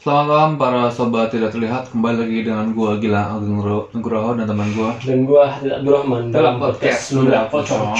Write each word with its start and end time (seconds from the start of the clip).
Selamat 0.00 0.24
malam 0.32 0.50
para 0.56 0.88
sobat 0.88 1.28
tidak 1.28 1.52
terlihat 1.52 1.92
kembali 1.92 2.24
lagi 2.24 2.38
dengan 2.40 2.72
gua 2.72 2.96
Gila 2.96 3.36
Agung 3.36 3.60
Nugro- 3.60 3.92
Nugroho 3.92 4.32
dan 4.32 4.48
teman 4.48 4.72
gua 4.72 4.96
dan 4.96 5.28
gua 5.28 5.44
Hadid 5.44 5.76
Abdurrahman 5.76 6.32
dalam 6.32 6.56
podcast 6.56 7.12
Ludah 7.12 7.52
Pocong. 7.52 7.92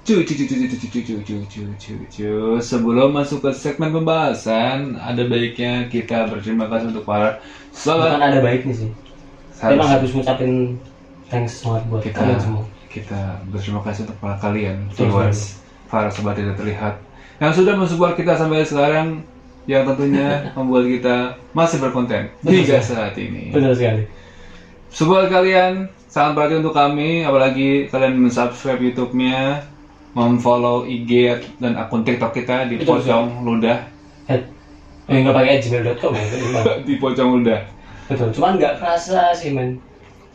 Cu, 0.00 0.24
cu, 0.24 0.32
cu, 0.32 0.44
cu, 0.48 0.54
cu, 0.56 0.64
cu, 0.64 0.76
cu, 0.80 0.88
cu, 0.96 1.14
cu, 1.20 1.36
cu, 1.44 1.62
cu, 1.76 1.92
cu. 2.08 2.30
Sebelum 2.56 3.12
masuk 3.12 3.44
ke 3.44 3.50
segmen 3.52 3.92
pembahasan, 3.92 4.96
ada 4.96 5.22
baiknya 5.28 5.92
kita 5.92 6.24
berterima 6.24 6.72
kasih 6.72 6.88
untuk 6.90 7.04
para 7.04 7.36
Bukan 7.36 7.76
sobat. 7.76 8.16
ada 8.16 8.38
baiknya 8.40 8.72
sih. 8.74 8.90
Harus- 9.60 9.76
Emang 9.76 9.88
harus 9.92 10.10
ngucapin 10.16 10.52
thanks 11.28 11.60
banget 11.60 11.82
buat 11.86 12.00
kita 12.00 12.16
kalian 12.16 12.40
semua. 12.40 12.64
kita 12.88 13.20
berterima 13.52 13.80
kasih 13.84 14.08
untuk 14.08 14.16
para 14.18 14.36
kalian 14.40 14.76
viewers, 14.88 15.60
para 15.86 16.08
sobat 16.08 16.32
tidak 16.32 16.56
terlihat 16.56 16.96
yang 17.36 17.52
sudah 17.52 17.76
mensupport 17.76 18.16
kita 18.16 18.32
sampai 18.32 18.64
sekarang, 18.64 19.20
yang 19.66 19.82
tentunya 19.82 20.54
membuat 20.54 20.86
kita 20.86 21.16
masih 21.50 21.82
berkonten 21.82 22.30
hingga 22.46 22.78
saat 22.78 23.18
ini. 23.18 23.50
Betul 23.50 23.74
sekali. 23.74 24.02
Support 24.94 25.28
kalian 25.28 25.90
sangat 26.06 26.32
berarti 26.38 26.54
untuk 26.62 26.72
kami, 26.72 27.26
apalagi 27.26 27.90
kalian 27.90 28.16
mensubscribe 28.16 28.80
YouTube-nya, 28.80 29.66
memfollow 30.16 30.88
IG 30.88 31.44
dan 31.60 31.76
akun 31.76 32.06
TikTok 32.06 32.32
kita 32.32 32.70
di 32.70 32.80
Betul, 32.80 33.04
pocong 33.04 33.44
ludah. 33.44 33.84
Eh 35.06 35.22
nggak 35.22 35.34
pakai 35.36 35.62
gmail.com 35.62 36.12
ya? 36.18 36.24
itu 36.24 36.36
di 36.88 36.94
pocong 36.98 37.28
ludah. 37.38 37.60
Betul. 38.08 38.32
Cuman 38.32 38.58
nggak 38.58 38.80
kerasa 38.80 39.34
sih 39.36 39.52
men. 39.52 39.78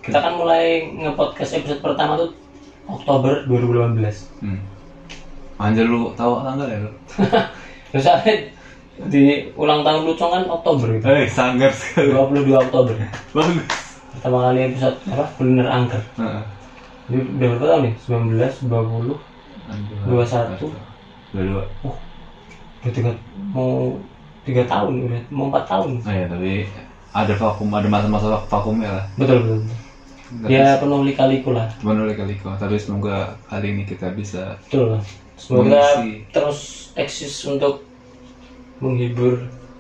Kita 0.02 0.18
kan 0.18 0.34
mulai 0.38 0.86
nge-podcast 0.98 1.62
episode 1.62 1.82
pertama 1.82 2.18
tuh 2.18 2.32
Oktober 2.88 3.48
2018. 3.48 4.44
Hmm. 4.46 4.60
Anjir 5.62 5.86
lu 5.86 6.14
tahu 6.18 6.42
tanggal 6.42 6.68
ya 6.68 6.78
lu? 6.86 6.92
Terus 7.92 8.08
di 9.10 9.50
ulang 9.58 9.82
tahun 9.82 10.06
Lucong 10.06 10.32
kan 10.32 10.44
Oktober 10.46 10.88
itu. 10.94 11.06
Eh, 11.08 11.26
sangar 11.32 11.72
sekali. 11.74 12.14
22 12.14 12.54
Oktober. 12.54 12.96
Bagus. 13.34 13.66
Pertama 14.12 14.38
kali 14.52 14.60
episode 14.70 14.98
apa? 15.10 15.26
Kuliner 15.40 15.68
angker. 15.72 16.02
Heeh. 16.20 16.44
Jadi 17.10 17.18
udah 17.36 17.48
berapa 17.56 17.66
tahun 17.66 17.82
nih? 17.82 17.94
19, 18.06 18.70
20, 18.70 19.18
21. 20.06 20.72
Dua 21.32 21.44
dua. 21.48 21.64
Oh, 21.88 21.96
udah 22.84 22.92
tiga, 22.92 23.12
mau 23.56 23.96
tiga 24.44 24.64
tahun 24.68 25.08
udah 25.08 25.22
mau 25.32 25.48
empat 25.48 25.64
tahun. 25.64 25.90
Oh 26.04 26.12
ya, 26.12 26.26
tapi 26.28 26.68
ada 27.12 27.34
vakum, 27.40 27.70
ada 27.72 27.88
masa-masa 27.88 28.36
vakumnya 28.52 28.90
lah. 29.00 29.06
Betul 29.16 29.38
betul. 29.44 29.60
Tapi 30.32 30.52
Ya 30.56 30.80
penuh 30.80 31.04
lika-liku 31.04 31.52
lah. 31.52 31.68
Oleh 31.84 32.16
kaliko, 32.16 32.56
tapi 32.56 32.80
semoga 32.80 33.36
kali 33.52 33.76
ini 33.76 33.84
kita 33.84 34.16
bisa 34.16 34.56
Betul 34.64 34.96
lah. 34.96 35.04
Semoga 35.36 36.00
Mengisi. 36.00 36.24
terus 36.32 36.60
eksis 36.96 37.34
untuk 37.48 37.84
menghibur, 38.82 39.34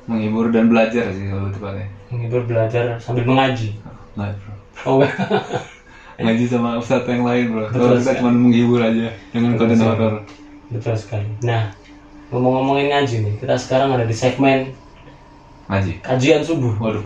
menghibur 0.05 0.53
dan 0.53 0.69
belajar 0.69 1.09
sih 1.11 1.25
kalau 1.27 1.49
tepatnya. 1.49 1.89
menghibur 2.13 2.41
belajar 2.45 3.01
sambil 3.01 3.25
mengaji. 3.25 3.75
Nggak, 4.13 4.37
bro. 4.37 4.53
Oh. 4.85 5.01
Ngaji 6.21 6.45
sama 6.45 6.77
ustadz 6.77 7.09
yang 7.09 7.25
lain, 7.25 7.49
bro. 7.49 7.65
Kalau 7.73 7.97
kita 7.97 8.21
cuma 8.21 8.29
menghibur 8.29 8.77
aja 8.77 9.09
dengan 9.33 9.57
konten 9.57 9.81
horor. 9.81 10.21
Betul 10.69 10.93
sekali. 10.93 11.25
Nah, 11.41 11.73
ngomong-ngomongin 12.29 12.93
ngaji 12.93 13.15
nih, 13.25 13.33
kita 13.41 13.57
sekarang 13.57 13.97
ada 13.97 14.05
di 14.05 14.13
segmen 14.13 14.69
Ngaji. 15.65 16.03
kajian 16.05 16.45
subuh. 16.45 16.77
Waduh. 16.77 17.01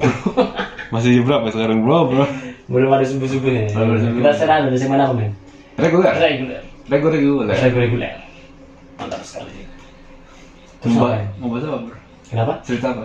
Masih 0.93 1.23
berapa 1.23 1.47
sekarang, 1.47 1.87
bro, 1.87 2.11
bro? 2.11 2.25
Belum 2.67 2.91
ada 2.91 3.05
ada 3.05 3.07
subuh. 3.07 3.23
Kita 3.23 4.31
sekarang 4.35 4.67
ada 4.67 4.71
di 4.73 4.79
segmen 4.81 4.99
apa, 4.99 5.13
men? 5.15 5.31
Reguler. 5.79 6.11
Reguler. 6.11 6.61
Reguler, 6.91 7.13
reguler. 7.15 7.55
Reguler. 7.55 8.24
Terus 10.85 10.95
Mau 10.95 11.09
ya? 11.09 11.25
bahas 11.41 11.65
apa, 11.65 11.77
bro? 11.81 11.97
Kenapa? 12.25 12.53
Cerita 12.61 12.87
apa? 12.93 13.03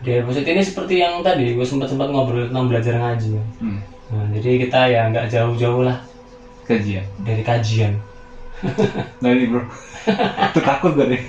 Di 0.00 0.10
episode 0.16 0.42
ini 0.44 0.58
seperti 0.60 0.94
yang 0.98 1.20
tadi 1.20 1.54
gue 1.54 1.62
sempat 1.62 1.86
sempat 1.86 2.08
ngobrol 2.08 2.50
tentang 2.50 2.66
belajar 2.66 2.98
ngaji. 2.98 3.38
Hmm. 3.60 3.78
Nah, 4.10 4.26
jadi 4.34 4.50
kita 4.60 4.80
ya 4.88 5.00
nggak 5.06 5.30
jauh-jauh 5.30 5.86
lah 5.86 6.02
Kajian. 6.66 7.06
dari 7.22 7.42
kajian. 7.42 7.94
Nah 9.22 9.30
ini, 9.30 9.46
bro. 9.46 9.62
Tuh 10.50 10.60
takut 10.60 10.92
gue 10.92 11.06
deh. 11.08 11.22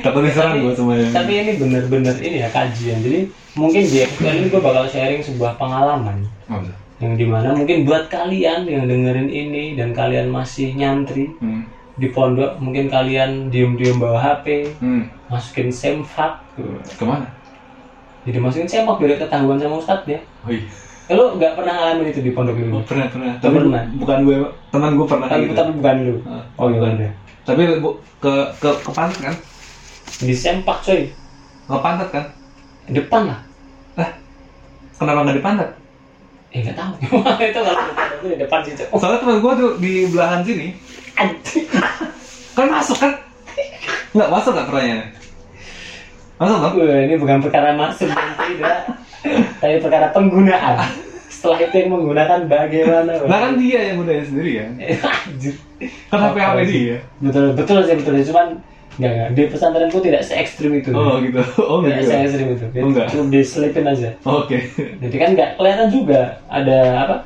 takut 0.00 0.22
diserang 0.22 0.60
gue 0.60 0.72
semuanya. 0.72 1.10
Tapi 1.10 1.32
ini 1.34 1.52
bener-bener 1.56 2.14
ini 2.16 2.38
ya 2.38 2.48
kajian. 2.48 3.00
Jadi 3.00 3.18
mungkin 3.54 3.82
di 3.82 3.98
episode 3.98 4.30
ini 4.30 4.46
gue 4.46 4.62
bakal 4.62 4.86
sharing 4.86 5.20
sebuah 5.20 5.56
pengalaman 5.56 6.22
Oh, 6.46 6.60
yang 7.00 7.16
di 7.16 7.24
mana 7.24 7.50
mungkin 7.50 7.82
buat 7.82 8.06
kalian 8.06 8.64
yang 8.64 8.84
dengerin 8.84 9.26
ini 9.26 9.74
dan 9.74 9.90
kalian 9.90 10.28
masih 10.28 10.72
nyantri 10.72 11.32
Hmm. 11.40 11.64
Di 11.94 12.08
pondok, 12.08 12.58
mungkin 12.58 12.86
kalian 12.86 13.48
diem-diem 13.48 13.96
bawa 13.96 14.18
HP, 14.18 14.66
Hmm. 14.76 15.06
masukin 15.26 15.70
semfak, 15.70 16.42
Ke 16.90 17.04
mana? 17.04 17.26
jadi 18.22 18.38
masukin 18.38 18.66
semfak 18.66 18.98
biar 18.98 19.14
ketahuan 19.16 19.54
sama 19.56 19.78
ustadz 19.78 20.08
ya. 20.08 20.18
Oh 20.42 20.50
iya. 20.50 20.66
Eh, 21.04 21.12
Lu 21.12 21.36
nggak 21.36 21.54
pernah 21.54 21.70
ngalamin 21.70 22.08
itu 22.08 22.20
di 22.20 22.32
pondok 22.32 22.56
Oh, 22.56 22.60
dulu? 22.60 22.80
pernah, 22.82 23.06
pernah. 23.06 23.32
Tapi 23.36 23.54
pernah. 23.54 23.82
bukan 23.94 24.18
gue, 24.24 24.36
teman 24.72 24.90
gue 24.94 25.06
pernah 25.06 25.26
Tapi, 25.28 25.42
gitu. 25.44 25.54
tapi 25.54 25.70
bukan 25.74 25.96
lu. 26.00 26.16
Ah, 26.24 26.42
Oh 26.56 26.66
iya 26.66 26.78
bukan. 26.78 26.92
udah. 26.96 27.12
Tapi 27.44 27.60
bu, 27.76 27.90
ke 28.18 28.32
ke 28.56 28.70
ke 28.80 28.90
pantat 28.90 29.20
kan? 29.20 29.34
Di 30.18 30.32
sempak 30.32 30.80
coy. 30.80 31.12
Ke 31.62 31.76
pantat 31.76 32.08
kan? 32.08 32.24
Depan 32.88 33.22
lah. 33.28 33.38
Lah, 33.94 34.10
kenapa 34.96 35.18
nggak 35.22 35.36
di 35.36 35.44
pantat? 35.44 35.70
Eh 36.50 36.60
nggak 36.64 36.72
tahu. 36.72 36.92
itu 37.44 37.60
kalau 37.60 37.82
itu 37.84 38.26
di 38.26 38.38
depan 38.40 38.58
sih. 38.64 38.72
Oh, 38.88 38.96
Soalnya 38.96 39.20
teman 39.20 39.38
gue 39.38 39.52
tuh 39.54 39.70
di 39.76 39.92
belahan 40.08 40.40
sini. 40.40 40.72
Kan 42.54 42.66
masuk 42.70 42.96
kan? 42.98 43.12
Nggak 44.14 44.30
masuk 44.30 44.50
nggak 44.54 44.68
pertanyaannya? 44.70 45.08
Masuk 46.34 46.56
dong? 46.58 46.74
Wah, 46.82 46.98
ini 47.02 47.14
bukan 47.18 47.38
perkara 47.42 47.70
masuk 47.78 48.10
dan 48.10 48.28
tidak. 48.38 48.78
Tapi 49.62 49.74
perkara 49.80 50.06
penggunaan. 50.10 50.76
Setelah 51.30 51.58
itu 51.66 51.76
yang 51.76 51.90
menggunakan 51.92 52.40
bagaimana? 52.46 53.10
Bang? 53.20 53.28
Nah 53.28 53.38
kan 53.38 53.52
dia 53.60 53.80
yang 53.92 54.00
udah 54.00 54.16
sendiri 54.24 54.50
Anjir. 54.64 55.54
Kan 56.08 56.18
HP 56.20 56.36
HP 56.40 56.58
dia. 56.70 56.98
Betul, 57.20 57.52
betul 57.52 57.78
sih 57.84 57.96
betul. 58.00 58.14
Cuman 58.32 58.46
enggak 58.94 59.10
enggak 59.10 59.28
di 59.34 59.42
pesantrenku 59.50 59.98
tidak 59.98 60.22
se 60.22 60.32
ekstrim 60.38 60.72
itu. 60.78 60.94
Oh 60.94 61.18
gitu. 61.20 61.42
Oh 61.60 61.82
tidak 61.82 62.00
gitu. 62.00 62.08
se 62.08 62.14
ekstrim 62.22 62.46
itu. 62.54 62.66
Oh, 62.80 62.88
enggak. 62.88 63.06
Cuma 63.10 63.24
diselipin 63.28 63.86
aja. 63.90 64.10
Oke. 64.24 64.58
Jadi 64.78 65.16
kan 65.18 65.28
nggak 65.34 65.50
kelihatan 65.58 65.88
juga 65.90 66.38
ada 66.46 66.78
apa? 67.02 67.16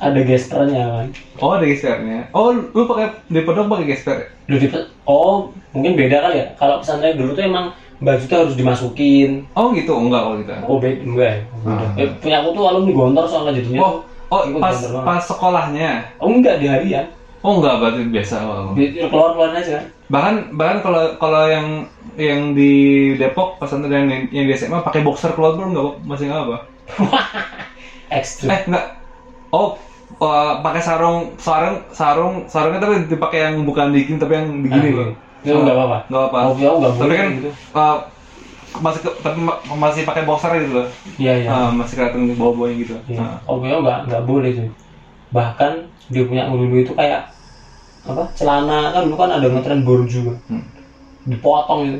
Ada 0.00 0.20
gespernya 0.24 0.84
kan. 0.88 1.06
Oh 1.44 1.52
ada 1.52 1.64
gespernya. 1.68 2.32
Oh 2.32 2.56
lu 2.56 2.88
pakai 2.88 3.20
di 3.28 3.44
pondok 3.44 3.68
pakai 3.68 3.86
gesper? 3.86 4.16
ya? 4.16 4.26
Lu 4.48 4.56
di 4.56 4.66
oh 5.04 5.52
mungkin 5.76 5.92
beda 5.92 6.24
kali 6.24 6.36
ya. 6.40 6.46
Kalau 6.56 6.80
pesantren 6.80 7.20
dulu 7.20 7.36
tuh 7.36 7.44
emang 7.44 7.76
baju 8.00 8.24
tuh 8.24 8.38
harus 8.40 8.56
dimasukin. 8.56 9.44
Oh 9.52 9.68
gitu. 9.76 9.92
Enggak 9.92 10.24
kalau 10.24 10.36
kita. 10.40 10.54
Oh 10.64 10.80
beda 10.80 11.04
enggak 11.04 11.28
ya? 11.28 11.38
Ah. 11.68 12.00
Eh, 12.00 12.08
punya 12.16 12.40
aku 12.40 12.48
tuh 12.56 12.64
alumni 12.64 12.92
gontor 12.96 13.24
soalnya 13.28 13.60
jadinya. 13.60 13.80
Oh 13.84 13.92
oh 14.32 14.40
Ikut 14.48 14.60
pas 14.64 14.76
pas 15.04 15.20
sekolahnya. 15.20 16.16
Oh 16.16 16.32
enggak 16.32 16.56
di 16.58 16.66
harian. 16.72 17.04
Oh 17.44 17.60
enggak 17.60 17.76
berarti 17.80 18.00
biasa. 18.08 18.36
Oh. 18.40 18.72
keluar 18.72 19.36
keluar 19.36 19.52
aja 19.52 19.80
kan. 19.80 19.86
bahkan 20.10 20.34
bahkan 20.58 20.78
kalau 20.82 21.02
kalau 21.22 21.42
yang 21.46 21.86
yang 22.18 22.56
di 22.56 22.72
Depok 23.14 23.62
pesantren 23.62 24.10
yang, 24.10 24.26
yang 24.34 24.44
di 24.48 24.54
SMA 24.58 24.82
pakai 24.82 25.06
boxer 25.06 25.30
keluar 25.32 25.54
pun 25.54 25.70
nggak 25.70 26.02
masih 26.02 26.26
nggak 26.26 26.42
apa 26.50 26.56
Ekstrim. 28.18 28.50
eh 28.50 28.60
nggak 28.66 28.86
oh 29.54 29.78
uh, 30.16 30.58
pakai 30.58 30.80
sarung 30.80 31.30
sarung 31.36 31.78
sarung 31.90 32.34
sarungnya 32.44 32.80
tapi 32.80 33.06
dipakai 33.06 33.38
yang 33.44 33.62
bukan 33.62 33.90
dingin 33.90 34.16
tapi 34.16 34.34
yang 34.34 34.48
begini 34.60 34.88
Ah, 34.88 34.96
loh 34.96 35.10
Itu 35.40 35.56
nggak 35.56 35.72
apa-apa. 35.72 35.98
nggak 36.06 36.24
apa 36.26 36.38
Oh, 36.42 36.52
ya, 36.54 36.68
nggak 36.70 36.92
tapi 36.96 37.14
kan 37.14 37.28
gitu. 37.32 37.50
uh, 37.72 37.96
masih 38.72 39.00
ke- 39.02 39.18
tapi 39.20 39.38
ma- 39.38 39.58
masih 39.76 40.02
pakai 40.04 40.22
boxer 40.22 40.50
gitu 40.56 40.74
loh 40.74 40.86
Iya 41.16 41.32
iya. 41.36 41.48
Ah, 41.48 41.68
masih 41.70 41.94
kelihatan 41.96 42.34
bawah-bawahnya 42.34 42.76
gitu 42.78 42.94
Iya. 43.06 43.18
Ah. 43.20 43.36
Oh 43.44 43.60
ya 43.60 43.76
nggak 43.76 43.98
nggak 44.06 44.22
boleh 44.24 44.50
tuh. 44.52 44.68
Bahkan 45.30 45.72
dia 46.08 46.22
punya 46.24 46.42
dulu 46.44 46.74
itu 46.74 46.92
kayak 46.92 47.30
apa 48.00 48.24
celana 48.32 48.90
kan 48.90 49.04
dulu 49.04 49.16
kan 49.16 49.30
ada 49.30 49.46
ngetren 49.46 49.82
borju 49.82 50.18
kan. 50.24 50.36
Hmm. 50.48 50.64
Dipotong 51.22 51.80
itu, 51.84 51.98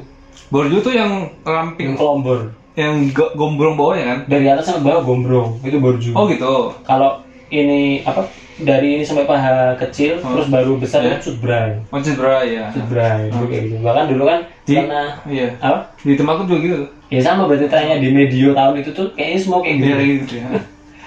borju 0.48 0.76
tuh 0.80 0.90
yang 0.90 1.12
yang 1.20 1.44
ramping 1.46 1.92
kelombor. 1.94 2.56
yang 2.72 3.10
go- 3.10 3.34
gombrong 3.34 3.74
bawahnya 3.74 4.04
kan 4.06 4.18
Dari 4.26 4.46
atas 4.46 4.64
sampai 4.64 4.86
bawah 4.86 5.02
gombrong 5.04 5.48
itu 5.60 5.76
borju. 5.76 6.10
oh 6.12 6.24
gitu 6.24 6.72
Kalau 6.80 7.20
ini 7.50 8.00
apa 8.02 8.26
dari 8.56 8.94
ini 8.94 9.04
sampai 9.04 9.24
paha 9.24 9.74
kecil 9.76 10.20
Oh. 10.20 10.32
terus 10.32 10.48
baru 10.48 10.76
besar 10.76 11.00
Iya. 11.00 11.16
itu 11.16 11.32
sudbray. 11.32 11.80
Mancing 11.88 12.16
bra 12.16 12.40
ya 12.42 12.70
Sudbray 12.70 13.28
itu 13.28 13.44
kayak 13.44 13.62
gitu. 13.66 13.76
Bahkan 13.80 14.04
dulu 14.06 14.22
kan 14.24 14.38
Di- 14.62 14.76
karena 14.76 15.02
iya 15.26 15.48
apa? 15.58 15.78
di 15.98 16.12
tempatku 16.14 16.44
juga 16.44 16.58
gitu 16.60 16.76
Ya 17.10 17.20
sama 17.20 17.42
berarti 17.44 17.66
tanya 17.66 17.98
di 17.98 18.08
medio 18.08 18.54
tahun 18.54 18.78
itu 18.78 18.90
tuh 18.90 19.10
kayaknya 19.12 19.38
semua 19.38 19.58
kayak 19.60 19.74
gitu. 19.76 19.84
Iya 19.84 19.94
kayak 19.96 20.10
gitu 20.22 20.34
ya. 20.36 20.46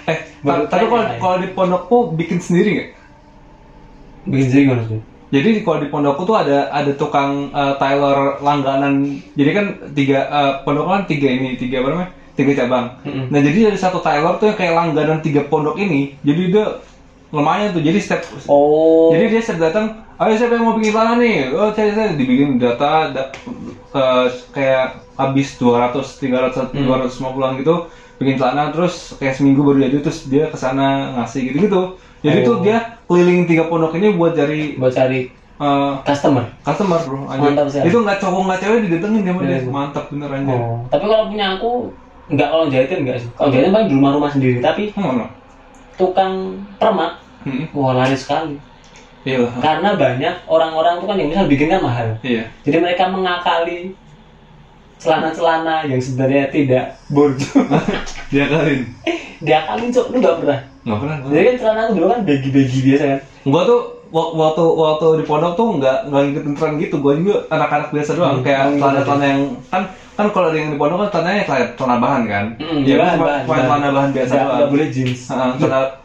Eh, 0.03 0.17
Baru 0.43 0.67
ta- 0.67 0.75
tapi 0.75 0.85
kalau 0.85 1.03
kalau 1.15 1.37
di 1.39 1.47
pondokku 1.49 1.97
bikin 2.13 2.35
sendiri 2.37 2.69
nggak? 2.73 2.89
Bikin 4.25 4.45
sendiri 4.45 4.63
gimana 4.67 4.83
sih? 4.83 4.99
Jadi 5.31 5.49
kalau 5.61 5.79
di 5.79 5.87
pondokku 5.87 6.21
tuh 6.23 6.35
ada 6.35 6.67
ada 6.69 6.91
tukang 6.91 7.49
uh, 7.49 7.73
tailor 7.75 8.37
langganan. 8.39 8.99
Jadi 9.31 9.49
kan 9.49 9.65
tiga 9.91 10.19
uh, 10.25 10.51
pondok 10.61 10.85
kan 10.85 11.01
tiga 11.03 11.27
ini 11.27 11.55
tiga 11.55 11.79
apa 11.79 11.87
namanya? 11.89 12.11
Tiga 12.33 12.51
cabang. 12.55 12.97
Mm-mm. 13.01 13.29
Nah 13.29 13.39
jadi 13.39 13.69
ada 13.69 13.77
satu 13.77 13.99
tailor 13.99 14.35
tuh 14.35 14.47
yang 14.47 14.57
kayak 14.57 14.73
langganan 14.73 15.19
tiga 15.19 15.43
pondok 15.43 15.77
ini. 15.77 16.17
Jadi 16.19 16.49
dia 16.49 16.81
lumayan 17.29 17.69
tuh. 17.69 17.79
Jadi 17.79 17.97
setiap 17.97 18.25
Oh. 18.45 19.09
jadi 19.09 19.25
dia 19.27 19.39
setiap 19.39 19.59
datang 19.63 19.85
ayo 20.15 20.33
siapa 20.33 20.53
yang 20.53 20.63
mau 20.63 20.73
bikin 20.73 20.93
celana 20.93 21.17
nih 21.17 21.49
oh 21.49 21.69
saya 21.69 21.89
saya 21.91 22.07
dibikin 22.13 22.55
data 22.55 23.09
da- 23.09 23.33
eh, 23.91 24.25
kayak 24.49 24.85
habis 25.13 25.57
200 25.57 25.99
300 26.15 26.69
250 26.71 27.19
gitu 27.57 27.89
bikin 28.15 28.37
celana 28.37 28.69
terus 28.69 29.17
kayak 29.17 29.33
seminggu 29.33 29.61
baru 29.61 29.83
jadi 29.83 29.97
terus 29.99 30.25
dia 30.25 30.47
ke 30.47 30.55
sana 30.55 31.17
ngasih 31.17 31.49
gitu 31.49 31.57
gitu 31.61 31.81
jadi 32.21 32.39
Oh. 32.39 32.45
tuh 32.45 32.55
dia 32.61 32.77
keliling 33.03 33.43
tiga 33.43 33.65
pondok 33.65 33.93
ini 33.93 34.13
buat 34.13 34.31
cari 34.31 34.77
buat 34.77 34.93
cari 34.93 35.27
eh, 35.55 35.93
customer 36.03 36.45
customer 36.61 36.99
bro 36.99 37.27
anjir. 37.27 37.49
Mantap 37.51 37.67
sekali. 37.67 37.85
itu 37.89 37.97
nggak 37.99 38.17
cowok 38.19 38.41
nggak 38.43 38.59
cewek 38.59 38.79
didatengin 38.85 39.21
dia 39.21 39.33
dia. 39.33 39.57
Iya. 39.59 39.59
mantap 39.67 40.05
bener 40.07 40.29
anjir 40.31 40.55
oh 40.55 40.85
tapi 40.87 41.03
kalau 41.03 41.25
punya 41.27 41.45
aku 41.57 41.71
nggak 42.25 42.47
kalau 42.47 42.65
jahitin 42.65 42.99
nggak 43.03 43.17
sih. 43.17 43.29
Kalau 43.31 43.49
jahitin 43.49 43.71
paling 43.71 43.87
di 43.87 43.95
rumah-rumah 43.95 44.29
sendiri 44.29 44.57
tapi 44.57 44.91
Hmm, 44.91 45.03
mana? 45.13 45.25
tukang 45.93 46.33
permak 46.75 47.19
Hmm, 47.43 47.67
wah 47.71 47.91
laris 47.93 48.23
sekali. 48.23 48.55
Iya 49.23 49.43
karena 49.57 49.93
banyak 49.93 50.35
orang-orang 50.45 50.97
tuh 50.97 51.07
kan 51.07 51.15
yang 51.15 51.27
misal 51.27 51.43
bikin 51.43 51.67
kan 51.67 51.79
mahal. 51.79 52.07
Iya. 52.21 52.47
Jadi 52.61 52.77
mereka 52.77 53.07
mengakali 53.07 53.91
celana-celana 54.95 55.83
yang 55.83 55.99
sebenarnya 55.99 56.47
tidak 56.47 56.95
borju 57.09 57.59
dia 58.31 58.47
kalin 58.47 58.87
diakalin 59.37 59.91
cok 59.91 60.05
lu 60.07 60.17
nggak 60.17 60.37
pernah? 60.39 60.59
Nggak 60.81 60.97
pernah 60.97 61.15
jadi 61.27 61.43
kan 61.43 61.55
celana 61.57 61.79
aku 61.81 61.93
dulu 61.93 62.07
kan 62.07 62.19
bagi-bagi 62.23 62.79
biasa 62.81 63.03
kan. 63.05 63.19
Gua 63.43 63.61
tuh 63.63 63.79
wak- 64.09 64.33
waktu 64.33 64.63
waktu 64.63 65.05
di 65.13 65.23
pondok 65.25 65.53
tuh 65.53 65.67
nggak 65.75 65.97
nggak 66.07 66.21
ngikutin 66.23 66.53
tren 66.55 66.73
gitu. 66.77 66.95
Gua 66.97 67.13
juga 67.13 67.35
anak-anak 67.49 67.89
biasa 67.91 68.11
doang. 68.13 68.39
Hmm, 68.39 68.45
kayak 68.45 68.59
oh, 68.61 68.71
celana 68.73 68.95
gitu. 68.95 69.05
celana 69.05 69.25
yang 69.25 69.41
kan 69.67 69.83
kan 70.13 70.29
kalau 70.29 70.53
ada 70.53 70.57
yang 70.57 70.69
di 70.69 70.77
pondok 70.77 70.97
kan 71.01 71.09
celananya 71.09 71.43
kayak 71.43 71.67
celana 71.73 71.97
bahan 71.97 72.23
kan? 72.29 72.45
Mm, 72.61 72.79
ya 72.85 72.95
bahan, 72.95 73.17
bahan, 73.17 73.41
bahan. 73.49 73.65
celana 73.65 73.89
bahan 73.89 74.09
biasa 74.13 74.33
doang. 74.33 74.45
nggak 74.53 74.69
boleh 74.69 74.87
jeans. 74.93 75.21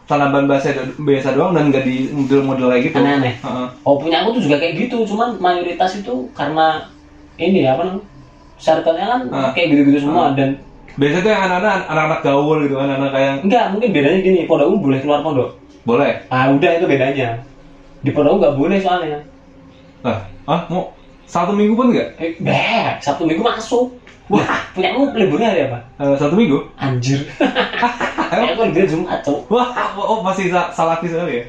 Celana 0.09 0.27
bahan 0.33 0.45
biasa 0.49 0.67
biasa 0.97 1.27
doang 1.37 1.51
dan 1.53 1.63
nggak 1.69 1.83
di 1.85 1.95
model-model 2.09 2.67
kayak 2.67 2.83
gitu. 2.89 2.97
Aneh-aneh. 2.97 3.33
Heeh. 3.37 3.67
oh 3.85 3.95
punya 4.01 4.17
aku 4.21 4.29
tuh 4.33 4.41
juga 4.43 4.57
kayak 4.57 4.73
gitu 4.75 5.05
cuman 5.05 5.37
mayoritas 5.37 5.91
itu 5.95 6.13
karena 6.33 6.89
ini 7.37 7.63
ya 7.63 7.77
apa 7.77 7.85
namanya 7.85 8.05
circle-nya 8.57 9.05
kan 9.07 9.21
Ah. 9.29 9.49
kayak 9.53 9.67
gitu-gitu 9.71 9.99
semua 10.03 10.33
dan 10.33 10.57
biasanya 10.99 11.23
tuh 11.23 11.31
yang 11.31 11.43
anak-anak 11.47 11.73
anak-anak 11.87 12.19
gaul 12.19 12.57
gitu 12.59 12.75
kan 12.75 12.89
anak 12.91 13.11
kayak 13.13 13.31
enggak 13.45 13.65
mungkin 13.71 13.89
bedanya 13.93 14.19
gini 14.19 14.39
pondokku 14.43 14.75
boleh 14.81 14.99
keluar 14.99 15.21
pondok. 15.21 15.49
Boleh? 15.85 16.11
Ah 16.27 16.49
udah 16.49 16.71
itu 16.75 16.85
bedanya. 16.85 17.39
Di 18.01 18.09
pondokku 18.09 18.41
nggak 18.41 18.55
boleh 18.57 18.77
soalnya. 18.81 19.21
Ah 20.01 20.19
ah 20.43 20.65
mau 20.67 20.91
satu 21.29 21.53
minggu 21.53 21.77
pun 21.77 21.93
nggak? 21.93 22.09
Eh 22.17 22.33
beh 22.41 22.97
sabtu 22.99 23.29
minggu 23.29 23.45
masuk. 23.45 23.93
Wah. 24.29 24.45
Punya 24.73 24.93
kamu 24.93 25.13
liburnya 25.13 25.47
hari 25.53 25.61
apa? 25.69 25.79
Eh, 25.97 26.15
satu 26.17 26.33
minggu? 26.33 26.57
Anjir. 26.77 27.21
Aku 28.33 28.61
liburnya 28.65 28.89
jumat 28.89 29.21
cok. 29.21 29.45
Wah 29.49 29.69
oh 29.95 30.21
masih 30.21 30.49
sa- 30.49 30.69
salah 30.69 30.97
sekali 31.01 31.41
ya? 31.41 31.45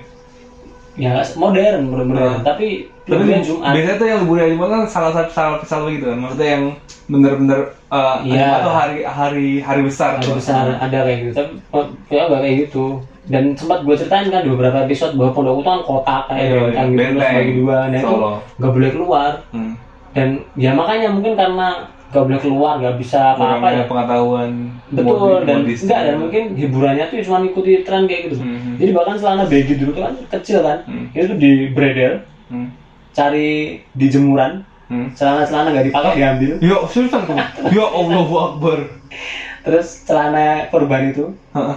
Ya 1.00 1.12
modern 1.32 1.88
modern 1.88 2.12
Ah. 2.12 2.44
tapi 2.44 2.84
liburnya 3.08 3.40
jumat. 3.40 3.72
biasanya 3.72 3.96
tuh 3.96 4.06
yang 4.06 4.18
libur 4.24 4.36
hari 4.36 4.52
Jumat 4.52 4.68
kan 4.68 4.82
salah 4.84 5.12
satu 5.16 5.30
salah 5.32 5.56
salah 5.64 5.88
gitu 5.88 6.04
kan. 6.12 6.18
Maksudnya 6.20 6.48
yang 6.60 6.64
bener-bener 7.08 7.60
uh, 7.88 8.20
Iya. 8.20 8.60
atau 8.60 8.72
hari 8.72 8.96
hari 9.02 9.48
hari 9.64 9.80
besar. 9.84 10.20
tuh. 10.20 10.36
besar 10.36 10.76
ada 10.76 10.98
kayak 11.08 11.18
gitu. 11.24 11.32
Tapi 11.40 11.52
oh, 11.72 11.84
ya 12.12 12.28
kayak 12.28 12.56
gitu 12.68 12.84
dan 13.30 13.54
sempat 13.54 13.80
gue 13.80 13.94
ceritain 13.94 14.26
kan 14.26 14.42
di 14.42 14.50
beberapa 14.50 14.78
episode 14.80 15.14
bahwa 15.14 15.30
pondokku 15.30 15.60
tuh 15.60 15.70
kan 15.70 15.80
kota 15.80 16.16
kayak 16.26 16.42
Iya, 16.42 16.60
benteng 16.66 16.88
iya. 16.90 17.06
gitu 17.06 17.18
bagi 17.32 17.52
dua 17.56 17.76
nah 17.86 17.96
itu 17.96 18.16
nggak 18.58 18.72
boleh 18.72 18.90
keluar 18.90 19.30
Hmm. 19.48 19.72
dan 20.10 20.28
ya 20.54 20.70
makanya 20.72 21.08
mungkin 21.08 21.32
karena 21.32 21.68
nggak 22.10 22.24
boleh 22.26 22.40
keluar 22.40 22.72
nggak 22.76 22.96
bisa 22.98 23.20
apa-apa 23.30 23.66
ya 23.70 23.82
pengetahuan. 23.86 24.50
betul 24.90 25.14
modi- 25.14 25.46
dan 25.46 25.56
modis. 25.62 25.78
enggak 25.80 26.00
dan 26.02 26.14
mungkin 26.18 26.42
hiburannya 26.52 27.04
tuh 27.06 27.22
cuma 27.22 27.38
ikuti 27.40 27.72
tren 27.80 28.02
kayak 28.04 28.20
gitu 28.26 28.42
Mhm. 28.42 28.72
jadi 28.76 28.90
bahkan 28.92 29.14
celana 29.14 29.42
baggy 29.46 29.74
dulu 29.76 29.90
tuh 29.92 30.02
kan 30.02 30.14
kecil 30.28 30.58
kan 30.60 30.78
Hmm. 30.84 31.06
itu 31.08 31.24
tuh 31.24 31.38
di 31.38 31.52
bredel 31.70 32.26
Hmm. 32.50 32.66
cari 33.12 33.50
di 33.88 34.06
jemuran 34.06 34.66
Hmm. 34.84 35.06
celana-celana 35.12 35.70
nggak 35.70 35.86
dipakai 35.86 36.12
diambil 36.16 36.52
Ya, 36.58 36.76
seriusan 36.84 37.22
kamu? 37.22 37.38
Ya 37.70 37.86
Allahu 37.86 38.34
Akbar. 38.36 38.78
terus 39.60 40.02
celana 40.02 40.68
korban 40.68 41.08
itu 41.08 41.30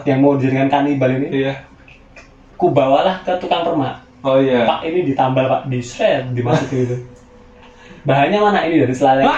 yang 0.03 0.19
mau 0.19 0.35
dijadikan 0.35 0.67
kanibal 0.67 1.11
ini 1.11 1.27
Iya. 1.29 1.53
ku 2.55 2.69
bawalah 2.69 3.19
ke 3.21 3.35
tukang 3.37 3.63
permak. 3.63 3.99
Oh 4.21 4.39
iya. 4.39 4.63
pak 4.63 4.83
ini 4.83 5.03
ditambal 5.05 5.45
pak. 5.45 5.61
Di 5.67 5.79
shred 5.79 6.31
dimasukin 6.31 6.79
itu. 6.85 6.97
Bahannya 8.03 8.39
mana 8.39 8.59
ini 8.63 8.79
dari 8.79 8.91
selada 8.91 9.23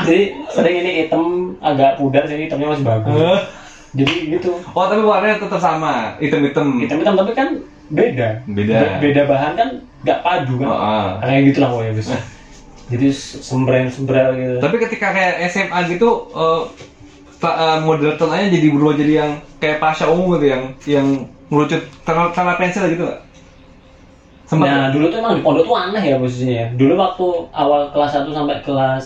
jadi 0.00 0.22
sering 0.48 0.76
ini 0.78 0.90
hitam 0.98 1.24
agak 1.58 1.96
pudar 1.96 2.24
jadi 2.24 2.48
hitamnya 2.48 2.72
masih 2.72 2.86
bagus. 2.86 3.12
Eh. 3.14 3.40
jadi 3.92 4.14
gitu 4.30 4.50
Oh, 4.70 4.86
tapi 4.86 5.02
warnanya 5.02 5.36
tetap 5.36 5.58
sama, 5.58 6.14
hitam-hitam. 6.16 6.78
hitam-hitam 6.78 7.14
tapi 7.16 7.32
kan 7.32 7.48
beda. 7.88 8.28
Beda. 8.46 8.76
Be- 8.96 8.96
beda 9.02 9.22
bahan 9.26 9.52
kan 9.54 9.68
nggak 10.00 10.20
padu 10.22 10.54
kan? 10.56 10.66
Oh, 10.66 10.78
ah. 10.78 11.08
kayak 11.20 11.52
gitu 11.52 11.58
lah 11.58 11.68
pokoknya 11.70 11.92
bis 11.92 12.08
jadi 12.90 13.06
sembrel 13.12 13.86
sembrel 13.86 14.28
gitu. 14.32 14.56
Tapi 14.58 14.76
ketika 14.80 15.12
kayak 15.12 15.34
SMA 15.48 15.78
gitu 15.90 16.08
eh, 16.30 16.62
ta- 17.40 17.56
eh, 17.56 17.78
model 17.80 18.14
celananya 18.14 18.52
jadi 18.52 18.66
berubah 18.68 18.94
jadi 18.94 19.12
yang 19.16 19.30
kayak 19.56 19.80
Pasha 19.80 20.06
umum 20.06 20.36
gitu 20.36 20.46
yang 20.46 20.62
yang 20.86 21.06
ngerucut 21.48 21.82
celana 22.04 22.30
celana 22.30 22.54
pensil 22.54 22.84
gitu 22.86 23.02
nggak? 23.02 23.20
Sempat 24.44 24.66
Nah, 24.66 24.86
dulu 24.90 25.06
tuh 25.08 25.18
emang 25.18 25.34
di 25.38 25.42
pondok 25.42 25.64
tuh 25.64 25.76
aneh 25.78 26.02
ya 26.02 26.16
posisinya. 26.18 26.54
ya. 26.54 26.66
Dulu 26.74 26.92
waktu 26.94 27.26
awal 27.54 27.80
kelas 27.90 28.10
1 28.12 28.30
sampai 28.30 28.56
kelas 28.60 29.04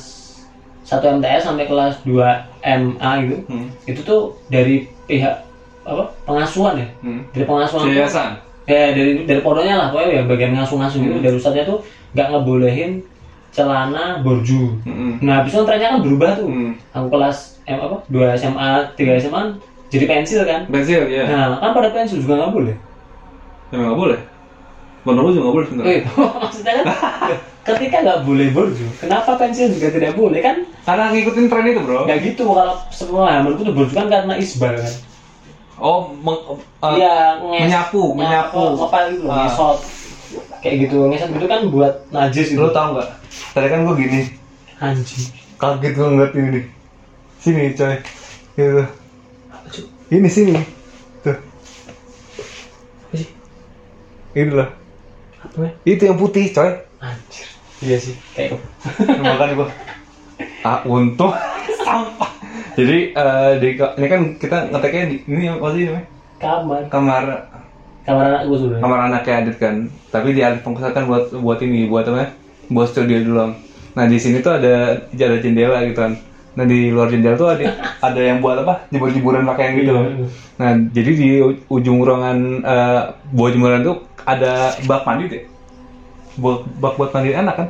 1 0.82 1.04
MTS 1.14 1.42
sampai 1.44 1.64
kelas 1.64 1.94
2 2.02 2.20
MA 2.64 3.10
gitu. 3.22 3.36
Hmm. 3.46 3.66
Itu 3.84 4.00
tuh 4.02 4.20
dari 4.48 4.88
pihak 5.04 5.44
apa? 5.84 6.08
pengasuhan 6.24 6.80
ya. 6.80 6.88
Hmm. 7.04 7.20
Dari 7.28 7.44
pengasuhan. 7.44 7.92
Yayasan. 7.92 8.30
Ya, 8.64 8.96
dari 8.96 9.28
dari 9.28 9.40
pondoknya 9.44 9.76
lah 9.76 9.86
pokoknya 9.92 10.10
ya 10.10 10.22
bagian 10.24 10.56
ngasuh-ngasuh 10.56 10.96
gitu 10.96 11.20
dari 11.20 11.36
ustadznya 11.36 11.68
tuh 11.68 11.84
nggak 12.16 12.28
ngebolehin 12.32 12.90
celana 13.54 14.18
borju. 14.20 14.82
Hmm. 14.82 15.22
Nah, 15.22 15.40
habis 15.40 15.54
itu 15.54 15.62
trennya 15.62 15.94
kan 15.94 16.02
berubah 16.02 16.30
tuh. 16.34 16.46
Hmm. 16.50 16.74
Aku 16.90 17.06
kelas 17.08 17.62
M 17.64 17.78
apa? 17.78 17.96
2 18.10 18.34
SMA, 18.34 18.68
3 18.98 19.14
SMA 19.16 19.42
jadi 19.88 20.04
pensil 20.10 20.42
kan. 20.42 20.66
Pensil 20.66 21.06
ya. 21.06 21.22
Nah, 21.24 21.62
kan 21.62 21.70
pada 21.70 21.94
pensil 21.94 22.18
juga 22.18 22.34
nggak 22.36 22.52
boleh. 22.52 22.74
Emang 23.70 23.86
nggak 23.88 24.00
boleh. 24.02 24.18
Lu 25.04 25.30
juga 25.30 25.40
nggak 25.46 25.54
boleh 25.54 25.66
sebenarnya. 25.70 25.92
Eh, 25.92 26.00
maksudnya 26.42 26.72
kan 26.74 26.86
ketika 27.72 27.96
nggak 28.02 28.20
boleh 28.28 28.46
borju, 28.52 28.84
kenapa 28.98 29.40
pensil 29.40 29.72
juga 29.72 29.88
tidak 29.88 30.12
boleh 30.12 30.40
kan? 30.42 30.56
Karena 30.84 31.08
ngikutin 31.08 31.46
tren 31.48 31.64
itu 31.64 31.80
bro. 31.80 32.04
Nggak 32.04 32.20
gitu 32.20 32.42
kalau 32.44 32.74
semua 32.90 33.40
menurutku 33.40 33.62
tuh 33.64 33.74
borju 33.76 33.92
kan 33.94 34.06
karena 34.10 34.34
isbal 34.36 34.74
kan. 34.76 34.94
Oh, 35.74 36.06
meng, 36.06 36.38
eh, 36.54 37.02
Iya, 37.02 37.34
nges- 37.42 37.66
menyapu, 37.66 38.14
menyapu. 38.14 38.78
gitu 38.78 39.26
loh, 39.26 39.34
Ah. 39.34 39.50
ngesot. 39.50 39.78
Kayak 40.62 40.76
gitu, 40.88 40.96
ngesot 41.08 41.30
itu 41.36 41.46
kan 41.46 41.60
buat 41.68 41.94
najis 42.08 42.46
gitu. 42.54 42.64
Lu 42.64 42.72
tau 42.72 42.96
nggak? 42.96 43.08
Tadi 43.52 43.66
kan 43.68 43.78
gua 43.84 43.94
gini, 43.98 44.20
Anjing. 44.80 45.24
kaget 45.60 45.92
gua 45.94 46.08
ngeliat 46.10 46.32
ini 46.34 46.48
nih. 46.48 46.64
Sini 47.40 47.62
coy, 47.76 47.94
gitu. 48.56 48.84
Ini 50.08 50.28
sini, 50.28 50.54
tuh. 51.20 51.36
Apa 51.36 53.14
sih? 53.16 53.28
Ini 54.32 54.52
loh. 54.52 54.68
Apa 55.44 55.56
ya? 55.64 55.70
Itu 55.84 56.02
yang 56.08 56.16
putih 56.16 56.48
coy. 56.52 56.70
Anjir. 57.04 57.46
Iya 57.84 57.96
sih, 58.00 58.14
kayak 58.32 58.56
Makan 59.20 59.50
gua. 59.56 59.68
Ah, 60.64 60.80
untung 60.88 61.28
sampah. 61.84 62.32
Jadi 62.72 63.12
eh, 63.12 63.52
di, 63.60 63.68
ini 63.76 64.06
kan 64.08 64.20
kita 64.40 64.72
ngeteknya 64.72 65.12
di 65.12 65.16
ini 65.28 65.44
apa 65.52 65.68
sih 65.76 65.84
namanya? 65.92 66.08
kamar. 66.40 66.80
Kamar 66.88 67.24
Kamar 68.04 68.24
anak 68.28 68.42
gue 68.46 68.56
sebenarnya. 68.60 68.82
kamar 68.84 69.00
anaknya 69.08 69.32
Adit 69.40 69.56
kan. 69.56 69.74
Tapi 70.12 70.36
di 70.36 70.40
fungsikan 70.60 70.92
kan 70.92 71.04
buat 71.08 71.32
buat 71.32 71.58
ini, 71.64 71.88
buat 71.88 72.04
apa? 72.04 72.36
Buat 72.68 72.88
studio 72.92 73.16
dulu. 73.24 73.56
Nah 73.96 74.04
di 74.04 74.18
sini 74.20 74.44
tuh 74.44 74.60
ada 74.60 75.00
ada 75.08 75.36
jendela 75.40 75.80
gitu 75.88 75.98
kan. 76.04 76.12
Nah 76.54 76.64
di 76.68 76.92
luar 76.92 77.08
jendela 77.08 77.34
tuh 77.40 77.48
ada 77.48 77.64
ada 78.06 78.20
yang 78.20 78.44
buat 78.44 78.60
apa? 78.60 78.86
Jebur-jeburan 78.92 79.48
pakaian 79.48 79.72
gitu. 79.80 79.92
Iya. 79.92 80.26
Nah 80.60 80.70
jadi 80.92 81.10
di 81.16 81.28
ujung 81.72 82.04
ruangan 82.04 82.38
eh, 82.60 83.00
buat 83.32 83.56
jemuran 83.56 83.80
tuh 83.80 84.04
ada 84.28 84.76
bak 84.84 85.08
mandi 85.08 85.24
deh. 85.32 85.42
Buat 86.36 86.68
bak 86.76 86.94
buat 87.00 87.10
mandi 87.16 87.32
anak 87.32 87.56
kan. 87.56 87.68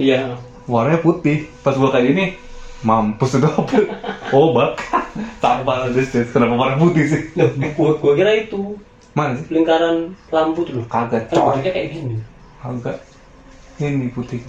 Iya. 0.00 0.40
warnanya 0.70 1.04
putih 1.04 1.50
pas 1.60 1.76
gua 1.76 1.92
kayak 1.92 2.06
gini 2.14 2.24
mampus 2.80 3.36
udah 3.36 3.52
oh 4.36 4.56
bak 4.56 4.80
terus 5.92 6.30
kenapa 6.32 6.56
warna 6.56 6.76
putih 6.80 7.04
sih 7.04 7.22
Loh, 7.36 7.52
gua, 7.76 8.00
gua 8.00 8.12
kira 8.16 8.32
itu 8.32 8.80
mana 9.12 9.34
sih 9.34 9.46
lingkaran 9.50 10.14
lampu 10.28 10.60
tuh 10.62 10.74
loh. 10.78 10.86
kagak 10.86 11.26
Kan 11.28 11.36
coy 11.36 11.58
kayak 11.60 11.86
gini. 11.90 12.16
kagak 12.58 12.96
ini 13.78 14.08
putih 14.10 14.40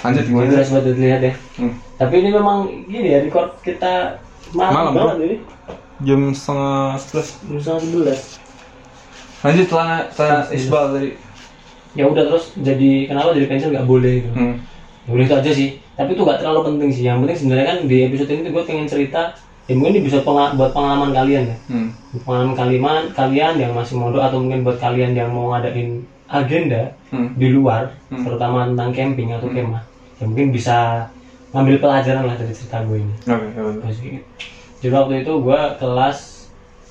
lanjut 0.00 0.24
Gimana 0.24 0.48
gimana 0.48 0.64
sobat 0.64 0.84
dilihat 0.88 1.20
ya. 1.20 1.32
hmm. 1.56 1.74
Tapi 1.94 2.14
ini 2.18 2.30
memang 2.32 2.58
gini 2.86 3.08
ya 3.10 3.20
record 3.20 3.60
kita 3.60 4.16
malam, 4.50 4.72
Malam, 4.72 4.92
banget 4.96 5.14
bro. 5.14 5.24
ini. 5.24 5.36
jam 6.00 6.20
setengah 6.32 6.96
sebelas 6.96 7.28
Jam 7.44 7.58
setengah 7.60 7.80
sebelas. 7.84 8.20
lanjut 9.40 9.66
celana 9.68 9.96
celana 10.10 10.40
isbal 10.50 10.84
tadi 10.92 11.10
Ya 11.90 12.06
udah 12.06 12.22
terus 12.22 12.54
jadi 12.54 12.90
kenapa 13.04 13.34
jadi 13.34 13.46
pensil 13.46 13.74
nggak 13.74 13.84
boleh 13.84 14.22
gitu. 14.22 14.30
hmm. 14.32 14.54
Ya 15.04 15.10
udah 15.10 15.24
itu 15.26 15.34
aja 15.36 15.50
sih. 15.50 15.68
Tapi 15.92 16.14
itu 16.14 16.22
nggak 16.22 16.38
terlalu 16.38 16.60
penting 16.70 16.90
sih. 16.90 17.02
Yang 17.02 17.18
penting 17.26 17.36
sebenarnya 17.36 17.66
kan 17.66 17.78
di 17.84 17.96
episode 18.06 18.30
ini 18.30 18.40
tuh 18.46 18.52
gue 18.54 18.64
pengen 18.64 18.86
cerita. 18.86 19.22
Ya 19.70 19.78
mungkin 19.78 19.94
ini 19.94 20.02
bisa 20.02 20.18
penga- 20.20 20.50
buat 20.50 20.74
pengalaman 20.74 21.14
kalian 21.14 21.46
ya. 21.46 21.56
Hmm. 21.70 21.94
Pengalaman 22.20 22.52
kalian 22.52 22.82
kalian 23.12 23.54
yang 23.54 23.70
masih 23.70 23.94
mondok 23.94 24.18
atau 24.20 24.42
mungkin 24.42 24.66
buat 24.66 24.76
kalian 24.76 25.14
yang 25.14 25.30
mau 25.30 25.54
ngadain 25.54 26.02
agenda 26.26 26.90
Hmm. 27.06 27.30
di 27.34 27.46
luar 27.48 27.94
Hmm. 28.06 28.22
terutama 28.22 28.62
tentang 28.64 28.90
camping 28.90 29.30
atau 29.30 29.46
kemah 29.46 29.82
ya 30.14 30.22
mungkin 30.22 30.50
bisa 30.50 31.06
ngambil 31.50 31.78
pelajaran 31.80 32.22
lah 32.22 32.34
dari 32.34 32.50
cerita 32.50 32.78
gue 32.80 32.98
ini 32.98 33.14
Oke, 33.20 33.46
ya 33.48 33.62
gitu. 33.66 34.22
jadi 34.78 34.92
waktu 34.92 35.14
itu 35.20 35.32
gue 35.40 35.60
kelas 35.76 36.18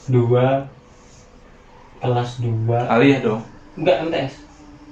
2 0.05 0.67
kelas 1.97 2.29
2 2.37 2.67
Aliyah 2.85 3.19
dong. 3.21 3.41
enggak 3.75 3.95
MTS 4.05 4.33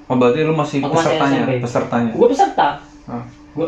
Oh, 0.08 0.16
berarti 0.16 0.40
lu 0.40 0.56
masih 0.56 0.80
Aku 0.80 0.96
masih 0.96 1.12
pesertanya, 1.12 1.40
SMP. 1.42 1.52
pesertanya. 1.60 2.12
gue 2.14 2.28
peserta 2.30 2.68
Ah. 3.04 3.24
gue 3.52 3.68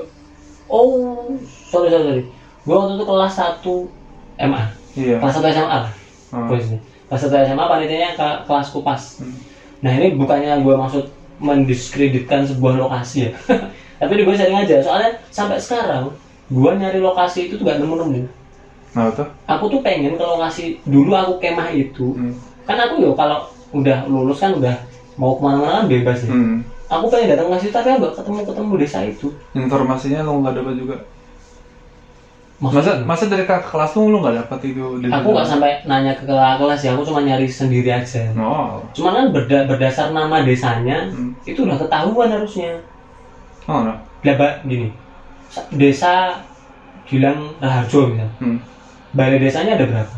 oh 0.65 1.27
sorry 1.65 1.88
sorry 1.89 2.03
sorry 2.05 2.23
gue 2.61 2.71
waktu 2.73 2.93
itu 2.93 3.03
kelas 3.05 3.33
1 3.35 3.98
MA 4.39 4.63
Iya. 4.96 5.15
kelas 5.19 5.36
1 5.38 5.51
SMA 5.51 5.77
lah 5.79 5.91
Ah. 6.29 6.46
posisinya 6.48 6.79
kelas 7.08 7.22
1 7.25 7.46
SMA 7.46 7.63
panitianya 7.65 8.10
ke 8.15 8.27
kelas 8.46 8.67
kupas 8.69 9.01
Hmm. 9.19 9.36
nah 9.79 9.91
ini 9.91 10.15
bukannya 10.15 10.60
gue 10.60 10.74
maksud 10.74 11.03
mendiskreditkan 11.39 12.43
sebuah 12.43 12.79
lokasi 12.79 13.27
ya 13.27 13.31
tapi 14.00 14.13
gue 14.17 14.34
sering 14.34 14.55
aja 14.58 14.79
soalnya 14.79 15.12
sampai 15.29 15.58
sekarang 15.58 16.12
gue 16.48 16.72
nyari 16.74 17.00
lokasi 17.00 17.48
itu 17.48 17.55
tuh 17.55 17.63
gak 17.63 17.77
nemu-nemu 17.77 18.25
Nah, 18.89 19.05
tuh. 19.13 19.22
aku 19.46 19.69
tuh 19.69 19.79
pengen 19.79 20.17
ke 20.17 20.24
lokasi 20.24 20.81
dulu 20.84 21.13
aku 21.13 21.38
kemah 21.38 21.69
itu 21.69 22.12
Hmm. 22.12 22.34
kan 22.63 22.77
aku 22.77 22.98
yo 23.00 23.13
kalau 23.13 23.46
udah 23.69 24.05
lulus 24.05 24.39
kan 24.39 24.50
udah 24.51 24.74
mau 25.13 25.36
ke 25.36 25.41
mana-mana 25.41 25.79
kan 25.79 25.86
bebas 25.86 26.25
ya 26.25 26.34
Hmm. 26.34 26.65
aku 26.88 27.05
pengen 27.08 27.34
datang 27.34 27.48
ke 27.50 27.60
situ 27.60 27.72
tapi 27.72 27.88
aku 27.88 28.01
gak 28.03 28.15
ketemu 28.17 28.39
ketemu 28.43 28.72
desa 28.75 29.00
itu 29.01 29.27
Informasinya 29.53 30.19
lu 30.22 30.41
nggak 30.41 30.55
dapat 30.55 30.74
juga. 30.75 30.96
Masa 32.59 32.75
Maksudnya, 32.75 33.07
masa 33.07 33.23
dari 33.31 33.47
kakak 33.47 33.71
kelas 33.71 33.95
tuh 33.95 34.11
lu 34.11 34.19
nggak 34.19 34.35
dapat 34.43 34.59
itu? 34.67 34.83
dari- 34.99 35.15
aku 35.15 35.31
nggak 35.31 35.47
sampai 35.47 35.71
nanya 35.87 36.11
ke 36.11 36.27
kelas 36.27 36.81
ya 36.83 36.91
aku 36.91 37.07
cuma 37.07 37.23
nyari 37.23 37.47
sendiri 37.47 37.87
aja 37.87 38.19
Oh. 38.35 38.83
cuman 38.91 39.11
kan 39.15 39.25
berda- 39.31 39.63
berdasar 39.63 40.11
nama 40.11 40.43
desanya 40.43 41.07
Hmm. 41.07 41.31
itu 41.47 41.63
udah 41.63 41.79
ketahuan 41.79 42.27
harusnya 42.27 42.75
Oh, 43.63 43.79
no. 43.79 43.95
lah 43.95 44.35
Mbak, 44.35 44.53
gini 44.67 44.91
sa- 45.47 45.63
desa 45.71 46.35
Gilang 47.07 47.55
Raharjo 47.57 48.11
misalnya 48.11 48.27
Hmm. 48.37 48.59
balai 49.09 49.39
desanya 49.39 49.73
ada 49.73 49.87
berapa? 49.87 50.15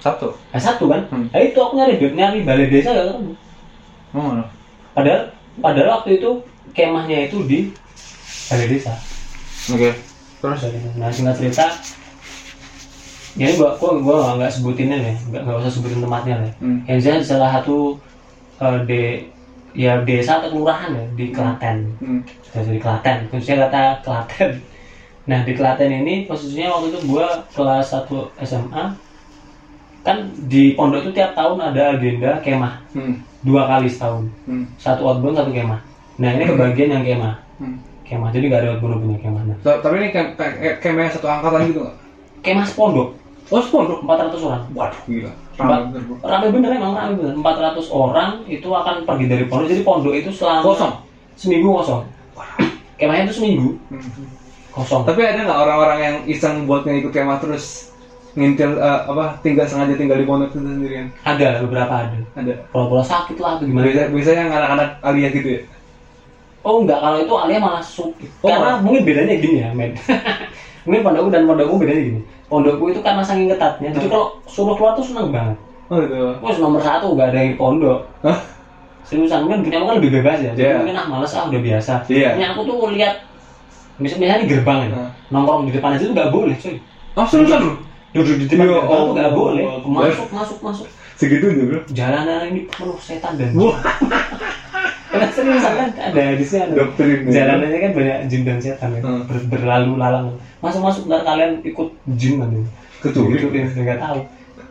Satu. 0.00 0.32
Nah, 0.50 0.58
satu 0.58 0.88
kan? 0.88 1.04
Hmm. 1.12 1.28
Nah 1.28 1.38
itu 1.38 1.56
aku 1.56 1.76
nyari 1.76 2.00
nyari 2.00 2.38
balai 2.42 2.66
desa 2.66 2.90
gak 2.90 3.12
ketemu 3.12 3.32
Oh, 4.10 4.32
no. 4.32 4.44
padahal 4.90 5.28
padahal 5.60 6.00
waktu 6.00 6.16
itu 6.16 6.30
kemahnya 6.72 7.28
itu 7.28 7.44
di 7.44 7.58
balai 8.48 8.72
desa 8.72 8.96
Oke. 9.68 9.92
Terus? 10.44 10.60
nah 10.94 11.08
singkat 11.08 11.40
cerita 11.40 11.64
ya 13.34 13.48
ini 13.48 13.56
gua 13.56 13.74
gua 13.74 13.92
gua 13.98 14.16
nggak 14.36 14.52
sebutin 14.52 14.92
ya 14.92 14.98
nggak 15.00 15.42
nggak 15.42 15.56
usah 15.58 15.72
sebutin 15.72 15.98
tempatnya 15.98 16.34
lah 16.38 16.52
Hmm. 16.60 16.78
yang 16.84 17.00
jelas 17.00 17.24
salah 17.24 17.50
satu 17.50 17.96
eh, 18.60 18.78
de 18.84 19.02
ya 19.74 19.98
desa 20.04 20.38
atau 20.38 20.52
kelurahan 20.52 20.92
ya 20.92 21.04
di 21.12 21.24
Klaten 21.30 21.76
Hmm. 21.98 22.20
dari 22.52 22.78
Klaten 22.78 23.26
khususnya 23.26 23.66
kata 23.66 23.82
Klaten 24.00 24.50
nah 25.28 25.40
di 25.40 25.52
Klaten 25.52 25.90
ini 25.90 26.28
posisinya 26.28 26.70
waktu 26.70 26.92
itu 26.92 27.00
gua 27.08 27.26
kelas 27.50 27.90
1 27.90 28.06
SMA 28.44 28.84
kan 30.04 30.18
di 30.44 30.76
pondok 30.76 31.00
itu 31.00 31.10
tiap 31.10 31.32
tahun 31.32 31.58
ada 31.64 31.96
agenda 31.96 32.36
kemah 32.38 32.84
Hmm. 32.92 33.16
dua 33.40 33.66
kali 33.66 33.88
setahun 33.88 34.28
Hmm. 34.44 34.68
satu 34.76 35.02
outbound 35.02 35.34
satu 35.34 35.50
kemah 35.50 35.80
nah 36.14 36.30
ini 36.30 36.44
kebagian 36.46 36.92
yang 36.92 37.04
kemah 37.04 37.34
Hmm. 37.58 37.80
Kemah 38.04 38.28
jadi 38.30 38.44
gak 38.52 38.60
ada 38.60 38.68
outbound 38.76 39.00
punya 39.00 39.16
kemah 39.18 39.40
Ta- 39.64 39.80
Tapi 39.80 39.94
ini 39.98 40.08
kayak 40.12 40.80
kayak 40.80 41.10
satu 41.12 41.26
angkatan 41.26 41.72
gitu 41.72 41.80
nggak? 41.82 41.96
kemah 42.44 42.64
sepondok 42.64 43.08
Oh, 43.52 43.60
sepondok. 43.60 44.00
400 44.00 44.40
orang 44.40 44.60
Waduh, 44.72 45.00
gila. 45.04 45.28
Ramai 45.60 45.84
bener, 45.86 46.02
rame 46.24 46.46
bener 46.50 46.70
emang 46.74 46.92
rame 46.96 47.12
bener 47.14 47.34
400 47.36 47.92
orang 47.92 48.40
itu 48.48 48.66
akan 48.72 49.04
pergi 49.04 49.24
dari 49.28 49.44
pondok 49.46 49.66
jadi 49.68 49.82
pondok 49.84 50.14
itu 50.16 50.30
selama 50.32 50.64
Kosong. 50.64 50.92
seminggu 51.36 51.68
kosong 51.70 52.00
kemahnya 52.98 53.26
itu 53.28 53.34
seminggu 53.38 53.68
Hmm. 53.92 54.00
kosong 54.72 55.02
Tapi 55.06 55.20
ada 55.22 55.44
nggak 55.44 55.58
orang-orang 55.60 55.98
yang 56.00 56.16
iseng 56.26 56.64
buat 56.64 56.82
ikut 56.82 57.12
kemah 57.12 57.38
terus 57.38 57.86
ngintil 58.34 58.74
eh, 58.74 59.00
apa 59.06 59.38
tinggal 59.46 59.62
sengaja 59.68 59.94
tinggal 59.94 60.18
di 60.18 60.26
pondok 60.26 60.50
itu 60.50 60.58
sendirian? 60.58 61.06
ada 61.22 61.62
beberapa 61.62 61.92
ada 62.02 62.18
Ada. 62.34 62.54
pura-pura 62.74 63.04
sakit 63.04 63.36
lah 63.38 63.60
atau 63.60 63.64
gimana 63.68 63.86
Biasa 63.86 64.10
biasanya 64.10 64.40
yang 64.40 64.52
anak-anak 64.56 64.88
aliyah 65.04 65.30
gitu 65.30 65.48
ya. 65.54 65.60
Oh 66.64 66.80
enggak, 66.80 66.96
kalau 66.98 67.16
itu 67.20 67.34
Alia 67.36 67.60
malah 67.60 67.84
suki. 67.84 68.24
Oh, 68.40 68.48
karena 68.48 68.80
mungkin 68.80 69.04
bedanya 69.04 69.36
gini 69.36 69.60
ya, 69.60 69.68
men. 69.76 69.92
mungkin 70.88 71.00
pondokku 71.04 71.28
dan 71.28 71.44
pondokku 71.44 71.76
bedanya 71.76 72.02
gini. 72.02 72.20
Pondokku 72.48 72.88
itu 72.88 73.00
karena 73.04 73.20
saking 73.20 73.52
ketatnya, 73.52 73.92
jadi 73.92 74.06
kalau 74.08 74.32
suruh 74.48 74.72
keluar 74.72 74.96
tuh 74.96 75.04
seneng 75.04 75.28
banget. 75.28 75.56
Oh 75.92 76.00
gitu. 76.00 76.40
Wes 76.40 76.56
nomor 76.56 76.80
satu 76.80 77.12
gak 77.12 77.28
ada 77.28 77.38
yang 77.44 77.52
di 77.52 77.58
pondok. 77.60 78.08
Hah? 78.24 78.38
Seriusan 79.04 79.44
kan 79.44 79.60
punya 79.60 79.84
kan 79.84 80.00
lebih 80.00 80.16
bebas 80.16 80.40
ya. 80.40 80.56
Jadi 80.56 80.64
Iya. 80.64 80.80
mungkin 80.80 80.96
ah 80.96 81.04
males 81.04 81.32
ah 81.36 81.44
udah 81.44 81.60
biasa. 81.60 81.92
Iya. 82.08 82.40
Ini 82.40 82.44
aku 82.56 82.60
tuh 82.64 82.78
lihat 82.96 83.20
misalnya, 84.00 84.40
di 84.40 84.48
gerbang 84.48 84.88
ya, 84.88 84.96
Hah. 84.96 85.08
nongkrong 85.28 85.68
di 85.68 85.72
depan 85.76 85.92
aja 86.00 86.08
tuh 86.08 86.16
gak 86.16 86.32
boleh, 86.32 86.56
cuy. 86.56 86.80
Oh 87.12 87.26
seriusan 87.28 87.60
lu? 87.60 87.72
Duduk 88.16 88.36
di 88.40 88.44
depan 88.48 88.64
Ya 88.64 88.80
gerbang 88.80 88.88
tuh 89.04 89.12
gak 89.12 89.28
Allah. 89.28 89.36
boleh. 89.36 89.64
Masuk, 89.84 90.28
masuk, 90.32 90.58
masuk. 90.64 90.86
Segitunya 91.14 91.62
bro. 91.68 91.80
Jalanan 91.92 92.48
ini 92.48 92.64
penuh 92.64 92.96
setan 92.96 93.36
dan. 93.36 93.52
Karena 95.14 95.28
seriusan 95.30 95.72
kan 95.72 95.88
ada 95.94 96.22
di 96.34 96.42
sini 96.42 96.60
ada 96.60 96.74
Doktrin 96.74 97.18
ya. 97.22 97.30
jalanannya 97.32 97.78
kan 97.78 97.92
banyak 97.92 98.18
jin 98.26 98.42
dan 98.42 98.58
setan 98.58 98.90
ya. 98.92 99.00
Hmm. 99.00 99.22
Ber- 99.24 99.46
berlalu 99.48 99.92
lalang 99.94 100.26
masuk 100.58 100.82
masuk 100.82 101.02
ntar 101.06 101.22
kalian 101.22 101.62
ikut 101.62 101.88
jin 102.12 102.34
kan. 102.36 102.50
Kecuali. 102.98 103.36
gitu 103.36 103.46
ya 103.50 103.64
nggak 103.68 104.00
tahu 104.00 104.18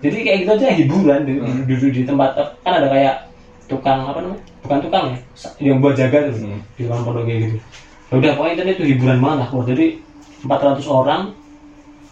jadi 0.02 0.16
kayak 0.20 0.38
gitu 0.42 0.52
aja 0.54 0.68
hiburan 0.74 1.20
di- 1.24 1.38
Hmm. 1.38 1.64
duduk 1.64 1.90
di 1.90 2.02
tempat 2.02 2.34
kan 2.60 2.74
ada 2.76 2.90
kayak 2.90 3.30
tukang 3.66 4.04
apa 4.04 4.20
namanya 4.20 4.42
bukan 4.60 4.80
tukang 4.82 5.04
ya 5.08 5.18
yang 5.62 5.78
buat 5.78 5.94
jaga 5.94 6.28
tuh 6.28 6.42
Hmm. 6.42 6.60
di 6.74 6.82
depan 6.84 7.00
pondok 7.02 7.24
kayak 7.24 7.40
gitu 7.42 7.56
ya 8.10 8.14
udah 8.14 8.32
pokoknya 8.34 8.54
itu 8.54 8.64
itu 8.74 8.84
hiburan 8.92 9.18
banget 9.18 9.38
lah 9.38 9.48
keluar 9.48 9.66
jadi 9.66 9.86
400 10.42 10.82
orang 10.84 11.22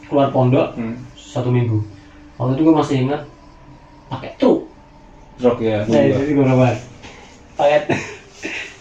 keluar 0.05 0.27
pondok 0.29 0.67
Hmm. 0.77 0.95
satu 1.17 1.49
minggu 1.49 1.81
waktu 2.37 2.53
itu 2.53 2.61
gue 2.63 2.75
masih 2.75 2.95
ingat 3.01 3.21
pakai 4.07 4.31
truk 4.37 4.69
Truk 5.35 5.57
ya. 5.57 5.81
nah 5.81 6.01
jadi 6.05 6.31
gue 6.31 6.45
pakai 7.57 7.79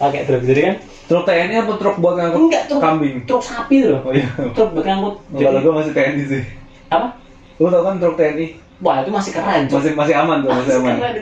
pakai 0.01 0.25
truk 0.25 0.41
jadi 0.43 0.61
kan 0.63 0.75
Truk 1.03 1.23
TNI 1.23 1.55
apa 1.59 1.73
truk 1.75 1.95
buat 1.97 2.13
ngangkut 2.15 2.41
enggak 2.41 2.63
truk 2.65 2.79
kambing? 2.79 3.15
truk 3.23 3.41
sapi 3.41 3.75
tuh 3.81 3.99
Oh 4.01 4.09
iya. 4.09 4.25
truk 4.51 4.69
berangkut 4.71 5.13
Kalau 5.29 5.59
gue 5.59 5.73
masih 5.73 5.91
TNI 5.91 6.23
sih. 6.25 6.41
apa 6.87 7.07
Lu 7.55 7.67
tau 7.67 7.83
kan 7.83 7.95
truk 7.95 8.15
TNI? 8.15 8.47
wah 8.81 8.97
itu 8.97 9.09
masih 9.09 9.31
keren 9.31 9.69
Cuk. 9.69 9.77
Masih 9.77 9.91
masih 9.93 10.13
aman 10.17 10.41
tuh, 10.41 10.49
masih 10.49 10.73
aman. 10.75 10.95
keren 10.97 11.13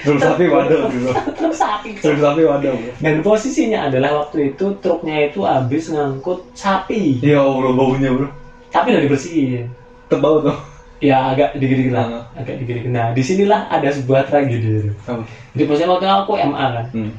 Truk 0.00 0.16
sapi 0.18 0.44
waduh 0.48 0.80
gitu. 0.88 1.08
truk 1.34 1.52
sapi 1.52 1.88
Cuk. 1.92 2.02
Truk 2.02 2.18
sapi 2.18 2.42
waduh. 2.42 2.72
bro. 2.72 2.92
dan 2.98 3.14
posisinya 3.20 3.78
adalah 3.84 4.10
waktu 4.18 4.50
itu 4.50 4.64
truknya 4.78 5.28
itu 5.28 5.40
habis 5.42 5.84
ngangkut 5.86 6.40
sapi 6.52 7.20
Ya 7.20 7.38
Allah 7.38 7.70
baunya 7.70 8.08
bro. 8.10 8.28
tapi 8.70 8.86
udah 8.90 9.02
dibersihin 9.02 9.68
Tebau 10.08 10.40
tuh. 10.40 10.56
ya 11.02 11.34
agak 11.34 11.58
dikit-dikit 11.58 11.92
lah 11.92 12.30
agak 12.32 12.56
dikit-dikit 12.56 12.88
nah 12.88 13.10
di 13.10 13.20
sinilah 13.20 13.66
ada 13.66 13.90
sebuah 13.90 14.22
tragedi 14.24 14.86
Apa? 15.02 15.26
jadi 15.52 15.66
posisinya 15.66 15.92
waktu 15.92 16.06
aku 16.06 16.32
MA 16.38 16.66
kan 16.70 16.86
Hmm 16.88 17.10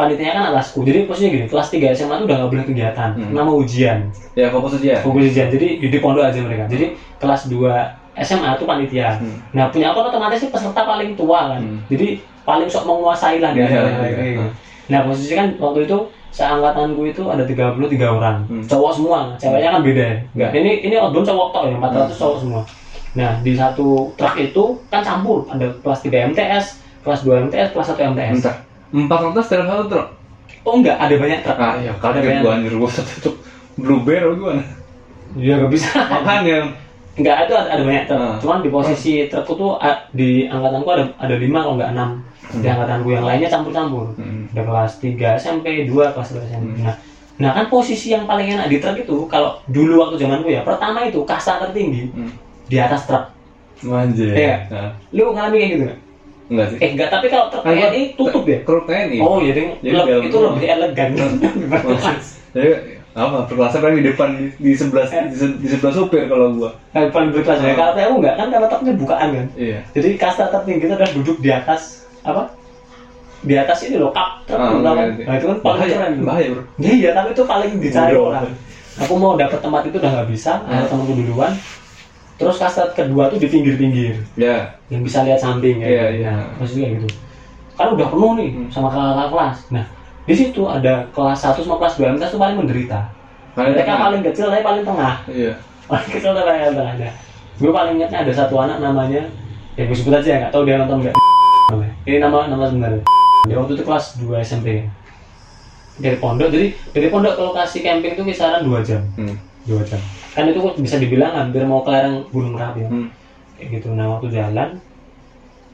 panitinya 0.00 0.32
kan 0.32 0.44
atasku 0.56 0.80
jadi 0.80 1.04
posisinya 1.04 1.30
gini 1.36 1.46
kelas 1.52 1.68
3 1.68 1.92
SMA 1.92 2.14
tuh 2.16 2.24
udah 2.24 2.36
nggak 2.40 2.50
boleh 2.56 2.64
kegiatan. 2.64 3.10
Hmm. 3.12 3.36
nama 3.36 3.52
ujian. 3.52 4.08
Ya 4.32 4.48
fokus 4.48 4.80
ujian. 4.80 5.04
Fokus 5.04 5.28
ujian. 5.28 5.52
Jadi 5.52 5.84
di 5.84 5.98
pondok 6.00 6.24
aja 6.24 6.40
mereka. 6.40 6.64
Jadi 6.72 6.96
kelas 7.20 7.52
2 7.52 8.24
SMA 8.24 8.56
tuh 8.56 8.64
panitia. 8.64 9.20
Hmm. 9.20 9.36
nah 9.52 9.68
punya 9.68 9.92
aku 9.92 10.08
otomatis 10.08 10.40
sih 10.40 10.48
peserta 10.48 10.80
paling 10.88 11.12
tua 11.12 11.52
kan. 11.52 11.60
Hmm. 11.60 11.84
jadi 11.92 12.16
paling 12.48 12.66
sok 12.72 12.88
menguasai 12.88 13.36
lah 13.44 13.52
ya, 13.52 13.68
ya, 13.68 13.80
ya, 13.84 13.92
ya. 14.08 14.24
ya. 14.40 14.46
nah 14.88 14.98
posisinya 15.04 15.36
kan 15.36 15.48
waktu 15.60 15.80
itu 15.84 15.98
seangkatanku 16.32 17.02
itu 17.04 17.22
ada 17.28 17.44
33 17.44 17.76
orang. 18.00 18.36
Hmm. 18.48 18.64
cowok 18.64 18.92
semua. 18.96 19.18
Ceweknya 19.36 19.70
kan 19.76 19.82
beda 19.84 20.02
ya. 20.02 20.16
Iya. 20.32 20.48
Ini 20.56 20.72
ini 20.88 20.94
outbound 20.96 21.28
cowok 21.28 21.48
tau 21.52 21.64
ya 21.68 21.76
400 21.76 22.08
hmm. 22.08 22.16
cowok 22.16 22.36
semua. 22.40 22.62
Nah 23.20 23.30
di 23.44 23.52
satu 23.52 24.08
truk 24.16 24.34
itu 24.40 24.64
kan 24.88 25.04
campur. 25.04 25.44
Ada 25.52 25.68
kelas 25.84 26.00
3 26.00 26.32
MTS 26.32 26.66
kelas 27.04 27.20
2 27.24 27.48
MTS 27.48 27.68
kelas 27.76 27.88
1 27.96 28.12
MTS 28.16 28.34
Bentar. 28.40 28.56
400 28.90 29.52
dalam 29.52 29.66
satu 29.70 29.84
truk 29.86 30.08
oh 30.66 30.74
enggak 30.78 30.96
ada 30.98 31.14
banyak 31.14 31.40
truk 31.46 31.58
ah 31.58 31.74
iya, 31.78 31.90
ya 31.90 31.92
kadang 32.02 32.42
gua 32.42 32.52
anjir 32.58 32.74
gua 32.74 32.90
satu 32.90 33.12
truk 33.22 33.36
blueberry 33.78 34.26
gua 34.26 34.34
gimana 34.34 34.62
iya, 35.38 35.54
ya 35.56 35.62
gak 35.62 35.72
bisa 35.72 35.90
makan 36.10 36.40
yang 36.44 36.66
enggak 37.16 37.36
ada 37.46 37.54
ada 37.70 37.82
banyak 37.82 38.04
truk 38.10 38.20
nah. 38.20 38.36
cuman 38.42 38.58
di 38.60 38.70
posisi 38.70 39.12
ah. 39.24 39.26
truk 39.30 39.56
tuh 39.56 39.72
ah, 39.78 39.98
di 40.10 40.50
angkatan 40.50 40.80
gua 40.82 40.92
ada 40.98 41.04
ada 41.22 41.34
lima 41.38 41.58
kalau 41.62 41.74
enggak 41.78 41.92
enam 41.94 42.10
di 42.50 42.66
hmm. 42.66 42.74
angkatan 42.74 42.98
gua 43.06 43.12
yang 43.14 43.26
lainnya 43.26 43.48
campur-campur 43.48 44.06
hmm. 44.18 44.42
ada 44.52 44.62
kelas 44.66 44.92
tiga 44.98 45.28
SMP 45.38 45.86
dua 45.86 46.10
kelas 46.10 46.34
dua 46.34 46.42
SMP 46.46 46.74
hmm. 46.76 46.86
nah 46.86 46.96
Nah 47.40 47.56
kan 47.56 47.72
posisi 47.72 48.12
yang 48.12 48.28
paling 48.28 48.52
enak 48.52 48.68
di 48.68 48.76
truk 48.76 49.00
itu 49.00 49.24
kalau 49.24 49.56
dulu 49.64 50.04
waktu 50.04 50.20
zaman 50.20 50.44
gua 50.44 50.60
ya 50.60 50.62
pertama 50.62 51.08
itu 51.08 51.24
kasta 51.24 51.56
tertinggi 51.56 52.12
hmm. 52.12 52.30
di 52.68 52.76
atas 52.76 53.08
truk. 53.08 53.24
Manjir. 53.80 54.36
Iya. 54.36 54.56
Nah. 54.68 54.92
Lu 55.08 55.32
ngalami 55.32 55.56
kayak 55.56 55.70
gitu 55.72 55.82
gak? 55.88 55.98
Enggak 56.50 56.66
sih. 56.68 56.78
Eh 56.78 56.88
enggak, 56.90 57.08
tapi 57.08 57.26
kalau 57.26 57.46
truk 57.48 57.62
TNI 57.62 58.02
tutup 58.18 58.42
ya. 58.44 58.58
Truk 58.60 58.84
TNI. 58.84 59.18
Oh, 59.18 59.38
jadi, 59.38 59.60
Jadi 59.78 59.94
le- 59.94 60.04
dalam 60.04 60.22
itu 60.26 60.36
lebih 60.36 60.66
elegan. 60.66 61.08
Jadi 62.54 62.68
apa? 63.10 63.38
Perkelasnya 63.42 63.80
paling 63.80 63.96
di 63.96 64.06
depan 64.06 64.28
di, 64.34 64.44
di 64.56 64.72
sebelah 64.74 65.06
di, 65.06 65.34
se- 65.34 65.56
di 65.56 65.66
sebelah 65.66 65.94
supir 65.94 66.26
kalau 66.26 66.50
gua. 66.52 66.70
Nah, 66.90 67.06
paling 67.08 67.30
berkelas 67.30 67.58
ya. 67.58 67.70
Ah. 67.70 67.76
Kalau 67.76 67.92
TNI 67.94 68.12
enggak 68.12 68.34
kan 68.36 68.46
karena 68.50 68.66
truknya 68.66 68.92
bukaan 68.94 69.28
kan. 69.30 69.46
Iya. 69.54 69.78
Jadi 69.90 70.08
kasta 70.14 70.44
tertinggi 70.48 70.84
itu 70.84 70.92
adalah 70.92 71.12
duduk 71.12 71.36
di 71.38 71.50
atas 71.50 72.04
apa? 72.20 72.58
di 73.40 73.56
atas 73.56 73.80
ini 73.80 73.96
loh 73.96 74.12
kap 74.12 74.44
truk 74.44 74.52
Ah, 74.52 74.76
nah 74.76 75.32
itu 75.32 75.48
kan 75.48 75.56
paling 75.56 75.80
bahaya 75.80 75.94
keren 75.96 76.12
bahaya 76.20 76.46
bro 76.52 76.62
Ya, 76.76 76.92
iya 76.92 77.10
tapi 77.16 77.32
itu 77.32 77.40
paling 77.40 77.72
dicari 77.80 78.12
orang 78.12 78.52
aku 79.00 79.16
mau 79.16 79.32
dapet 79.32 79.64
tempat 79.64 79.88
itu 79.88 79.96
udah 79.96 80.12
nggak 80.12 80.28
bisa 80.28 80.60
ada 80.60 80.84
Hmm. 80.84 80.92
temanku 80.92 81.16
duluan 81.16 81.48
terus 82.40 82.56
kasta 82.56 82.88
kedua 82.96 83.28
tuh 83.28 83.36
di 83.36 83.52
pinggir-pinggir. 83.52 84.16
Ya. 84.32 84.72
Yang 84.88 85.12
bisa 85.12 85.18
lihat 85.28 85.36
samping 85.36 85.84
ya. 85.84 85.86
Iya, 85.86 86.04
iya. 86.16 86.32
nah, 86.56 86.64
kayak 86.64 86.90
gitu. 86.96 87.08
Kan 87.76 87.92
udah 87.92 88.06
penuh 88.08 88.32
nih 88.40 88.48
Hmm. 88.56 88.68
sama 88.72 88.88
kakak 88.88 89.28
kelas. 89.28 89.58
Nah 89.76 89.84
di 90.24 90.34
situ 90.36 90.62
ada 90.64 91.04
kelas 91.12 91.36
1 91.36 91.60
sama 91.60 91.76
kelas 91.76 91.94
2 92.00 92.16
MTS 92.16 92.32
tuh 92.32 92.40
paling 92.40 92.56
menderita. 92.56 93.12
Paling 93.52 93.76
mereka 93.76 93.92
tengah. 93.92 94.04
paling 94.08 94.22
kecil 94.24 94.46
tapi 94.48 94.62
paling 94.64 94.84
tengah. 94.88 95.14
Iya. 95.28 95.52
Paling 95.90 96.10
kecil 96.16 96.30
tapi 96.32 96.46
paling 96.48 96.62
tengah. 96.72 96.94
Nah, 96.96 97.12
gue 97.60 97.70
paling 97.74 97.92
ingatnya 98.00 98.18
ada 98.24 98.32
satu 98.32 98.54
anak 98.56 98.78
namanya 98.80 99.22
ya 99.76 99.82
gue 99.84 99.96
sebut 99.96 100.16
aja 100.16 100.28
ya 100.32 100.36
nggak 100.46 100.52
tahu 100.54 100.62
dia 100.64 100.80
nonton 100.80 100.96
nggak. 101.04 101.14
Ini 102.08 102.16
nama 102.24 102.48
nama 102.48 102.64
sebenarnya. 102.64 103.04
Dia 103.50 103.56
waktu 103.60 103.76
itu 103.76 103.84
kelas 103.84 104.16
2 104.22 104.32
SMP 104.40 104.88
dari 106.00 106.16
pondok 106.16 106.48
jadi 106.48 106.72
dari 106.96 107.06
pondok 107.12 107.36
ke 107.36 107.42
lokasi 107.44 107.84
camping 107.84 108.16
itu 108.16 108.24
kisaran 108.24 108.64
2 108.64 108.80
jam. 108.80 109.04
Hmm. 109.20 109.36
dua 109.68 109.84
jam 109.84 110.00
kan 110.30 110.46
itu 110.46 110.60
bisa 110.78 110.96
dibilang 110.96 111.32
hampir 111.34 111.62
mau 111.66 111.82
ke 111.82 111.90
lereng 111.90 112.22
gunung 112.30 112.54
merapi 112.54 112.86
Hmm. 112.86 113.08
kayak 113.54 113.68
gitu. 113.76 113.88
Nah 113.92 114.06
waktu 114.14 114.30
jalan 114.30 114.78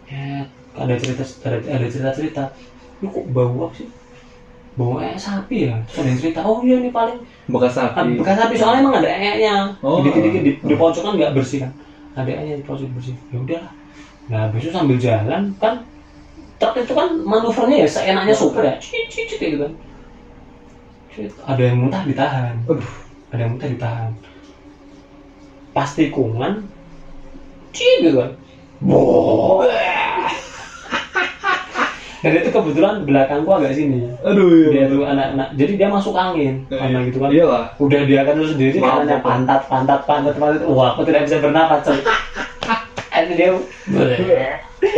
ya 0.07 0.47
ada 0.73 0.95
cerita 0.97 1.23
ada, 1.45 1.57
ada 1.61 1.87
cerita 1.87 2.11
cerita 2.13 2.43
lu 3.01 3.09
kok 3.09 3.27
bau 3.31 3.69
apa 3.69 3.75
sih? 3.77 3.89
Bau 4.77 5.01
eh 5.01 5.17
sapi 5.17 5.69
ya? 5.69 5.77
Terus 5.85 5.99
ada 6.01 6.09
yang 6.09 6.21
cerita 6.21 6.41
oh 6.41 6.61
iya 6.61 6.77
ini 6.81 6.89
paling 6.89 7.17
bekas 7.49 7.77
ah, 7.77 7.93
sapi 7.93 8.17
bekas 8.17 8.37
sapi 8.37 8.55
soalnya 8.57 8.81
emang 8.85 8.95
ada 9.01 9.09
eknya 9.09 9.55
Oh. 9.81 10.01
dikit 10.01 10.21
dikit 10.21 10.43
di, 10.45 10.53
di 10.57 10.75
pojokan 10.75 11.17
nggak 11.17 11.33
bersih 11.37 11.65
kan? 11.65 11.73
Ada 12.17 12.31
eknya 12.33 12.55
di 12.61 12.65
pojok 12.65 12.89
bersih. 12.97 13.17
Ya 13.29 13.39
udahlah 13.41 13.73
nah 14.27 14.51
itu 14.51 14.75
sambil 14.75 14.99
jalan 14.99 15.55
kan 15.63 15.87
truk 16.59 16.75
itu 16.83 16.91
kan 16.91 17.15
manuvernya 17.23 17.85
ya 17.85 17.89
seenaknya 17.89 18.35
supir 18.35 18.65
ya. 18.65 18.75
Cicit 18.81 19.07
cicit 19.07 19.39
gitu 19.39 19.57
kan. 19.63 19.73
Ada 21.47 21.63
yang 21.63 21.77
muntah 21.81 22.03
ditahan. 22.05 22.55
Aduh. 22.69 22.91
ada 23.27 23.41
yang 23.43 23.51
muntah 23.57 23.69
ditahan 23.69 24.11
pas 25.77 25.93
tikungan 25.93 26.65
cip 27.77 28.01
gitu 28.01 28.17
kan. 28.17 28.33
Boh. 28.81 29.61
dan 32.25 32.33
itu 32.33 32.49
kebetulan 32.49 33.05
belakangku 33.05 33.53
agak 33.53 33.77
sini. 33.77 34.09
Aduh 34.25 34.73
dia 34.73 34.89
tuh 34.89 35.05
anak-anak 35.05 35.53
jadi 35.61 35.73
dia 35.77 35.89
masuk 35.93 36.17
angin. 36.17 36.65
Karena 36.73 37.05
gitu 37.05 37.21
kan. 37.21 37.29
Iyalah. 37.29 37.77
Udah 37.77 38.09
dia 38.09 38.25
kan 38.25 38.41
lu 38.41 38.49
sendiri 38.49 38.81
karena 38.81 39.21
pantat 39.21 39.69
pantat 39.69 40.01
pantat 40.09 40.41
pantat. 40.41 40.65
Wah 40.65 40.97
aku 40.97 41.05
tidak 41.05 41.29
bisa 41.29 41.45
bernapas 41.45 41.85
itu 41.85 42.01
dia 43.37 43.49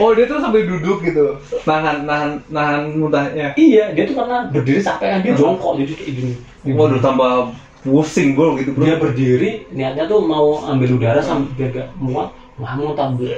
oh 0.03 0.11
dia 0.15 0.27
tuh 0.31 0.39
sampai 0.39 0.63
duduk 0.63 1.03
gitu. 1.03 1.43
Nahan 1.67 2.07
nahan 2.07 2.39
nahan 2.55 2.95
muntahnya 2.95 3.55
iya 3.59 3.91
dia 3.91 4.07
tuh 4.07 4.15
karena 4.15 4.47
berdiri 4.47 4.79
sampai 4.79 5.19
kan. 5.19 5.21
Dia 5.27 5.35
jongkok 5.35 5.83
jadi 5.83 5.93
kayak 5.99 6.13
gini. 6.15 6.33
Waduh 6.71 7.03
tambah 7.03 7.51
pusing 7.81 8.35
bro 8.35 8.57
gitu 8.57 8.75
bro 8.75 8.85
dia 8.85 8.97
berdiri 8.97 9.51
niatnya 9.71 10.05
tuh 10.05 10.21
mau 10.21 10.59
ambil 10.65 10.99
udara 10.99 11.21
sambil 11.21 11.51
biar 11.55 11.71
gak 11.71 11.89
muat 11.97 12.29
mau 12.59 12.91
tambah 12.93 13.31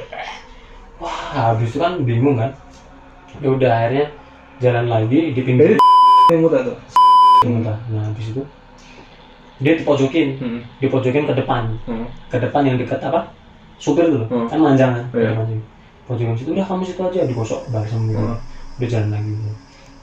wah 0.97 1.18
habis 1.52 1.70
itu 1.70 1.78
kan 1.78 2.00
bingung 2.00 2.37
kan 2.37 2.50
ya 3.38 3.49
udah 3.49 3.70
akhirnya 3.70 4.06
jalan 4.59 4.87
lagi 4.87 5.32
di 5.32 5.40
pinggir 5.40 5.76
yang 6.32 6.40
muntah 6.40 6.62
tuh 6.64 6.76
muntah 7.49 7.76
nah 7.88 8.02
habis 8.02 8.32
itu 8.32 8.42
dia 9.61 9.76
dipojokin 9.76 10.40
hmm. 10.40 10.61
dipojokin 10.80 11.25
ke 11.25 11.35
depan 11.37 11.76
Hmm. 11.85 12.09
ke 12.32 12.37
depan 12.38 12.64
yang 12.64 12.76
dekat 12.80 13.00
apa 13.00 13.28
supir 13.76 14.09
dulu 14.09 14.25
Hmm. 14.26 14.49
kan 14.49 14.59
manjang 14.59 14.90
kan 14.92 15.04
Iya. 15.12 15.37
Manjang. 15.37 15.61
pojokin 16.09 16.35
situ 16.35 16.50
udah 16.52 16.64
kamu 16.64 16.82
situ 16.82 17.00
aja 17.02 17.20
digosok 17.23 17.61
balsam 17.68 18.09
gitu 18.09 18.16
Hmm. 18.18 18.40
udah 18.80 18.88
jalan 18.88 19.11
lagi 19.12 19.32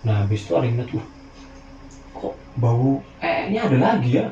nah 0.06 0.24
habis 0.24 0.46
itu 0.46 0.54
ada 0.54 0.64
yang 0.64 0.78
lihat, 0.78 0.94
"Uh, 0.94 1.06
kok? 2.18 2.34
Bau. 2.58 3.02
Eh 3.22 3.38
ini 3.50 3.58
ada 3.58 3.78
lagi 3.78 4.10
ya? 4.18 4.26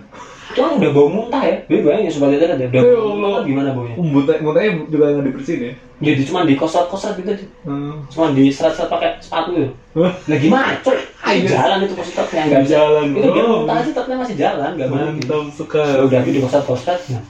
Itu 0.45 0.61
kan 0.61 0.77
udah 0.77 0.91
bau 0.93 1.09
muntah 1.09 1.41
ya? 1.41 1.55
Dia 1.65 1.77
bayangin 1.81 2.11
tadi 2.21 2.35
udah 2.37 2.57
Ya 2.57 2.67
bau 2.69 2.85
Allah. 2.85 3.13
muntah 3.17 3.41
gimana 3.45 3.69
baunya? 3.73 3.95
Muntah 3.97 4.35
muntahnya 4.41 4.71
juga 4.89 5.05
nggak 5.13 5.25
dibersihin 5.29 5.61
ya? 5.61 5.73
Jadi 5.95 6.21
cuma 6.27 6.43
di 6.43 6.53
kosrat 6.59 6.85
kosrat 6.91 7.15
gitu 7.15 7.31
aja. 7.31 7.45
hmm. 7.63 8.11
cuma 8.11 8.35
di 8.35 8.51
serat 8.51 8.75
serat 8.75 8.91
pakai 8.91 9.15
sepatu 9.23 9.55
gitu 9.55 9.71
Wah, 9.95 10.11
nah 10.27 10.35
gimana 10.35 10.75
coy? 10.83 10.99
Ayo. 11.23 11.47
jalan 11.47 11.87
itu 11.87 11.95
posisi 11.95 12.13
truknya 12.19 12.41
nggak 12.51 12.61
bisa. 12.67 12.73
Jalan, 12.75 13.05
itu 13.15 13.27
dia 13.31 13.45
muntah 13.47 13.75
aja 13.79 13.91
truknya 13.95 14.15
masih 14.19 14.35
jalan 14.35 14.69
nggak 14.75 14.89
mana 14.91 15.07
gitu. 15.15 15.31
Mantap 15.31 15.45
sekali 15.55 15.91
Ya 15.95 16.01
udah 16.03 16.19
di 16.21 16.39
kosrat 16.43 16.63
kosrat 16.67 16.99
nah 17.09 17.23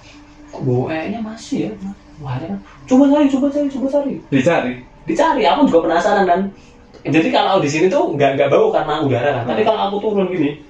kok 0.49 0.61
bau 0.65 0.83
nya 0.89 1.19
masih 1.21 1.57
ya? 1.67 1.71
Wah 2.23 2.35
dia 2.41 2.47
kan? 2.51 2.59
Coba 2.87 3.03
cari 3.11 3.27
coba 3.27 3.45
cari 3.51 3.67
coba 3.69 3.87
cari. 3.91 4.13
Dicari? 4.31 4.73
Dicari 5.05 5.43
aku 5.45 5.61
juga 5.69 5.79
penasaran 5.85 6.25
kan 6.25 6.39
jadi 7.05 7.27
kalau 7.29 7.61
di 7.61 7.69
sini 7.69 7.85
tuh 7.85 8.13
nggak 8.13 8.35
nggak 8.35 8.49
bau 8.49 8.73
karena 8.73 8.99
udara 8.99 9.29
kan? 9.41 9.43
Tapi 9.45 9.61
kalau 9.61 9.79
aku 9.85 9.95
turun 10.01 10.27
gini 10.27 10.61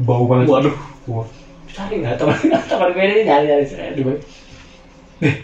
bau 0.00 0.24
banget. 0.24 0.48
waduh. 0.48 0.74
Wah, 1.04 1.26
cari 1.68 2.00
nggak? 2.00 2.16
Teman 2.16 2.36
teman 2.70 2.88
gue 2.90 3.04
ini 3.04 3.16
nyari 3.22 3.44
nyari 3.46 3.64
saya 3.64 3.92
di 3.92 4.00
bawah. 4.00 4.20
Eh, 5.20 5.36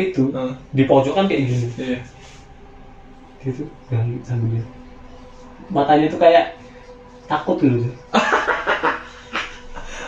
itu 0.06 0.22
Hmm. 0.30 0.54
di 0.70 0.82
pojokan 0.84 1.26
kayak 1.26 1.42
gini. 1.44 1.66
Iya. 1.76 1.98
Gitu. 3.40 3.64
Dan 3.88 4.20
sambil 4.22 4.62
matanya 5.68 6.06
tuh 6.06 6.18
kayak 6.18 6.54
takut 7.26 7.58
gitu. 7.58 7.90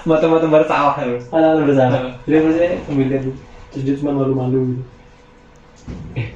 Mata-mata 0.03 0.51
bersalah 0.51 0.99
ya, 0.99 1.07
bro. 1.09 1.19
malah 1.31 1.63
bersama 1.63 1.95
Hmm. 1.95 2.13
jadi 2.27 2.37
maksudnya 2.43 2.71
sambil 2.83 3.07
lihat 3.07 3.23
gitu. 3.23 3.39
terus 3.71 3.83
dia 3.87 3.95
cuma 3.97 4.11
malu-malu 4.13 4.59
gitu. 4.71 4.83
Eh 6.15 6.29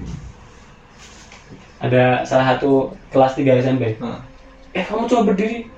ada 1.76 2.24
salah 2.24 2.56
satu 2.56 2.96
kelas 3.12 3.36
3 3.36 3.60
SMP 3.60 4.00
Hmm. 4.00 4.16
eh 4.72 4.84
kamu 4.84 5.08
coba 5.08 5.32
berdiri? 5.32 5.68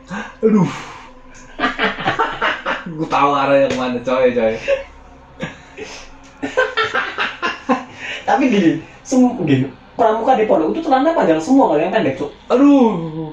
Aduh. 0.42 0.68
Gue 2.88 3.08
tahu 3.10 3.30
arahnya 3.34 3.68
ke 3.68 3.76
mana 3.76 3.98
coy 4.00 4.32
coy. 4.32 4.54
Tapi 8.28 8.42
gini 8.48 8.70
semua 9.02 9.34
gini 9.42 9.66
pramuka 9.98 10.38
di 10.38 10.46
pondok 10.46 10.70
itu 10.76 10.86
celananya 10.86 11.16
panjang 11.16 11.40
semua 11.42 11.74
kalau 11.74 11.82
yang 11.82 11.92
pendek 11.92 12.14
cuk. 12.16 12.30
Aduh. 12.48 13.32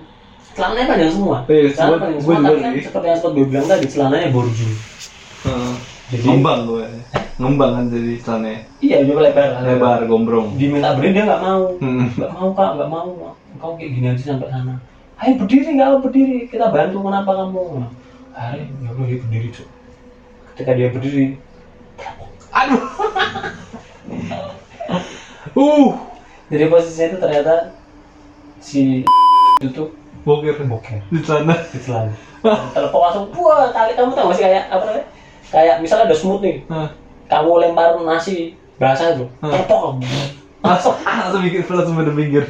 Celananya 0.56 0.88
panjang 0.96 1.12
semua. 1.14 1.38
Iya, 1.46 1.70
Celana 1.76 1.98
panjang 2.02 2.22
semua 2.24 2.40
tapi 2.42 2.60
kan 2.64 2.74
seperti 2.80 3.06
yang 3.06 3.18
sempat 3.20 3.32
gue 3.36 3.46
bilang 3.46 3.68
tadi 3.68 3.86
celananya 3.92 4.30
borju. 4.34 4.68
Jadi- 6.14 6.22
ngembang 6.22 6.60
gue 6.70 6.86
ngembang 7.36 7.72
kan 7.76 7.86
jadi 7.92 8.14
celananya 8.22 8.62
iya 8.80 8.98
dia 9.04 9.16
lebar. 9.18 9.50
Lebar 9.66 10.00
gombrong. 10.08 10.56
Diminta 10.56 10.96
berdiri 10.96 11.18
dia 11.18 11.24
nggak 11.28 11.42
mau. 11.42 11.64
Hmm. 11.82 12.08
nggak 12.16 12.32
mau 12.32 12.50
kak 12.54 12.70
nggak 12.78 12.90
mau. 12.94 13.10
Kau 13.60 13.74
kayak 13.76 13.92
gini 13.92 14.08
aja 14.14 14.24
sampai 14.24 14.48
sana. 14.54 14.76
Ayo 15.20 15.32
berdiri 15.42 15.70
nggak 15.76 15.90
mau 15.90 16.00
berdiri. 16.00 16.38
Kita 16.48 16.70
bantu 16.72 16.98
kenapa 17.04 17.32
kamu? 17.34 17.64
Akhirnya 18.36 18.64
ya 18.86 18.90
udah 18.94 19.06
dia 19.10 19.18
berdiri 19.20 19.48
cuk. 19.52 19.68
Ketika 20.54 20.72
dia 20.78 20.88
berdiri 20.94 21.26
aduh. 22.56 22.84
Uh. 25.56 25.96
Jadi 26.52 26.68
posisinya 26.68 27.08
itu 27.16 27.18
ternyata 27.18 27.54
si 28.60 29.08
itu 29.64 29.68
tuh 29.72 29.88
bokir. 30.28 30.60
Boker 30.68 31.00
di 31.08 31.20
celana 31.24 31.56
di 31.72 31.80
celana 31.80 32.12
telepon 32.76 33.00
langsung 33.02 33.26
wah 33.40 33.72
kali 33.72 33.96
kamu 33.96 34.14
tau 34.14 34.30
gak 34.30 34.38
sih 34.38 34.44
kayak 34.46 34.68
apa 34.70 34.84
namanya 34.86 35.06
kayak 35.48 35.76
misalnya 35.80 36.06
ada 36.06 36.16
smooth 36.16 36.42
nih. 36.42 36.58
Hah. 36.68 36.90
kamu 37.26 37.52
lempar 37.60 37.98
nasi 38.02 38.54
basah 38.76 39.18
tuh 39.18 39.26
Hmm. 39.40 39.50
telepon 39.50 39.98
langsung 40.62 40.94
langsung 41.00 41.42
bikin 41.42 41.62
langsung 41.68 41.96
pada 41.96 42.12
pinggir. 42.12 42.46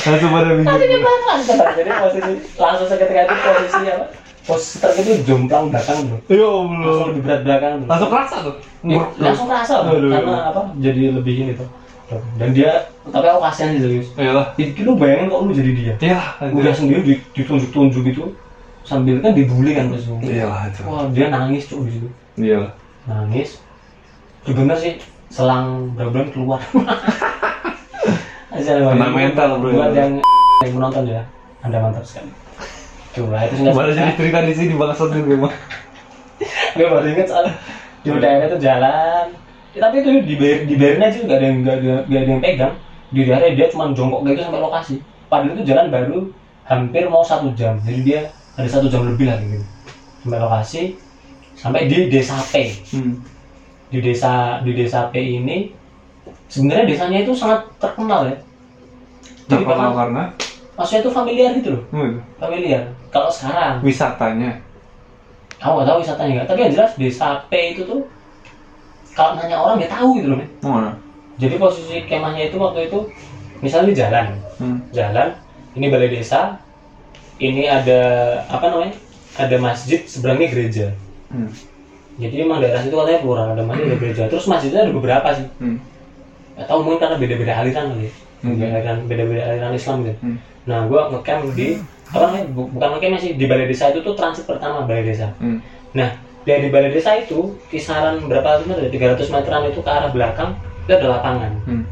Langsung 0.00 0.30
pada 0.30 0.50
pinggir. 0.50 0.68
Langsung 0.68 1.56
jadi 1.74 1.90
posisi 1.94 2.32
langsung 2.56 2.86
seketika 2.86 3.20
itu 3.22 3.34
posisi 3.34 3.78
apa? 3.86 4.06
Posisi 4.42 4.76
truk 4.78 4.96
itu 4.96 5.12
jomplang 5.24 5.68
belakang 5.68 5.98
bro 6.06 6.16
ya 6.26 6.40
langsung 6.40 6.72
allah. 6.72 7.08
Di 7.10 7.20
berat 7.20 7.40
belakang 7.42 7.72
bro. 7.74 7.86
langsung 7.86 8.08
kerasa 8.08 8.36
tuh. 8.40 8.54
Iya, 8.80 9.04
langsung 9.18 9.46
kerasa. 9.46 9.74
Bro. 9.82 9.92
Aduh. 9.94 10.10
karena 10.10 10.34
apa? 10.46 10.60
Jadi 10.78 11.00
lebih 11.10 11.34
ini 11.38 11.52
tuh. 11.52 11.68
Dan 12.34 12.56
dia 12.56 12.70
tapi 13.04 13.26
aku 13.26 13.40
kasihan 13.44 13.76
sih 13.76 13.80
serius. 13.84 14.08
Iyalah. 14.14 14.56
Jadi 14.56 14.80
lu 14.80 14.96
bayangin 14.96 15.28
kok 15.28 15.40
lu 15.42 15.52
jadi 15.52 15.70
dia? 15.74 15.94
Iyalah 16.00 16.28
udah 16.48 16.72
sendiri 16.72 17.00
di- 17.02 17.24
ditunjuk-tunjuk 17.34 18.02
gitu 18.06 18.32
sambil 18.88 19.20
kan 19.20 19.36
dibully 19.36 19.76
kan 19.76 19.92
terus. 19.92 20.08
Iyalah 20.24 20.72
itu 20.72 20.80
wah 20.88 21.04
dia 21.12 21.28
nangis 21.28 21.68
cuy 21.68 21.84
di 21.84 21.92
situ. 22.00 22.08
Iyalah 22.40 22.72
nangis. 23.04 23.60
Ya 24.48 24.52
bener 24.56 24.76
sih 24.80 24.96
selang 25.28 25.92
berapa 25.92 26.08
bulan 26.08 26.28
keluar. 26.32 26.60
Asal, 28.48 28.80
Kena 28.80 29.12
mental, 29.12 29.60
bro. 29.60 29.76
buat 29.76 29.92
yang 29.92 30.24
yang 30.64 30.72
menonton 30.72 31.04
ya. 31.04 31.20
Anda 31.60 31.84
mantap 31.84 32.08
sekali. 32.08 32.32
Coba 33.12 33.44
itu 33.44 33.60
nggak 33.60 33.76
baru 33.76 33.90
jadi 33.92 34.12
cerita 34.16 34.38
di 34.48 34.54
sini 34.56 34.72
bangsat 34.78 35.08
juga 35.12 35.32
emang 35.36 35.54
gue 36.76 36.86
baru 36.86 37.06
inget 37.08 37.28
soal 37.28 37.44
di 38.00 38.08
daerah 38.16 38.46
itu 38.48 38.58
jalan. 38.62 39.24
Ya, 39.76 39.78
tapi 39.84 40.00
itu 40.00 40.10
dibayar 40.24 40.58
dibayarin 40.64 41.02
aja 41.04 41.18
nggak 41.28 41.38
ada 41.38 41.44
yang 41.44 41.58
nggak 41.60 41.76
ada, 41.76 41.94
nggak 42.08 42.20
ada 42.24 42.30
yang 42.32 42.42
pegang. 42.42 42.74
Di 43.12 43.20
daerah 43.28 43.48
dia 43.52 43.66
cuma 43.68 43.92
jongkok 43.92 44.20
gitu 44.24 44.40
sampai 44.48 44.60
lokasi. 44.64 44.94
Padahal 45.28 45.52
itu 45.52 45.62
jalan 45.68 45.86
baru 45.92 46.18
hampir 46.64 47.04
mau 47.12 47.20
satu 47.20 47.52
jam. 47.52 47.76
Jadi 47.84 48.00
dia 48.00 48.20
ada 48.58 48.68
satu 48.68 48.90
jam 48.90 49.06
lebih 49.06 49.30
lah 49.30 49.38
gitu 49.38 49.62
sampai 50.20 50.38
lokasi 50.38 50.82
sampai 51.54 51.86
di 51.86 52.10
desa 52.10 52.34
P 52.44 52.54
hmm. 52.92 53.12
di 53.88 53.98
desa 54.02 54.32
di 54.60 54.72
desa 54.74 55.06
P 55.08 55.14
ini 55.16 55.70
sebenarnya 56.50 56.84
desanya 56.86 57.18
itu 57.22 57.32
sangat 57.32 57.62
terkenal 57.78 58.26
ya 58.26 58.36
jadi 59.46 59.62
terkenal 59.62 59.92
karena 59.94 60.22
maksudnya 60.74 61.00
itu 61.02 61.10
familiar 61.10 61.50
gitu 61.54 61.68
loh 61.72 61.82
Oh, 61.90 62.02
gitu. 62.04 62.20
familiar 62.36 62.82
kalau 63.08 63.30
sekarang 63.30 63.80
Wisatanya. 63.80 64.50
aku 65.58 65.72
nggak 65.74 65.86
tahu 65.86 65.98
wisatanya 66.02 66.32
nggak 66.36 66.48
tapi 66.48 66.58
yang 66.62 66.72
jelas 66.74 66.92
desa 66.94 67.28
P 67.46 67.52
itu 67.72 67.82
tuh 67.82 68.02
kalau 69.14 69.34
nanya 69.34 69.58
orang 69.58 69.78
dia 69.78 69.90
tahu 69.90 70.14
gitu 70.14 70.26
loh 70.30 70.38
men. 70.38 70.50
Oh, 70.62 70.78
nah. 70.78 70.94
jadi 71.34 71.58
posisi 71.58 72.06
kemahnya 72.06 72.50
itu 72.50 72.56
waktu 72.58 72.86
itu 72.86 72.98
misalnya 73.58 73.90
di 73.90 73.96
jalan 73.96 74.26
Hmm. 74.58 74.82
jalan 74.90 75.30
ini 75.74 75.86
balai 75.86 76.10
desa 76.10 76.58
ini 77.38 77.66
ada 77.66 78.00
apa 78.46 78.66
namanya 78.66 78.94
ada 79.38 79.56
masjid 79.56 80.02
seberangnya 80.04 80.48
gereja 80.50 80.86
Hmm. 81.28 81.52
jadi 82.16 82.40
emang 82.40 82.56
daerah 82.58 82.80
situ 82.80 82.96
katanya 82.96 83.20
plural 83.20 83.52
ada 83.52 83.60
masjid 83.60 83.84
ada 83.84 83.96
gereja 83.96 84.22
terus 84.26 84.48
masjidnya 84.48 84.80
ada 84.80 84.90
beberapa 84.90 85.28
sih 85.30 85.44
Hmm. 85.60 85.76
tahu 86.58 86.78
mungkin 86.82 86.98
karena 86.98 87.16
beda-beda 87.16 87.52
aliran 87.54 87.84
kali 87.92 88.08
ya. 88.08 88.12
Hmm. 88.38 88.48
beda 88.54 88.64
aliran 88.72 88.96
beda-beda 89.04 89.42
aliran 89.44 89.72
Islam 89.72 89.96
gitu 90.02 90.18
Hmm. 90.18 90.36
nah 90.64 90.78
gua 90.84 91.00
ngecamp 91.08 91.52
di 91.52 91.76
apa 92.08 92.24
namanya 92.24 92.46
bu- 92.48 92.70
bukan 92.72 92.88
ngecamp 92.96 93.14
sih 93.20 93.30
di 93.36 93.44
balai 93.44 93.66
desa 93.66 93.92
itu 93.92 94.00
tuh 94.00 94.16
transit 94.16 94.44
pertama 94.44 94.82
balai 94.82 95.04
desa 95.04 95.30
Hmm. 95.36 95.60
nah 95.92 96.08
dari 96.42 96.66
balai 96.66 96.88
desa 96.88 97.12
itu 97.12 97.52
kisaran 97.68 98.24
berapa 98.24 98.64
meter 98.64 98.88
300 98.88 99.28
meteran 99.28 99.68
itu 99.68 99.78
ke 99.78 99.90
arah 99.90 100.08
belakang 100.08 100.56
itu 100.82 100.90
ada 100.90 101.06
lapangan 101.12 101.52
Hmm. 101.68 101.84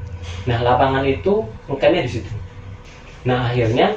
nah 0.44 0.58
lapangan 0.64 1.04
itu 1.04 1.44
ngecamnya 1.68 2.00
di 2.00 2.10
situ 2.10 2.32
nah 3.22 3.46
akhirnya 3.46 3.92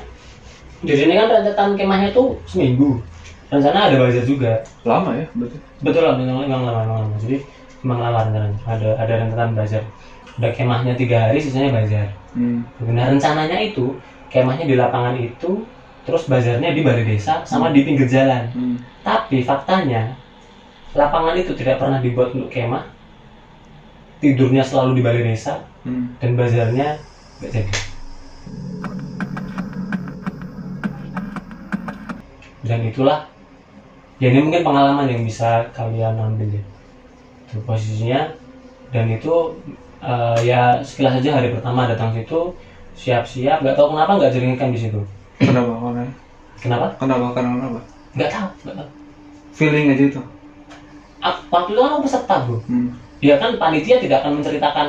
di 0.80 0.94
sini 0.96 1.14
kan 1.20 1.28
rentetan 1.28 1.76
kemahnya 1.76 2.10
tuh 2.16 2.40
seminggu. 2.48 3.04
Rencana 3.50 3.90
ada 3.90 3.98
bazar 4.00 4.24
juga. 4.24 4.64
Lama 4.86 5.18
ya 5.18 5.26
berarti. 5.36 5.58
betul 5.80 6.02
lah 6.06 6.16
memang 6.16 6.46
lama 6.48 6.70
memang 6.72 7.00
lama 7.08 7.16
jadi 7.20 7.40
memang 7.84 8.00
lama 8.00 8.20
rencananya 8.30 8.60
ada 8.64 8.90
ada 8.96 9.14
rentetan 9.26 9.52
bazar. 9.58 9.84
Udah 10.40 10.52
kemahnya 10.56 10.94
tiga 10.96 11.28
hari 11.28 11.40
sisanya 11.44 11.76
bazar. 11.76 12.08
Hmm. 12.38 12.62
nah 12.94 13.10
rencananya 13.10 13.58
itu 13.60 13.98
kemahnya 14.30 14.70
di 14.70 14.76
lapangan 14.78 15.18
itu 15.18 15.66
terus 16.06 16.30
bazarnya 16.30 16.72
di 16.72 16.82
balai 16.86 17.04
desa 17.04 17.44
sama 17.44 17.76
di 17.76 17.84
pinggir 17.84 18.08
jalan. 18.08 18.48
Hmm. 18.56 18.78
tapi 19.04 19.42
faktanya 19.42 20.16
lapangan 20.94 21.36
itu 21.36 21.52
tidak 21.58 21.82
pernah 21.82 22.00
dibuat 22.00 22.32
untuk 22.32 22.48
kemah. 22.48 22.88
Tidurnya 24.20 24.64
selalu 24.64 25.00
di 25.00 25.02
balai 25.04 25.24
desa. 25.26 25.60
Hmm. 25.84 26.16
dan 26.20 26.36
bazarnya 26.36 27.00
nggak 27.40 27.52
jadi 27.56 27.89
dan 32.70 32.80
itulah 32.86 33.26
ya 34.22 34.30
ini 34.30 34.46
mungkin 34.46 34.62
pengalaman 34.62 35.10
yang 35.10 35.26
bisa 35.26 35.66
kalian 35.74 36.14
ambil 36.14 36.46
ya 36.54 36.62
itu 37.50 37.58
posisinya 37.66 38.30
dan 38.94 39.10
itu 39.10 39.34
eh, 40.06 40.38
ya 40.46 40.78
sekilas 40.86 41.18
saja 41.18 41.42
hari 41.42 41.50
pertama 41.50 41.90
datang 41.90 42.14
situ 42.14 42.54
siap-siap 42.94 43.66
nggak 43.66 43.74
tahu 43.74 43.98
kenapa 43.98 44.12
nggak 44.22 44.32
jaringan 44.36 44.70
di 44.70 44.80
situ 44.80 45.02
Kenapa? 45.40 45.72
Kenapa? 45.80 46.04
kenapa 46.60 46.86
Kenapa? 47.00 47.26
Karena 47.34 47.50
kenapa? 47.58 47.80
nggak 48.14 48.30
tahu 48.30 48.48
nggak 48.68 48.76
tahu 48.78 48.90
Feeling 49.50 49.92
aja 49.92 50.04
itu. 50.08 50.22
Ah, 51.20 51.36
waktu 51.52 51.76
itu 51.76 51.80
kan 51.84 51.92
aku 51.92 52.02
peserta 52.08 52.36
bro 52.48 52.58
Hmm. 52.64 52.96
ya 53.20 53.36
kan 53.36 53.60
panitia 53.60 54.00
tidak 54.00 54.24
akan 54.24 54.40
menceritakan 54.40 54.88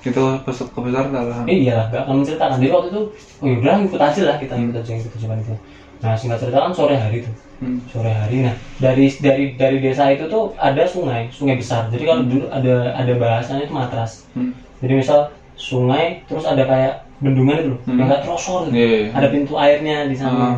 Itu 0.00 0.40
peset 0.44 0.68
kepeserta 0.72 1.20
lah. 1.24 1.44
Iya 1.44 1.72
lah, 1.76 1.84
gak 1.92 2.08
akan 2.08 2.24
menceritakan. 2.24 2.56
Jadi 2.56 2.72
waktu 2.72 2.88
itu, 2.88 3.00
oh 3.40 3.46
yaudah 3.48 3.84
ikut 3.84 4.00
aja 4.00 4.20
lah 4.24 4.36
kita 4.40 4.56
ikut 4.56 4.72
aja 4.72 4.92
ikut 4.96 5.12
aja 5.12 5.26
panitia. 5.28 5.56
Nah 6.00 6.16
singkat 6.16 6.40
cerita 6.40 6.58
kan 6.60 6.72
sore 6.72 6.96
hari 6.96 7.20
tuh, 7.20 7.34
Hmm. 7.60 7.76
sore 7.86 8.08
hari. 8.08 8.40
Nah 8.40 8.54
dari 8.80 9.12
dari 9.20 9.44
dari 9.54 9.76
desa 9.78 10.08
itu 10.08 10.24
tuh 10.26 10.56
ada 10.56 10.80
sungai, 10.82 11.28
sungai 11.28 11.56
besar. 11.56 11.92
Jadi 11.92 12.04
kalau 12.04 12.24
dulu 12.24 12.48
ada 12.48 12.96
ada 12.96 13.12
bahasanya 13.14 13.68
itu 13.68 13.74
matras. 13.74 14.24
Hmm. 14.32 14.56
Jadi 14.80 14.92
misal 14.96 15.28
sungai, 15.54 16.24
terus 16.24 16.48
ada 16.48 16.64
kayak 16.64 17.04
bendungan 17.20 17.60
itu 17.60 17.68
loh, 17.76 17.80
Hmm. 17.84 18.00
yang 18.00 18.08
nggak 18.08 18.22
terosor 18.24 18.60
gitu. 18.68 18.80
Iya, 18.80 18.88
iya. 18.88 19.08
Ada 19.12 19.26
pintu 19.28 19.52
airnya 19.54 19.96
di 20.08 20.16
sana. 20.16 20.40
Ah. 20.40 20.56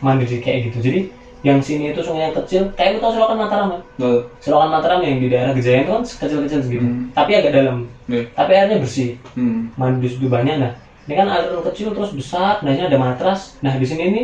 Mandi 0.00 0.24
di 0.24 0.40
kayak 0.40 0.72
gitu. 0.72 0.78
Jadi 0.80 1.00
yang 1.44 1.60
sini 1.60 1.92
itu 1.92 2.00
sungai 2.00 2.32
yang 2.32 2.36
kecil, 2.38 2.66
kayak 2.74 2.96
lu 2.96 2.98
tau 2.98 3.12
selokan 3.12 3.36
Mataram 3.36 3.66
kan? 3.76 3.80
Betul. 4.00 4.16
Selokan 4.40 4.70
Mataram 4.72 5.00
yang 5.04 5.20
di 5.20 5.28
daerah 5.28 5.52
Gejayan 5.52 5.84
itu 5.84 5.92
kan 5.92 6.02
kecil-kecil 6.02 6.60
segitu. 6.64 6.86
Hmm. 6.86 7.12
Tapi 7.12 7.30
agak 7.36 7.52
dalam. 7.52 7.84
Iya. 8.08 8.24
Tapi 8.32 8.52
airnya 8.56 8.80
bersih 8.80 9.20
Hmm. 9.36 9.68
mandi 9.76 10.06
di 10.06 10.08
situ 10.08 10.26
banyak 10.26 10.56
nah 10.58 10.72
ini 11.04 11.12
kan 11.14 11.28
aliran 11.28 11.60
kecil 11.64 11.92
terus 11.92 12.12
besar 12.12 12.60
nah 12.60 12.68
ini 12.68 12.84
ada 12.84 12.96
matras 12.96 13.56
nah 13.60 13.72
di 13.72 13.84
sini 13.84 14.02
ini 14.08 14.22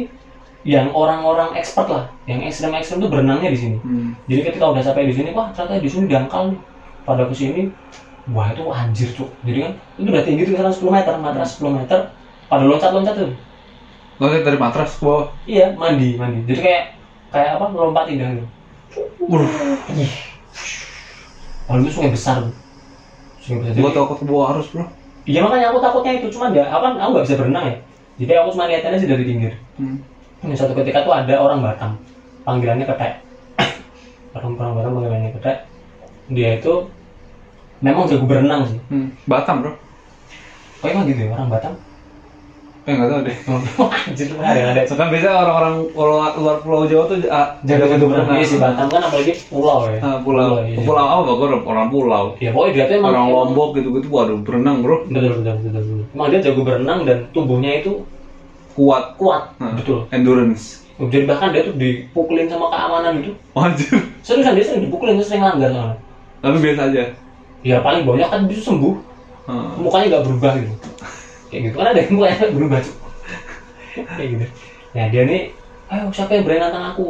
yang 0.65 0.89
orang-orang 0.91 1.53
expert 1.55 1.87
lah 1.87 2.05
yang 2.25 2.41
ekstrem 2.41 2.73
ekstrem 2.73 2.99
tuh 2.99 3.13
berenangnya 3.13 3.53
di 3.53 3.59
sini 3.59 3.77
Hmm. 3.85 4.17
jadi 4.25 4.49
ketika 4.49 4.65
udah 4.67 4.81
sampai 4.81 5.07
di 5.07 5.15
sini 5.15 5.31
wah 5.31 5.53
ternyata 5.53 5.77
di 5.77 5.89
sini 5.89 6.05
dangkal 6.09 6.51
nih 6.51 6.61
pada 7.05 7.29
ke 7.29 7.35
sini 7.37 7.61
wah 8.33 8.49
itu 8.49 8.65
anjir 8.67 9.09
cuk 9.13 9.29
jadi 9.45 9.59
kan 9.61 9.73
itu 9.95 10.09
udah 10.09 10.25
tinggi 10.25 10.43
tuh 10.43 10.53
kisaran 10.57 10.73
10 10.73 10.89
meter 10.91 11.15
matras 11.21 11.61
10 11.61 11.69
meter 11.77 11.99
pada 12.49 12.65
loncat-loncat 12.65 13.15
tuh 13.15 13.33
Lo 14.15 14.31
lihat 14.31 14.47
dari 14.47 14.57
matras 14.57 14.95
ke 14.95 15.03
bawah. 15.03 15.27
iya 15.45 15.75
mandi 15.75 16.15
mandi 16.17 16.47
jadi 16.47 16.61
kayak 16.63 16.83
kayak 17.29 17.51
apa 17.59 17.65
lompat 17.71 18.09
indah 18.09 18.29
gitu 18.33 18.47
Waduh. 19.25 19.49
Lalu 21.67 21.81
itu 21.83 21.93
sungai 21.93 22.13
besar 22.13 22.45
tuh. 22.45 22.55
sungai 23.41 23.73
besar 23.73 23.81
Gua 23.81 23.91
takut 23.91 24.17
ke 24.21 24.25
bawah 24.25 24.47
arus 24.55 24.69
bro. 24.71 24.85
Iya 25.25 25.41
makanya 25.41 25.73
aku 25.73 25.79
takutnya 25.81 26.13
itu 26.15 26.29
cuman 26.31 26.53
ya 26.53 26.69
apa 26.69 26.93
aku 26.95 27.11
nggak 27.11 27.25
bisa 27.25 27.37
berenang 27.41 27.65
ya. 27.67 27.77
Jadi 28.21 28.33
aku 28.37 28.49
cuma 28.53 28.69
lihatannya 28.69 28.99
sih 29.01 29.09
dari 29.09 29.25
pinggir. 29.25 29.53
Hmm. 29.81 29.99
Ini 30.45 30.53
suatu 30.53 30.77
ketika 30.77 31.09
tuh 31.09 31.17
ada 31.17 31.35
orang 31.41 31.65
Batam, 31.65 31.97
panggilannya 32.45 32.85
ketek. 32.85 33.13
orang 34.37 34.53
orang 34.61 34.73
Batam 34.77 34.91
panggilannya 35.01 35.31
ketek. 35.41 35.57
Dia 36.29 36.61
itu 36.61 36.73
memang 37.81 38.05
jago 38.05 38.29
berenang 38.29 38.69
sih. 38.69 38.79
Hmm. 38.93 39.09
Batam 39.25 39.65
bro. 39.65 39.73
Oh 40.85 40.87
emang 40.87 41.09
gitu 41.09 41.25
ya 41.25 41.33
orang 41.33 41.49
Batam? 41.49 41.73
Eh 42.85 42.93
nggak 42.93 43.09
tahu 43.09 43.21
deh. 43.25 43.37
Anjir 44.13 44.27
lu 44.29 44.37
ada 44.45 44.61
ada. 44.77 44.81
Kan 44.85 45.09
biasanya 45.09 45.33
orang-orang 45.41 45.75
luar, 45.97 46.33
luar 46.37 46.57
Pulau 46.61 46.85
Jawa 46.85 47.09
tuh 47.09 47.17
ah, 47.33 47.57
Jago 47.65 47.89
jago 47.89 48.05
berenang 48.13 48.37
iya 48.37 48.45
sih 48.45 48.61
Batam 48.61 48.87
kan 48.93 49.01
apalagi 49.01 49.33
pulau 49.49 49.89
ya. 49.89 49.97
Ah, 50.05 50.21
pulau. 50.21 50.61
iya. 50.61 50.77
Pulau 50.85 51.05
apa? 51.09 51.31
Gua 51.33 51.57
orang- 51.65 51.89
pulau. 51.89 52.25
Ya 52.37 52.53
pokoknya 52.53 52.73
dia 52.77 52.85
tuh 52.93 52.95
emang 53.01 53.17
Orang 53.17 53.29
Lombok 53.33 53.81
gitu-gitu, 53.81 54.13
waduh 54.13 54.37
berenang 54.45 54.85
bro. 54.85 55.09
Betul 55.09 55.41
betul 55.41 55.57
betul. 55.73 56.05
Emang 56.13 56.29
dia 56.29 56.41
jago 56.45 56.61
berenang 56.61 57.09
dan 57.09 57.25
tubuhnya 57.33 57.81
itu 57.81 58.05
Kuat. 58.75 59.15
kuat. 59.15 59.55
Nah, 59.63 59.79
Betul. 59.79 60.11
Endurance. 60.11 60.83
Jadi 60.95 61.27
bahkan 61.27 61.51
dia 61.51 61.67
tuh 61.67 61.75
dipukulin 61.75 62.47
sama 62.47 62.71
keamanan 62.71 63.19
itu. 63.19 63.33
Anjir. 63.59 63.99
Seriusan 64.23 64.55
dia 64.55 64.63
sering 64.67 64.87
dipukulin, 64.87 65.19
dia 65.19 65.27
sering 65.27 65.43
langgar 65.43 65.71
soalnya. 65.75 65.99
Tapi 66.39 66.57
biasa 66.63 66.81
aja. 66.91 67.03
Ya 67.67 67.77
paling 67.83 68.07
banyak 68.07 68.29
kan 68.31 68.47
bisa 68.47 68.71
sembuh. 68.71 68.95
Ah. 69.51 69.75
Mukanya 69.81 70.07
nggak 70.15 70.25
berubah 70.31 70.53
gitu. 70.61 70.75
Kayak 71.51 71.61
gitu 71.71 71.77
kan 71.79 71.87
ada 71.91 72.01
yang 72.03 72.13
mukanya 72.15 72.37
nggak 72.39 72.55
berubah. 72.55 72.79
Cuk. 72.79 72.97
Kayak 73.95 74.29
gitu. 74.39 74.45
Nah 74.95 75.05
dia 75.11 75.23
nih, 75.27 75.41
ayo 75.91 76.03
siapa 76.15 76.31
yang 76.39 76.45
berani 76.47 76.61
nantang 76.63 76.87
aku? 76.95 77.07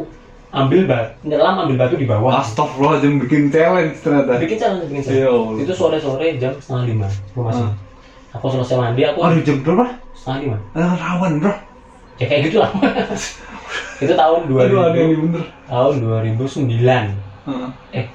Ambil 0.55 0.87
batu, 0.87 1.11
nyelam 1.27 1.67
ambil 1.67 1.77
batu 1.83 1.95
di 1.99 2.07
bawah. 2.07 2.39
Astagfirullahaladzim 2.41 3.19
bikin 3.27 3.51
challenge 3.51 3.99
ternyata. 4.01 4.39
Bikin 4.39 4.57
challenge, 4.57 4.87
bikin 4.87 5.03
Ya 5.03 5.07
challenge. 5.27 5.29
Allah. 5.35 5.63
Itu 5.67 5.73
sore-sore 5.75 6.27
jam 6.39 6.53
setengah 6.57 6.85
lima. 6.87 7.09
Gue 7.35 7.43
masih. 7.43 7.67
Aku 8.35 8.47
selesai 8.51 8.77
mandi, 8.77 9.03
aku 9.07 9.19
Aduh 9.23 9.43
jam 9.43 9.63
berapa? 9.63 9.87
setengah 10.15 10.39
lima. 10.43 10.59
Ah, 10.75 10.95
rawan 10.95 11.39
bro. 11.39 11.55
Ya 12.19 12.27
kayak 12.27 12.51
gitu 12.51 12.59
lah. 12.59 12.71
itu 14.03 14.13
tahun 14.13 14.41
2000, 14.47 14.59
Aduh 14.67 14.81
ada 14.83 14.99
yang 14.99 15.13
bener. 15.31 15.45
tahun 15.67 15.95
2009. 16.03 17.15
Ah. 17.47 17.71
Eh, 17.95 18.07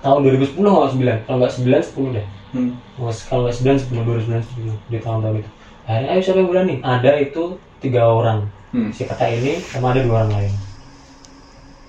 tahun 0.00 0.18
2010 0.26 0.58
nggak 0.58 0.90
9? 0.98 1.26
Kalau 1.26 1.36
nggak 1.38 1.52
9, 1.54 1.82
10 1.82 2.16
deh. 2.18 2.26
Hmm. 2.52 2.70
Kalau 2.98 3.40
nggak 3.46 3.56
9, 3.56 3.78
10, 3.78 4.02
2009, 4.02 4.42
10 4.42 4.74
di 4.90 4.98
tahun-tahun 4.98 5.36
itu. 5.38 5.50
Akhirnya, 5.82 6.08
ayo 6.14 6.20
siapa 6.22 6.38
yang 6.38 6.50
berani? 6.50 6.74
Ada 6.78 7.12
itu 7.18 7.42
tiga 7.78 8.02
orang. 8.06 8.46
Hmm. 8.70 8.90
Si 8.90 9.02
kata 9.04 9.26
ini 9.28 9.58
sama 9.60 9.90
ada 9.92 10.00
dua 10.02 10.24
orang 10.24 10.32
lain. 10.38 10.52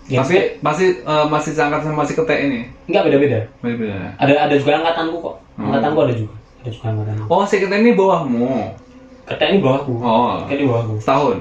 Ya, 0.04 0.19
Tapi 0.19 0.60
masih 0.60 1.00
eh, 1.00 1.26
masih 1.32 1.56
seangkatan 1.56 1.96
sama 1.96 2.04
si 2.04 2.13
ketek 2.13 2.39
ini. 2.43 2.60
nggak 2.91 3.04
beda-beda. 3.08 3.39
Beda. 3.63 4.12
Ada 4.19 4.34
ada 4.50 4.56
juga 4.60 4.82
angkatanku 4.82 5.15
kok. 5.17 5.36
Hmm. 5.56 5.72
Angkatanku 5.72 6.00
ada 6.04 6.13
juga. 6.13 6.13
Ada 6.13 6.17
juga. 6.19 6.36
Oh 7.28 7.43
si 7.43 7.60
ketek 7.60 7.84
ini 7.84 7.91
bawahmu. 7.93 8.71
Kata 9.23 9.43
ini 9.52 9.60
bawahku. 9.63 9.93
Oh. 9.99 10.43
Kata 10.43 10.52
ini 10.52 10.67
bawahku. 10.67 10.99
Setahun. 10.99 11.38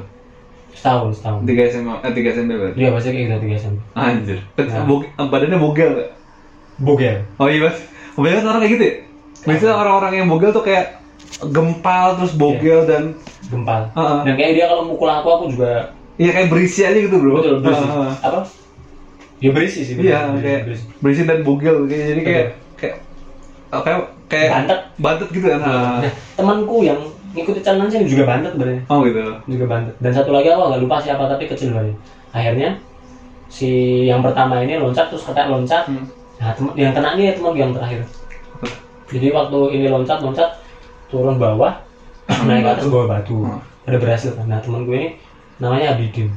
Setahun, 0.72 1.10
setahun. 1.14 1.40
Tiga 1.44 1.62
SMA, 1.68 1.94
eh 2.00 2.12
tiga 2.14 2.28
SMP 2.32 2.50
berarti. 2.54 2.78
Dia 2.78 2.90
pasti 2.94 3.08
kayak 3.10 3.24
gitu 3.26 3.36
tiga 3.42 3.54
SMP. 3.58 3.78
Anjir. 3.92 4.38
Nah. 4.56 4.84
Bog- 4.86 5.10
badannya 5.18 5.58
bogel 5.58 5.90
gak? 5.98 6.10
Bogel. 6.80 7.16
Oh 7.36 7.46
iya 7.50 7.68
mas. 7.68 7.78
Kebanyakan 8.14 8.46
orang 8.48 8.60
kayak 8.64 8.72
gitu 8.74 8.84
ya? 8.84 8.94
Biasanya 9.42 9.74
orang-orang 9.74 10.12
yang 10.22 10.28
bogel 10.30 10.50
tuh 10.54 10.64
kayak 10.64 10.86
gempal 11.50 12.14
terus 12.18 12.32
bogel 12.38 12.86
dan 12.86 13.18
Gempal. 13.50 13.90
Heeh. 13.92 14.18
Dan 14.24 14.34
kayak 14.38 14.52
dia 14.54 14.64
kalau 14.70 14.86
mukul 14.86 15.10
aku, 15.10 15.28
aku 15.28 15.44
juga 15.52 15.92
Iya 16.16 16.30
kayak 16.30 16.48
berisi 16.52 16.80
aja 16.86 16.98
gitu 16.98 17.16
bro. 17.18 17.42
betul 17.42 17.58
berisi. 17.60 17.82
Heeh. 17.82 18.12
Apa? 18.22 18.40
Ya 19.42 19.50
berisi 19.50 19.80
sih. 19.82 19.94
Iya 19.98 20.30
kayak 20.38 20.60
berisi. 20.70 20.84
berisi 21.02 21.22
dan 21.26 21.42
bogel 21.42 21.90
kayak 21.90 22.04
jadi 22.14 22.20
kayak 22.22 22.46
kayak 22.78 22.96
oh, 23.74 23.82
kayak 24.32 24.48
Bantet. 24.48 24.80
bantet 24.96 25.28
gitu 25.28 25.46
kan. 25.46 25.60
Nah, 25.60 26.00
temanku 26.32 26.80
yang 26.80 26.96
ngikuti 27.36 27.60
challenge 27.60 27.92
ini 27.92 28.08
juga 28.08 28.24
bantet 28.24 28.56
sebenarnya. 28.56 28.80
Oh 28.88 29.04
gitu. 29.04 29.20
juga 29.46 29.64
bantet. 29.68 29.94
Dan 30.00 30.12
satu 30.12 30.32
lagi 30.32 30.48
aku 30.48 30.62
agak 30.66 30.80
lupa 30.80 30.96
siapa 30.96 31.28
tapi 31.28 31.44
kecil 31.44 31.76
banget 31.76 31.96
akhirnya 32.32 32.80
si 33.52 33.68
yang 34.08 34.24
pertama 34.24 34.64
ini 34.64 34.80
loncat 34.80 35.12
terus 35.12 35.28
kata 35.28 35.52
loncat. 35.52 35.84
Hmm. 35.84 36.08
nah 36.40 36.50
tem- 36.50 36.74
yang 36.74 36.90
kena 36.90 37.14
ini 37.14 37.36
teman 37.36 37.52
yang 37.54 37.70
terakhir. 37.70 38.00
Jadi 39.12 39.28
waktu 39.28 39.58
ini 39.76 39.86
loncat 39.86 40.18
loncat 40.18 40.48
turun 41.06 41.36
bawah 41.36 41.76
naik 42.48 42.64
ke 42.64 42.70
atas 42.72 42.88
bawa 42.88 43.04
batu. 43.20 43.44
Hmm. 43.44 43.60
ada 43.84 44.00
berhasil. 44.00 44.32
Kan 44.32 44.48
nah 44.48 44.58
teman 44.58 44.88
gue 44.88 44.96
ini 44.96 45.08
namanya 45.60 45.92
Abidin. 45.92 46.32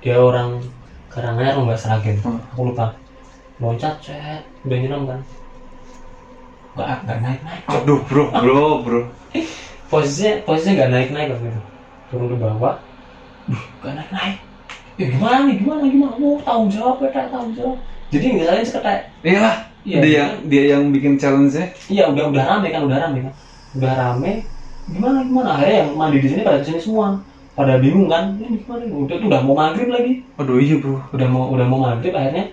Dia 0.00 0.16
orang 0.16 0.56
Karanganyar 1.12 1.56
nggak 1.56 1.76
Seragen 1.76 2.16
Hmm. 2.20 2.40
aku 2.52 2.72
lupa. 2.72 2.92
Loncat 3.56 4.00
cet. 4.00 4.44
Udah 4.64 4.76
nyelam 4.76 5.04
kan 5.04 5.20
nggak 6.76 6.88
nggak 7.08 7.18
naik. 7.24 7.40
Naik 7.42 7.62
Aduh 7.72 8.00
bro, 8.04 8.24
bro, 8.30 8.64
bro. 8.84 9.00
posisinya 9.88 10.32
posisinya 10.44 10.72
nggak 10.76 10.90
naik 10.92 11.08
naik 11.10 11.28
waktu 11.32 11.46
itu? 11.48 11.60
Turun 12.12 12.26
ke 12.30 12.36
bawah. 12.36 12.74
Nggak 13.48 13.94
naik 13.96 14.10
naik 14.12 14.36
ya 14.96 15.06
gimana 15.12 15.38
nih? 15.44 15.56
Gimana 15.60 15.82
gimana? 15.88 16.14
Mau 16.16 16.40
tanggung 16.40 16.70
jawab 16.72 16.96
ya 17.04 17.08
tanggung 17.28 17.52
jawab. 17.56 17.76
Jadi 18.12 18.26
nggak 18.38 18.64
seketek. 18.64 19.00
Iyalah, 19.26 19.56
Iya, 19.86 19.98
dia 20.02 20.08
iya. 20.10 20.18
yang 20.18 20.30
dia 20.50 20.62
yang 20.74 20.82
bikin 20.90 21.14
challenge-nya. 21.14 21.70
iya 21.86 22.10
udah 22.10 22.24
udah 22.34 22.42
rame 22.42 22.68
kan 22.74 22.82
udah 22.90 22.98
rame 23.06 23.18
kan. 23.22 23.32
Udah 23.78 23.92
rame. 23.94 24.32
Gimana 24.90 25.18
gimana? 25.22 25.48
Akhirnya 25.54 25.76
yang 25.86 25.90
mandi 25.94 26.18
di 26.18 26.28
sini 26.30 26.42
pada 26.42 26.58
ke 26.58 26.66
sini 26.66 26.80
semua. 26.82 27.08
Pada 27.54 27.78
bingung 27.78 28.10
kan 28.10 28.34
ini 28.36 28.60
gimana 28.66 28.82
udah 28.90 29.16
udah 29.22 29.40
mau 29.46 29.54
maghrib 29.54 29.88
lagi. 29.94 30.12
Aduh 30.42 30.58
iya 30.58 30.76
bro. 30.82 30.98
udah 31.14 31.28
mau 31.30 31.44
udah 31.54 31.66
mau 31.70 31.78
maghrib 31.86 32.12
akhirnya 32.12 32.50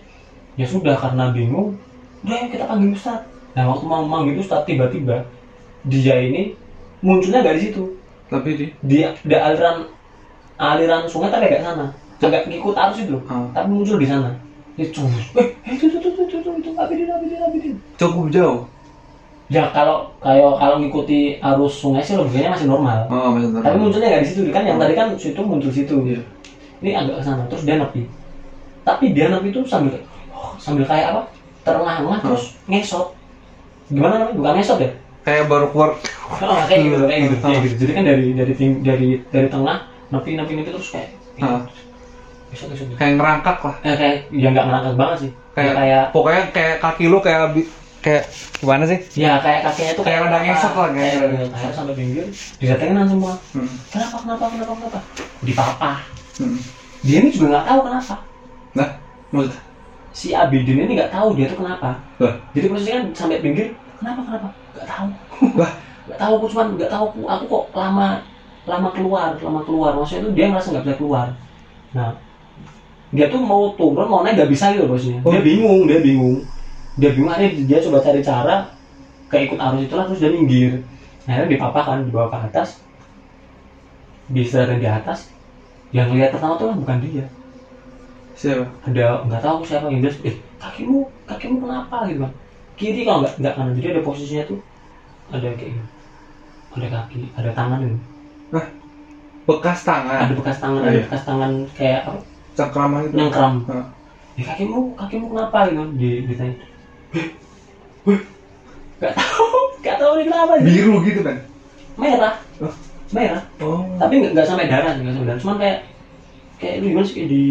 ya 0.54 0.66
sudah 0.70 0.94
karena 0.94 1.34
bingung 1.34 1.74
udah 2.22 2.38
kita 2.54 2.70
panggil 2.70 2.94
ustad 2.94 3.26
nah 3.54 3.70
waktu 3.70 3.86
mau 3.86 4.02
manggil 4.02 4.42
ustad 4.42 4.66
tiba-tiba 4.66 5.22
dia 5.86 6.16
ini 6.18 6.58
munculnya 7.04 7.44
nggak 7.44 7.56
di 7.60 7.64
situ. 7.70 7.84
Tapi 8.32 8.50
di 8.58 8.66
dia 8.82 9.14
di 9.22 9.36
aliran 9.36 9.86
aliran 10.58 11.06
sungai 11.06 11.30
tapi 11.30 11.52
agak 11.52 11.62
sana. 11.62 11.86
Agak 12.24 12.48
ngikut 12.48 12.72
arus 12.74 13.04
itu 13.04 13.20
Ah. 13.28 13.44
tapi 13.52 13.68
muncul 13.70 14.00
di 14.00 14.08
sana. 14.08 14.32
Dia 14.74 14.88
cus 14.90 15.12
eh 15.38 15.48
itu 15.70 15.86
itu 15.86 15.98
itu 16.02 16.10
itu 16.24 16.36
itu 16.40 16.50
itu 16.64 16.72
abidin 16.74 17.10
abidin 17.12 17.40
abidin. 17.44 17.74
Cukup 18.00 18.32
jauh. 18.32 18.62
ya 19.52 19.70
kalau 19.70 20.08
kayak 20.18 20.56
kalau 20.58 20.80
ngikuti 20.82 21.38
arus 21.38 21.74
sungai 21.78 22.02
sih 22.02 22.16
logikanya 22.18 22.56
masih 22.58 22.66
normal. 22.66 23.06
Oh, 23.12 23.36
masih 23.38 23.54
tapi 23.60 23.78
munculnya 23.78 24.08
nggak 24.10 24.24
di 24.24 24.30
situ. 24.32 24.42
Kan 24.50 24.64
yang 24.66 24.80
tadi 24.82 24.94
kan 24.98 25.14
situ 25.14 25.42
muncul 25.44 25.70
situ. 25.70 25.96
Iya. 26.10 26.22
ini 26.84 26.92
agak 26.92 27.20
ke 27.20 27.24
sana 27.24 27.44
terus 27.48 27.64
dia 27.68 27.78
nepi. 27.78 28.08
Tapi 28.84 29.12
dia 29.14 29.30
nepi 29.30 29.52
itu 29.54 29.62
sambil 29.68 30.00
oh, 30.34 30.56
sambil 30.58 30.88
kayak 30.88 31.12
apa? 31.14 31.22
Terengah-engah 31.64 32.18
Hmm. 32.20 32.26
terus 32.28 32.44
ngesot 32.68 33.14
gimana 33.94 34.14
namanya? 34.18 34.36
Bukan 34.36 34.52
ngesot 34.58 34.80
ya? 34.80 34.92
Kayak 35.24 35.46
baru 35.48 35.66
keluar. 35.70 35.90
oh, 36.42 36.64
kayak 36.68 36.82
gitu 36.84 36.96
kayak 37.06 37.22
gitu. 37.24 37.36
Kayak 37.40 37.60
gitu. 37.64 37.76
Jadi 37.80 37.92
kan 37.94 38.04
dari 38.04 38.26
dari 38.34 38.54
ting- 38.54 38.82
dari 38.82 39.08
dari 39.30 39.48
tengah 39.48 39.78
nepi 40.10 40.30
nepi 40.34 40.52
nepi 40.56 40.70
terus 40.70 40.90
kayak 40.90 41.10
ngesot 42.52 42.70
gitu. 42.70 42.94
Kayak 42.96 43.14
ngerangkak 43.18 43.58
lah. 43.62 43.76
Eh, 43.82 43.96
kayak 43.96 44.16
ya 44.30 44.48
nggak 44.50 44.66
ngerangkak 44.68 44.96
banget 44.96 45.18
sih. 45.20 45.32
Kayak, 45.54 45.54
kayak 45.54 45.76
kayak 45.78 46.04
pokoknya 46.10 46.44
kayak 46.50 46.76
kaki 46.82 47.06
lu 47.08 47.18
kayak 47.22 47.42
kayak 48.04 48.24
gimana 48.60 48.84
sih? 48.84 49.00
ya 49.16 49.40
kayak 49.40 49.64
kakinya 49.64 49.92
tuh 49.96 50.04
Kayak 50.04 50.20
ada 50.28 50.40
ngesot 50.44 50.74
lah, 50.76 50.90
kayak- 50.92 51.20
kayak 51.56 51.72
sampai 51.72 51.96
pinggir 51.96 52.26
didatengin 52.60 53.08
semua 53.08 53.34
Hmm. 53.56 53.70
kenapa 53.88 54.16
kenapa 54.20 54.44
kenapa 54.52 54.72
kenapa? 54.76 55.00
Dipapah 55.40 55.98
Hmm. 56.36 56.58
dia 57.00 57.18
ini 57.22 57.30
juga 57.32 57.48
nggak 57.54 57.66
tahu 57.66 57.80
kenapa. 57.88 58.16
Nah, 58.74 58.90
maksud 59.32 59.54
si 60.12 60.28
Abidin 60.36 60.84
ini 60.84 61.00
nggak 61.00 61.12
tahu 61.12 61.28
dia 61.34 61.48
tuh 61.48 61.64
kenapa. 61.64 61.96
Lah. 62.20 62.36
jadi 62.52 62.66
posisinya 62.68 62.98
kan 62.98 63.06
sampai 63.16 63.40
pinggir 63.40 63.68
kenapa 64.04 64.20
kenapa? 64.28 64.50
Nggak 64.76 64.88
tahu. 64.92 65.08
Wah. 65.56 65.72
nggak 66.12 66.20
tahu 66.20 66.32
aku 66.36 66.46
cuman 66.52 66.68
nggak 66.76 66.92
tahu. 66.92 67.04
Aku, 67.08 67.20
aku 67.24 67.44
kok 67.48 67.64
lama 67.72 68.08
lama 68.68 68.90
keluar 68.92 69.32
lama 69.40 69.62
keluar. 69.64 69.92
Maksudnya 69.96 70.28
itu 70.28 70.30
dia 70.36 70.46
ngerasa 70.52 70.68
nggak 70.76 70.84
bisa 70.84 70.96
keluar. 71.00 71.26
Nah 71.96 72.12
dia 73.14 73.32
tuh 73.32 73.40
mau 73.40 73.72
turun 73.80 74.10
mau 74.10 74.20
naik 74.26 74.36
nggak 74.36 74.52
bisa 74.52 74.74
gitu 74.74 74.90
bosnya 74.90 75.22
dia 75.22 75.40
Oh. 75.40 75.44
bingung 75.46 75.88
dia 75.88 76.04
bingung. 76.04 76.44
Dia 77.00 77.10
bingung 77.16 77.32
akhirnya 77.32 77.64
dia 77.64 77.78
coba 77.80 77.98
cari 78.04 78.20
cara 78.20 78.56
keikut 79.32 79.58
arus 79.58 79.88
itulah 79.88 80.04
terus 80.12 80.20
dia 80.20 80.30
minggir. 80.30 80.84
Akhirnya 81.24 81.56
dipapahkan 81.56 82.04
dibawa 82.04 82.28
ke 82.28 82.38
atas. 82.52 82.84
Diistirahatin 84.28 84.84
di 84.84 84.90
atas. 84.92 85.32
Yang 85.96 86.20
lihat 86.20 86.30
pertama 86.36 86.60
tuh 86.60 86.68
kan 86.74 86.78
bukan 86.84 86.98
dia. 87.00 87.26
Siapa? 88.34 88.66
ada 88.90 89.22
nggak 89.30 89.42
tahu 89.46 89.62
siapa 89.62 89.88
yang 89.94 90.02
bilang 90.02 90.20
eh 90.26 90.36
kakimu 90.58 91.06
kakimu 91.30 91.56
kenapa? 91.64 92.10
gitu 92.10 92.26
kan 92.26 92.34
kiri 92.74 93.02
kalau 93.02 93.22
nggak 93.22 93.34
nggak 93.38 93.54
kanan 93.54 93.74
jadi 93.74 93.88
ada 93.90 94.02
posisinya 94.02 94.44
tuh 94.46 94.60
ada 95.30 95.48
kayak 95.50 95.72
gini 95.72 95.86
ada 96.74 96.88
kaki 96.90 97.20
ada 97.34 97.50
tangan 97.52 97.80
ini 97.82 97.98
Bekas 99.44 99.84
tangan. 99.84 100.24
ada 100.24 100.34
bekas 100.34 100.56
tangan 100.58 100.80
Oh, 100.80 100.88
ada 100.88 100.96
iya. 100.96 101.04
bekas 101.04 101.24
tangan 101.24 101.52
kayak 101.74 102.00
apa 102.02 102.20
Cengkraman 102.54 103.02
itu. 103.04 103.14
nyengkram 103.14 103.54
Hah. 103.66 103.86
ya 104.34 104.44
kakimu 104.48 104.96
kakimu 104.96 105.26
kenapa 105.28 105.58
gitu 105.68 105.84
di 105.94 106.10
ditanya 106.24 106.56
"Eh, 107.12 107.28
weh, 108.04 108.20
nggak 108.98 109.14
tahu 109.14 109.46
nggak 109.78 109.98
tahu 110.00 110.12
ini 110.16 110.24
kenapa 110.26 110.54
gitu. 110.56 110.66
Biru 110.66 110.96
gitu 111.04 111.20
kan? 111.22 111.38
merah 111.94 112.34
Oh. 112.58 112.74
merah 113.12 113.44
Oh. 113.60 113.84
tapi 113.98 114.14
nggak 114.18 114.32
nggak 114.32 114.48
sampai 114.48 114.66
darah 114.66 114.92
nggak 114.96 115.12
sampai 115.12 115.28
darah 115.28 115.40
cuman 115.40 115.58
kayak 115.60 115.78
kayak 116.56 116.76
lu 116.80 116.86
gimana 116.88 117.04
sih 117.04 117.14
kayak 117.14 117.30
di 117.30 117.42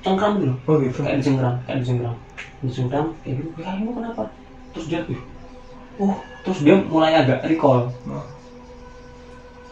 cengkram 0.00 0.32
gitu 0.40 0.54
Oh 0.64 0.76
gitu. 0.80 0.98
kayak 0.98 1.16
dicengkram 1.20 1.54
kayak 1.62 1.78
dicengkram 1.84 2.16
dicengkram 2.60 3.06
kayak 3.20 3.34
gitu 3.36 3.48
kamu 3.60 3.90
kenapa 3.92 4.22
terus 4.74 4.86
dia 4.90 5.00
"Ih, 5.06 5.20
oh. 6.02 6.18
Terus 6.44 6.60
dia 6.60 6.76
mulai 6.76 7.16
agak 7.16 7.40
recall. 7.48 7.88
Oh. 8.04 8.24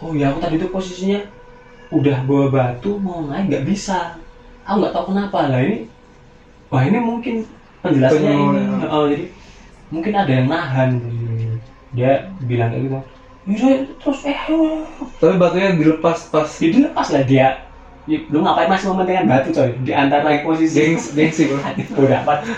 oh 0.01 0.11
ya 0.17 0.33
aku 0.33 0.41
tadi 0.41 0.57
tuh 0.57 0.73
posisinya 0.73 1.21
udah 1.93 2.25
bawa 2.25 2.49
batu 2.49 2.97
mau 2.97 3.29
naik 3.29 3.53
nggak 3.53 3.65
bisa. 3.69 4.17
Aku 4.65 4.81
nggak 4.81 4.95
tahu 4.97 5.12
kenapa. 5.12 5.53
Lah 5.53 5.61
ini 5.61 5.85
wah 6.73 6.81
ini 6.81 6.97
mungkin 6.97 7.45
penjelasannya 7.85 8.33
ini. 8.33 8.61
ya. 8.81 8.88
oh 8.88 9.05
jadi 9.05 9.25
mungkin 9.93 10.12
ada 10.17 10.33
yang 10.33 10.49
nahan. 10.49 10.91
Dia 11.93 12.25
bilang 12.49 12.73
kayak 12.73 12.83
gitu. 12.88 12.99
Yaudah, 13.43 13.75
terus 14.01 14.21
eh 14.25 14.38
ayo, 14.49 14.57
ayo." 14.65 15.05
Tapi 15.21 15.35
batunya 15.37 15.77
dilepas 15.77 16.33
pas 16.33 16.49
jadi 16.49 16.88
lepas 16.88 17.12
lah 17.12 17.23
dia. 17.29 17.49
Ya, 18.03 18.19
lu 18.33 18.43
ngapain 18.43 18.67
masih 18.67 18.91
mementingkan 18.91 19.31
batu 19.31 19.55
coy? 19.55 19.71
Di 19.87 19.93
antara 19.95 20.43
posisi. 20.43 20.75
Gengs 20.75 21.15
gengsi 21.15 21.47
bro. 21.53 21.61
Bodoh 21.95 22.17
amat. 22.25 22.49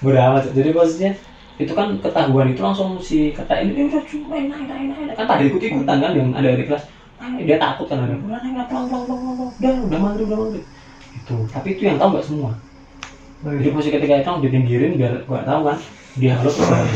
Bodoh 0.00 0.20
amat. 0.32 0.48
Jadi 0.56 0.68
posisinya 0.72 1.12
itu 1.60 1.72
kan 1.76 1.92
ketahuan 2.00 2.48
itu 2.48 2.60
langsung 2.64 2.96
si 2.96 3.36
kata 3.36 3.60
ini 3.60 3.84
udah 3.92 4.00
cuma 4.08 4.32
naik 4.32 4.48
naik 4.48 4.84
naik 4.88 5.04
naik 5.12 5.16
kan 5.16 5.28
pada 5.28 5.42
ikut 5.44 5.60
ikutan 5.60 5.96
kan 6.00 6.12
yang 6.16 6.32
ada 6.32 6.56
di 6.56 6.64
kelas. 6.64 6.88
Naik 7.20 7.44
dia 7.44 7.60
takut 7.60 7.84
kan 7.84 8.00
ada 8.00 8.16
pelan 8.16 8.40
pelan 8.40 8.64
pelan 8.64 8.84
pelan 8.88 9.20
pelan. 9.36 9.50
udah 9.60 9.72
udah 9.84 9.98
maghrib 10.00 10.26
udah 10.32 10.38
maghrib. 10.40 10.64
Itu 11.12 11.36
tapi 11.52 11.76
itu 11.76 11.82
yang 11.84 12.00
tahu 12.00 12.16
nggak 12.16 12.24
semua. 12.24 12.50
Jadi 13.44 13.68
posisi 13.72 13.92
ketika 13.92 14.14
itu 14.24 14.32
ditinggirin 14.48 14.92
biar 14.96 15.12
nggak 15.28 15.44
tahu 15.44 15.60
kan 15.68 15.76
dia 16.16 16.32
baru 16.40 16.50
pulang. 16.56 16.88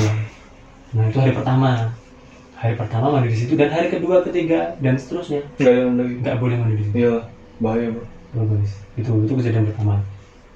nah 0.97 1.05
itu 1.13 1.19
hari 1.21 1.33
pertama. 1.37 1.71
Hari 2.55 2.75
pertama 2.81 3.13
mandi 3.13 3.29
di 3.29 3.37
situ 3.37 3.53
dan 3.61 3.69
hari 3.69 3.93
kedua 3.93 4.25
ketiga 4.25 4.73
dan 4.81 4.97
seterusnya. 4.97 5.45
Enggak 5.61 5.73
ada 5.77 5.93
lagi. 6.01 6.15
nggak 6.25 6.37
boleh 6.41 6.57
mandi 6.57 6.75
di 6.81 6.85
situ 6.89 6.97
Iya, 6.97 7.15
bahaya 7.61 7.93
bro. 7.93 8.05
bagus. 8.33 8.73
Itu 8.97 9.13
itu 9.29 9.33
kejadian 9.37 9.69
pertama. 9.69 10.01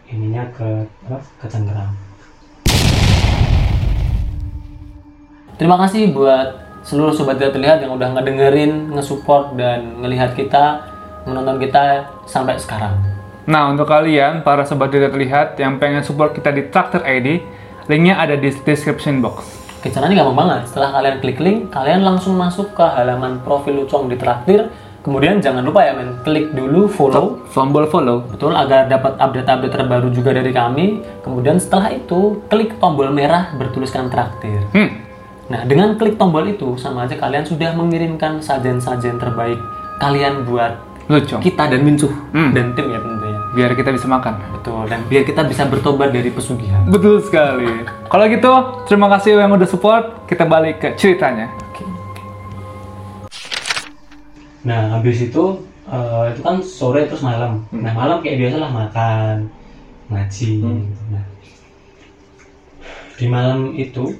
Ininya 0.08 0.48
ke 0.56 0.88
apa 1.04 1.20
ke 1.36 1.46
Cengkerang 1.52 2.07
terima 5.58 5.76
kasih 5.82 6.14
buat 6.14 6.56
seluruh 6.86 7.12
sobat 7.12 7.36
tidak 7.36 7.58
terlihat 7.58 7.84
yang 7.84 7.92
udah 7.92 8.14
ngedengerin 8.16 8.94
ngesupport 8.94 9.52
dan 9.58 10.00
ngelihat 10.00 10.32
kita 10.38 10.86
menonton 11.28 11.60
kita 11.60 12.08
sampai 12.24 12.56
sekarang 12.56 12.96
Nah, 13.48 13.72
untuk 13.72 13.88
kalian, 13.88 14.44
para 14.44 14.60
sobat 14.68 14.92
tidak 14.92 15.16
terlihat 15.16 15.56
yang 15.56 15.80
pengen 15.80 16.04
support 16.04 16.36
kita 16.36 16.52
di 16.52 16.68
Traktor 16.68 17.00
ID, 17.00 17.40
linknya 17.88 18.20
ada 18.20 18.36
di 18.36 18.52
description 18.52 19.24
box. 19.24 19.48
Oke, 19.80 19.88
caranya 19.88 20.20
gampang 20.20 20.44
banget. 20.44 20.68
Setelah 20.68 20.92
kalian 21.00 21.16
klik 21.24 21.40
link, 21.40 21.72
kalian 21.72 22.04
langsung 22.04 22.36
masuk 22.36 22.76
ke 22.76 22.84
halaman 22.84 23.40
profil 23.40 23.80
Lucong 23.80 24.12
di 24.12 24.20
Traktir. 24.20 24.68
Kemudian 25.00 25.40
jangan 25.40 25.64
lupa 25.64 25.80
ya 25.80 25.96
men, 25.96 26.20
klik 26.20 26.52
dulu 26.52 26.92
follow 26.92 27.40
Tombol 27.48 27.88
follow. 27.88 28.28
Betul, 28.28 28.52
agar 28.52 28.84
dapat 28.84 29.16
update-update 29.16 29.72
terbaru 29.72 30.12
juga 30.12 30.36
dari 30.36 30.52
kami. 30.52 31.00
Kemudian 31.24 31.56
setelah 31.56 31.88
itu, 31.88 32.44
klik 32.52 32.76
tombol 32.76 33.08
merah 33.08 33.56
bertuliskan 33.56 34.12
traktir. 34.12 34.60
Hmm, 34.76 35.07
Nah, 35.48 35.64
dengan 35.64 35.96
klik 35.96 36.14
tombol 36.14 36.44
itu, 36.46 36.76
sama 36.76 37.04
aja 37.04 37.16
kalian 37.16 37.40
sudah 37.42 37.72
mengirimkan 37.72 38.36
sajian-sajian 38.38 39.16
terbaik 39.16 39.56
kalian 39.96 40.44
buat 40.44 40.76
lucu. 41.08 41.40
kita 41.40 41.72
dan 41.72 41.80
Minsuh 41.80 42.12
Hmm. 42.30 42.52
dan 42.52 42.76
tim 42.76 42.84
ya 42.86 43.00
tentunya. 43.00 43.40
Biar 43.48 43.72
kita 43.72 43.88
bisa 43.88 44.04
makan. 44.06 44.36
Betul, 44.52 44.84
dan 44.86 45.00
biar 45.08 45.24
kita 45.24 45.40
bisa 45.42 45.64
bertobat 45.64 46.12
dari 46.12 46.28
pesugihan. 46.28 46.84
Betul 46.84 47.24
sekali. 47.24 47.64
Kalau 48.06 48.24
gitu, 48.28 48.52
terima 48.84 49.08
kasih 49.08 49.40
yang 49.40 49.48
udah 49.48 49.64
support. 49.64 50.28
Kita 50.28 50.44
balik 50.44 50.78
ke 50.78 50.88
ceritanya. 50.94 51.48
Nah, 54.60 54.92
habis 54.92 55.22
itu 55.22 55.44
eh, 55.88 56.24
itu 56.28 56.40
kan 56.44 56.60
sore 56.60 57.08
terus 57.08 57.24
malam. 57.24 57.64
Nah, 57.72 57.96
malam 57.96 58.20
kayak 58.20 58.36
biasa 58.38 58.56
lah 58.60 58.70
makan, 58.70 59.36
ngaji. 60.12 60.50
gitu. 60.60 60.68
Nah, 61.08 61.24
di 63.16 63.26
malam 63.26 63.72
itu 63.72 64.12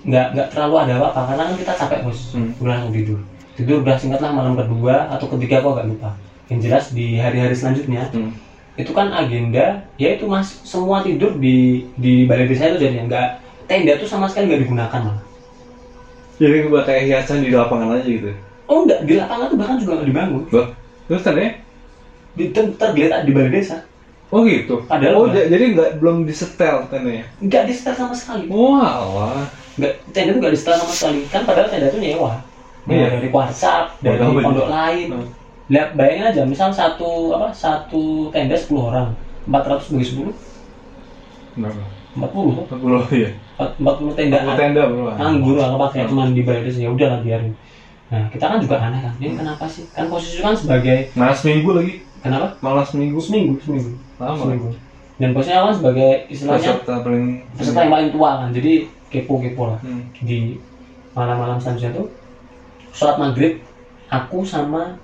nggak 0.00 0.26
nggak 0.32 0.48
terlalu 0.48 0.74
ada 0.78 0.92
apa-apa 0.96 1.20
karena 1.28 1.42
kan 1.44 1.54
kita 1.56 1.72
capek 1.76 1.98
bos, 2.00 2.18
Hmm. 2.32 2.50
udah 2.56 2.70
langsung 2.72 2.92
tidur. 2.92 3.18
Tidur 3.52 3.76
udah 3.80 3.94
singkat 3.94 4.20
lah 4.20 4.30
malam 4.30 4.54
kedua 4.54 5.08
atau 5.08 5.26
ketiga 5.28 5.60
kok 5.60 5.76
agak 5.76 5.86
lupa. 5.86 6.08
Yang 6.48 6.60
jelas 6.64 6.84
di 6.90 7.06
hari-hari 7.14 7.52
selanjutnya 7.52 8.08
Hmm. 8.10 8.32
itu 8.74 8.90
kan 8.90 9.12
agenda 9.12 9.84
ya 9.94 10.08
itu 10.10 10.24
mas 10.24 10.56
semua 10.64 11.00
tidur 11.00 11.36
di 11.36 11.84
di 11.94 12.24
balai 12.24 12.48
desa 12.48 12.64
itu 12.64 12.80
jadinya 12.80 13.04
nggak 13.04 13.26
tenda 13.66 13.92
tuh 13.94 14.08
sama 14.08 14.24
sekali 14.24 14.48
nggak 14.48 14.62
digunakan 14.64 15.00
malah. 15.00 15.22
Jadi 16.40 16.56
buat 16.66 16.88
kayak 16.88 17.04
hiasan 17.04 17.44
di 17.44 17.52
lapangan 17.52 17.92
aja 17.92 18.06
gitu. 18.06 18.32
oh 18.64 18.86
enggak 18.86 19.02
di 19.02 19.12
lapangan 19.12 19.50
tuh 19.50 19.58
bahkan 19.58 19.76
juga 19.76 19.98
nggak 19.98 20.08
dibangun 20.08 20.42
Bah, 20.46 20.66
terus 21.04 21.20
tadi? 21.20 21.42
di 22.30 22.44
ter- 22.48 22.70
tergeletak 22.72 23.26
di 23.26 23.34
balai 23.34 23.50
desa 23.50 23.82
Oh 24.30 24.46
gitu. 24.46 24.78
Padahal 24.86 25.12
oh, 25.12 25.24
enggak. 25.26 25.50
jadi 25.50 25.64
nggak 25.74 25.90
belum 25.98 26.22
disetel 26.22 26.86
tendanya. 26.86 27.26
nggak 27.42 27.62
di 27.66 27.72
setel 27.74 27.98
sama 27.98 28.14
sekali 28.14 28.46
Wah, 28.46 29.42
nggak 29.72 29.92
tenda 30.10 30.30
tuh 30.32 30.40
nggak 30.40 30.52
di 30.52 30.58
setel 30.58 30.74
sama 30.76 30.92
sekali 30.92 31.20
kan 31.26 31.42
padahal 31.42 31.68
tenda 31.68 31.86
tuh 31.88 31.98
nyewa 31.98 32.32
nyewa 32.82 32.98
Iya. 32.98 33.08
dari 33.12 33.28
WhatsApp 33.28 33.84
dari 34.00 34.16
pondok 34.18 34.68
lain 34.68 35.06
Hmm. 35.10 35.28
lihat 35.68 35.88
bayangin 35.94 36.24
aja 36.26 36.42
misal 36.44 36.68
satu 36.68 37.10
apa 37.32 37.48
satu 37.50 38.02
tenda 38.30 38.54
10 38.54 38.66
orang 38.80 39.14
400 39.44 39.92
bagi 39.92 40.06
10 40.08 40.34
berapa? 41.56 41.82
40 42.10 42.66
tuh 42.66 42.76
40 43.06 43.22
ya. 43.22 43.30
40 43.78 44.18
tenda 44.18 44.38
Satu 44.40 44.56
tenda 44.56 44.82
bro. 44.84 45.10
anggur 45.12 45.54
lah 45.56 45.78
pakai 45.78 46.06
cuma 46.06 46.26
di 46.26 46.42
balai 46.42 46.62
desa 46.62 46.80
ya 46.80 46.90
udah 46.90 47.08
lah 47.08 47.20
biarin 47.20 47.54
nah 48.08 48.26
kita 48.26 48.42
kan 48.44 48.58
juga 48.58 48.74
aneh 48.80 48.98
kan 48.98 49.14
ini 49.16 49.36
kenapa 49.36 49.64
sih 49.64 49.86
kan 49.88 50.10
posisi 50.10 50.42
kan 50.42 50.50
sebagai 50.52 51.14
Malah 51.14 51.30
seminggu 51.32 51.70
lagi. 51.72 52.02
kenapa 52.18 52.58
Malah 52.58 52.82
seminggu. 52.82 53.18
seminggu 53.18 53.54
seminggu 53.60 53.94
Lama. 54.16 54.34
seminggu 54.36 54.68
dan 55.16 55.30
posisinya 55.30 55.62
kan 55.62 55.74
sebagai 55.76 56.10
istilahnya 56.26 56.58
Peserta 56.74 56.94
paling. 57.00 57.26
peserta 57.54 57.78
yang 57.78 57.92
paling 57.92 58.10
tua 58.10 58.30
kan 58.36 58.48
jadi 58.50 58.72
kepo-kepo 59.10 59.62
lah 59.68 59.78
Hmm. 59.80 60.06
di 60.20 60.56
malam-malam 61.10 61.58
selanjutnya 61.58 61.92
tuh 61.96 62.06
sholat 62.90 63.18
maghrib 63.18 63.58
aku 64.08 64.42
sama 64.42 64.94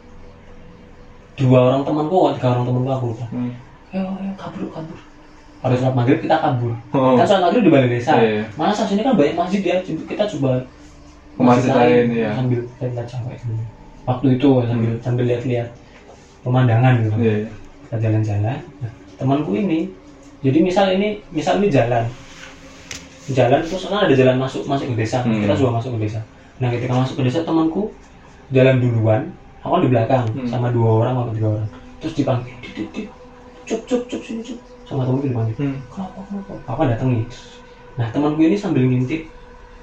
dua 1.37 1.59
orang 1.69 1.83
temanku 1.83 2.17
atau 2.25 2.35
tiga 2.35 2.49
orang 2.51 2.65
temanku 2.65 2.89
aku 2.89 3.05
lupa 3.13 3.25
Hmm. 3.29 3.51
ayo 3.91 4.03
ayo 4.17 4.33
kabur 4.35 4.65
kabur 4.71 4.99
habis 5.59 5.79
sholat 5.79 5.95
maghrib 5.95 6.19
kita 6.19 6.37
kabur 6.37 6.73
Oh. 6.91 7.15
kan 7.15 7.25
sholat 7.25 7.43
maghrib 7.45 7.63
di 7.63 7.71
balai 7.71 7.91
desa 7.91 8.13
Iya, 8.15 8.29
iya. 8.33 8.45
mana 8.55 8.73
saat 8.73 8.91
ini 8.91 9.03
kan 9.03 9.15
banyak 9.15 9.35
masjid 9.35 9.63
ya 9.63 9.77
kita 9.83 10.25
coba 10.33 10.63
Ke 11.37 11.45
masjid 11.45 11.69
lain, 11.71 12.05
iya. 12.11 12.33
sambil 12.33 12.65
tenda 12.81 13.05
cewek 13.05 13.37
waktu 14.03 14.27
itu 14.33 14.49
sambil 14.65 14.91
sambil 14.99 15.25
lihat-lihat 15.27 15.69
pemandangan 16.41 16.93
gitu 17.03 17.17
Iya. 17.19 17.35
iya. 17.37 17.49
kita 17.85 17.97
jalan-jalan 18.01 18.59
nah, 18.81 18.93
temanku 19.17 19.53
ini 19.53 19.91
jadi 20.41 20.59
misal 20.61 20.87
ini 20.91 21.21
misal 21.29 21.59
ini 21.59 21.69
jalan 21.69 22.05
jalan 23.27 23.61
terus 23.61 23.83
kan 23.85 24.07
ada 24.07 24.15
jalan 24.15 24.37
masuk 24.37 24.63
masuk 24.65 24.87
ke 24.93 25.03
desa 25.03 25.23
Hmm. 25.23 25.43
kita 25.43 25.55
juga 25.55 25.71
masuk 25.75 25.91
ke 25.99 26.07
desa 26.07 26.21
nah 26.57 26.69
ketika 26.71 26.95
masuk 26.95 27.15
ke 27.19 27.23
desa 27.25 27.41
temanku 27.43 27.91
jalan 28.49 28.77
duluan 28.79 29.23
aku 29.61 29.73
kan 29.75 29.81
di 29.83 29.91
belakang 29.91 30.25
Hmm. 30.31 30.47
sama 30.47 30.69
dua 30.71 30.89
orang 31.03 31.15
atau 31.17 31.33
tiga 31.33 31.49
orang 31.53 31.69
terus 31.99 32.15
dipanggil 32.15 32.55
"Dit, 32.63 32.73
dit, 32.73 32.89
dit. 32.93 33.07
cup 33.67 33.81
cup 33.85 34.03
cup 34.07 34.21
sini 34.21 34.43
cup 34.43 34.59
sama 34.85 35.03
temanku 35.03 35.27
dipanggil 35.27 35.55
Hmm. 35.57 35.77
kenapa 35.89 36.19
kenapa 36.23 36.53
aku 36.65 36.79
kan 36.79 36.89
datang 36.89 37.09
nih 37.13 37.25
nah 37.97 38.07
temanku 38.11 38.41
ini 38.41 38.55
sambil 38.55 38.83
ngintip 38.85 39.23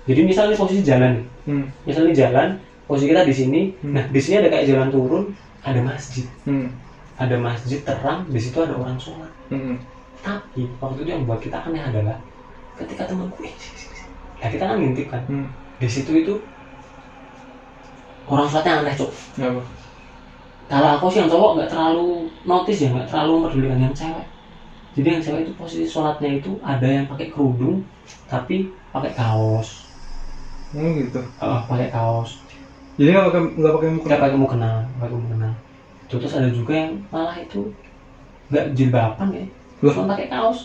jadi 0.03 0.19
misal 0.21 0.47
ini 0.47 0.55
posisi 0.55 0.81
jalan 0.81 1.11
nih 1.13 1.25
Hmm. 1.43 1.65
misal 1.83 2.01
ini 2.05 2.13
jalan 2.13 2.47
posisi 2.85 3.07
kita 3.09 3.21
di 3.23 3.33
sini 3.33 3.61
Hmm. 3.79 3.91
nah 3.91 4.03
di 4.05 4.19
sini 4.19 4.39
ada 4.39 4.47
kayak 4.47 4.65
jalan 4.65 4.87
turun 4.87 5.23
ada 5.61 5.79
masjid 5.79 6.23
Hmm. 6.43 6.71
ada 7.13 7.35
masjid 7.37 7.79
terang 7.81 8.23
di 8.25 8.39
situ 8.39 8.55
ada 8.57 8.73
orang 8.73 8.95
sholat 8.95 9.27
Hmm. 9.47 9.75
tapi 10.19 10.65
waktu 10.77 11.03
itu 11.03 11.09
yang 11.11 11.23
buat 11.23 11.37
kita 11.37 11.59
aneh 11.61 11.83
adalah 11.83 12.15
ketika 12.79 13.03
temanku 13.09 13.37
eh 13.47 13.53
sini, 13.61 13.75
sini, 13.81 13.95
sini." 13.99 14.11
nah 14.41 14.47
kita 14.53 14.63
kan 14.69 14.75
ngintip 14.79 15.05
kan 15.13 15.21
Hmm. 15.29 15.47
di 15.81 15.87
situ 15.89 16.11
itu 16.21 16.33
orang 18.29 18.47
sholatnya 18.49 18.71
aneh 18.79 18.93
cok 18.95 19.09
Apa? 19.39 19.59
kalau 20.71 20.87
aku 20.95 21.05
sih 21.11 21.17
yang 21.21 21.29
cowok 21.31 21.49
nggak 21.55 21.69
terlalu 21.71 22.05
notice 22.51 22.79
ya 22.83 22.87
nggak 22.93 23.07
terlalu 23.09 23.29
mempedulikan 23.39 23.77
yang 23.83 23.93
cewek 23.99 24.25
jadi 24.95 25.07
yang 25.17 25.21
cewek 25.25 25.39
itu 25.45 25.53
posisi 25.61 25.85
sholatnya 25.93 26.29
itu 26.37 26.51
ada 26.71 26.87
yang 26.95 27.05
pakai 27.11 27.25
kerudung 27.31 27.75
tapi 28.31 28.55
pakai 28.93 29.11
kaos 29.19 29.69
Oh 30.73 30.89
gitu. 30.97 31.19
Eh, 31.21 31.59
pakai 31.69 31.87
kaos 31.93 32.29
Jadi 32.97 33.09
nggak 33.13 33.25
pakai 33.29 33.41
nggak 33.59 33.73
pakai 33.75 33.89
muka. 33.93 34.05
nggak 34.07 34.19
pakai 34.21 34.37
mukena 34.41 34.71
nggak 34.95 35.03
pakai 35.07 35.17
mukena 35.23 35.49
terus 36.09 36.33
ada 36.37 36.47
juga 36.57 36.73
yang 36.81 36.91
malah 37.13 37.35
itu 37.43 37.71
nggak 38.51 38.65
jilbaban 38.77 39.29
ya 39.33 39.45
cuma 39.89 40.03
pakai 40.09 40.25
kaos 40.31 40.59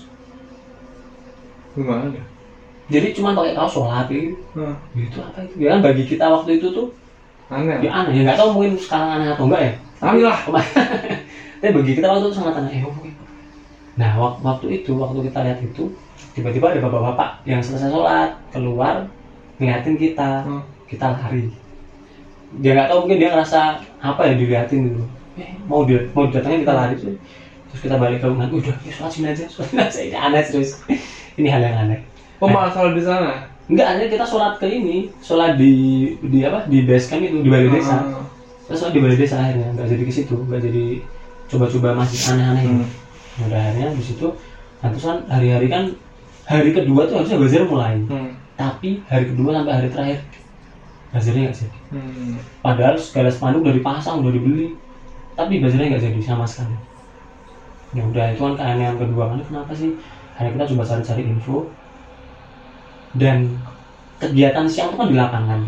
Gimana? 1.79 2.11
ya? 2.11 2.25
jadi 2.89 3.07
cuma 3.17 3.37
pakai 3.37 3.53
kaos 3.57 3.73
sholat 3.77 4.07
gitu 4.09 4.35
Nah, 4.57 4.75
itu 4.97 5.19
apa 5.21 5.39
itu 5.45 5.55
ya 5.63 5.69
kan 5.77 5.81
bagi 5.85 6.05
kita 6.09 6.25
waktu 6.35 6.51
itu 6.59 6.67
tuh 6.73 6.87
aneh. 7.53 7.79
ya 7.85 7.91
aneh 7.93 8.13
ya 8.17 8.23
nggak 8.27 8.39
tahu 8.41 8.49
mungkin 8.57 8.73
sekarang 8.81 9.11
aneh 9.21 9.29
atau 9.35 9.45
enggak 9.49 9.63
ya 9.69 9.73
Aneh 9.99 10.23
lah. 10.25 10.39
tapi 11.61 11.71
bagi 11.75 11.93
kita 11.99 12.07
waktu 12.09 12.25
itu 12.31 12.35
sangat 12.39 12.55
aneh 12.61 12.73
eh, 12.79 12.83
apa 12.85 13.01
ini? 13.05 13.13
nah 13.99 14.11
wak- 14.17 14.41
waktu 14.47 14.67
itu 14.83 14.91
waktu 14.95 15.19
kita 15.29 15.39
lihat 15.47 15.59
itu 15.61 15.85
tiba-tiba 16.35 16.67
ada 16.73 16.81
bapak-bapak 16.87 17.29
yang 17.45 17.61
selesai 17.63 17.91
sholat 17.91 18.31
keluar 18.55 19.07
ngeliatin 19.59 19.97
kita 19.99 20.31
Hmm. 20.47 20.63
kita 20.89 21.07
lari 21.13 21.51
dia 22.49 22.73
nggak 22.73 22.89
tahu 22.89 22.99
mungkin 23.05 23.19
dia 23.21 23.29
ngerasa 23.29 23.61
apa 24.01 24.21
ya 24.25 24.33
diliatin 24.33 24.81
dulu 24.89 25.05
eh, 25.37 25.53
mau 25.69 25.85
dia 25.85 26.01
mau 26.17 26.25
datangnya 26.33 26.65
kita 26.65 26.75
lari 26.75 26.95
tuh 26.97 27.13
terus 27.69 27.81
kita 27.85 27.97
balik 28.01 28.25
ke 28.25 28.27
rumah 28.27 28.49
udah 28.49 28.77
ya 28.81 28.93
sholat 28.93 29.13
sini 29.13 29.27
aja 29.29 29.45
sholat 29.45 29.69
sini 29.93 30.09
aja 30.09 30.19
aneh 30.25 30.43
terus 30.43 30.81
ini 31.39 31.49
hal 31.49 31.63
yang 31.63 31.77
aneh. 31.87 32.01
Oh 32.43 32.51
malah 32.51 32.71
salah 32.75 32.93
di 32.93 33.03
sana. 33.03 33.47
enggak 33.69 33.85
akhirnya 33.85 34.09
kita 34.17 34.27
sholat 34.27 34.57
ke 34.59 34.67
ini. 34.67 35.13
Sholat 35.23 35.55
di 35.61 35.73
di 36.25 36.39
apa? 36.43 36.67
Di 36.67 36.89
base 36.89 37.07
camp 37.07 37.23
itu 37.23 37.45
di 37.45 37.51
balai 37.53 37.71
desa. 37.71 37.97
Terus 38.67 38.79
sholat 38.81 38.95
di 38.97 39.01
balai 39.01 39.19
desa 39.19 39.37
akhirnya. 39.39 39.69
Nggak 39.77 39.87
jadi 39.93 40.03
ke 40.03 40.13
situ. 40.13 40.35
Nggak 40.35 40.61
jadi 40.67 40.85
coba-coba 41.49 41.89
masjid 41.97 42.21
aneh-aneh 42.35 42.65
Hmm. 42.69 42.85
Nah, 43.39 43.47
udah 43.47 43.61
akhirnya 43.71 43.89
di 43.95 44.03
situ 44.03 44.27
kan 44.83 45.19
hari-hari 45.31 45.71
kan 45.71 45.95
hari 46.43 46.75
kedua 46.75 47.07
tuh 47.07 47.23
harusnya 47.23 47.39
bazar 47.39 47.63
mulai. 47.71 48.03
Hmm. 48.11 48.35
tapi 48.59 48.99
hari 49.07 49.31
kedua 49.31 49.55
sampai 49.55 49.75
hari 49.79 49.89
terakhir. 49.95 50.19
Bazarnya 51.15 51.43
nggak 51.47 51.59
jadi. 51.63 51.79
Hmm. 51.95 52.35
padahal 52.61 52.95
segala 52.99 53.31
spanduk 53.31 53.63
udah 53.63 53.75
dipasang 53.79 54.27
udah 54.27 54.33
dibeli. 54.35 54.75
Tapi 55.39 55.63
bazarnya 55.63 55.95
nggak 55.95 56.05
jadi 56.11 56.21
sama 56.25 56.43
sekali. 56.43 56.75
Ya 57.95 58.03
udah 58.05 58.35
itu 58.35 58.41
kan 58.43 58.55
keanehan 58.59 58.97
kedua. 58.99 59.31
Kan 59.31 59.41
kenapa 59.47 59.73
sih 59.73 59.95
akhirnya 60.39 60.55
kita 60.57 60.71
coba 60.71 60.83
cari-cari 60.87 61.23
info 61.27 61.57
dan 63.15 63.59
kegiatan 64.19 64.67
siang 64.67 64.91
itu 64.91 64.97
kan 64.97 65.09
di 65.09 65.17
lapangan 65.17 65.59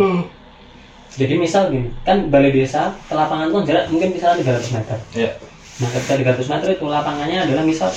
jadi 1.10 1.34
misal 1.36 1.62
gini 1.68 1.90
kan 2.00 2.30
balai 2.30 2.50
desa 2.50 2.94
ke 3.04 3.12
lapangan 3.12 3.46
itu 3.46 3.54
kan 3.54 3.64
jarak 3.66 3.84
mungkin 3.90 4.08
misalnya 4.12 4.42
300 4.62 4.76
meter 4.76 4.98
Iya. 5.12 5.30
nah 5.80 5.88
ketika 5.90 6.14
300 6.38 6.46
meter 6.48 6.68
itu 6.72 6.84
lapangannya 6.86 7.38
adalah 7.40 7.64
misal 7.64 7.90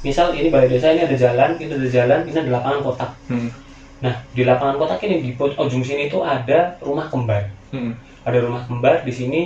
misal 0.00 0.30
ini 0.30 0.48
balai 0.48 0.68
desa 0.68 0.92
ini 0.92 1.02
ada 1.02 1.16
jalan 1.16 1.50
ini 1.56 1.72
ada 1.72 1.88
jalan 1.88 2.18
ini 2.22 2.36
ada 2.36 2.52
lapangan 2.52 2.80
kotak 2.82 3.10
Hmm. 3.28 3.48
nah 3.98 4.14
di 4.30 4.42
lapangan 4.44 4.76
kotak 4.76 5.00
ini 5.02 5.16
di 5.22 5.30
pojok 5.32 5.64
ujung 5.64 5.82
sini 5.82 6.06
itu 6.06 6.20
ada 6.20 6.76
rumah 6.80 7.08
kembar 7.08 7.48
Hmm. 7.72 7.96
ada 8.22 8.38
rumah 8.40 8.62
kembar 8.64 9.00
di 9.00 9.12
sini 9.12 9.40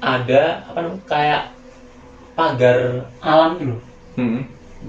ada 0.00 0.64
apa 0.66 0.78
namanya 0.80 1.02
kayak 1.06 1.42
pagar 2.32 2.78
alam 3.20 3.52
dulu 3.56 3.76
Hmm. 4.16 4.42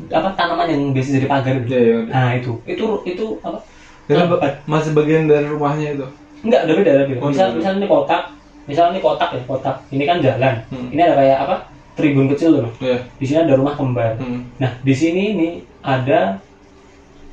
Apa 0.08 0.30
tanaman 0.34 0.68
yang 0.68 0.82
biasa 0.92 1.10
jadi 1.14 1.28
pagar 1.28 1.54
gitu. 1.60 1.68
Iya, 1.70 1.82
iya. 1.82 1.98
nah 2.08 2.30
itu 2.32 2.52
itu 2.64 2.86
itu 3.04 3.26
apa 3.40 3.60
ba- 4.10 4.60
masih 4.66 4.92
bagian 4.92 5.26
dari 5.26 5.46
rumahnya 5.46 5.96
itu. 5.96 6.06
enggak 6.42 6.66
udah 6.66 6.76
beda 6.76 6.92
udah 6.92 7.06
beda 7.08 7.20
Oh, 7.20 7.30
misal 7.30 7.48
misal 7.54 7.74
ini 7.76 7.86
kotak 7.86 8.24
misal 8.64 8.86
ini 8.90 9.00
kotak 9.00 9.30
ya 9.32 9.42
kotak 9.46 9.76
ini 9.90 10.04
kan 10.04 10.18
jalan 10.20 10.56
Hmm. 10.68 10.90
ini 10.90 11.00
ada 11.00 11.16
kayak 11.16 11.38
apa 11.40 11.56
tribun 11.94 12.26
kecil 12.28 12.50
tuh 12.58 12.72
Iya. 12.80 12.98
di 13.14 13.26
sini 13.26 13.40
ada 13.42 13.54
rumah 13.54 13.74
kembar 13.74 14.18
Hmm. 14.18 14.42
nah 14.58 14.72
di 14.80 14.90
sini 14.92 15.22
ini 15.32 15.50
ada 15.80 16.42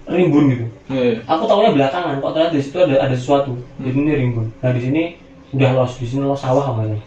rimbun 0.06 0.44
gitu 0.48 0.66
Iya. 0.88 1.02
iya. 1.04 1.16
aku 1.24 1.42
tahunya 1.44 1.70
belakangan 1.74 2.16
kok 2.18 2.32
ternyata 2.32 2.52
di 2.52 2.62
situ 2.62 2.76
ada 2.78 2.94
ada 2.98 3.12
sesuatu 3.12 3.52
jadi 3.76 3.92
ini 3.94 4.12
rimbun 4.18 4.46
nah 4.58 4.70
di 4.70 4.80
sini 4.80 5.02
udah 5.50 5.70
los 5.74 5.92
di 5.94 6.04
sini 6.04 6.22
los 6.22 6.36
sawah 6.38 6.64
namanya 6.66 7.00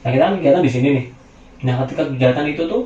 nah 0.00 0.10
kita 0.10 0.22
kan 0.22 0.34
kegiatan 0.36 0.60
di 0.60 0.72
sini 0.72 0.88
nih 0.90 1.04
nah 1.62 1.74
ketika 1.84 2.02
kegiatan 2.06 2.44
itu 2.46 2.62
tuh 2.66 2.82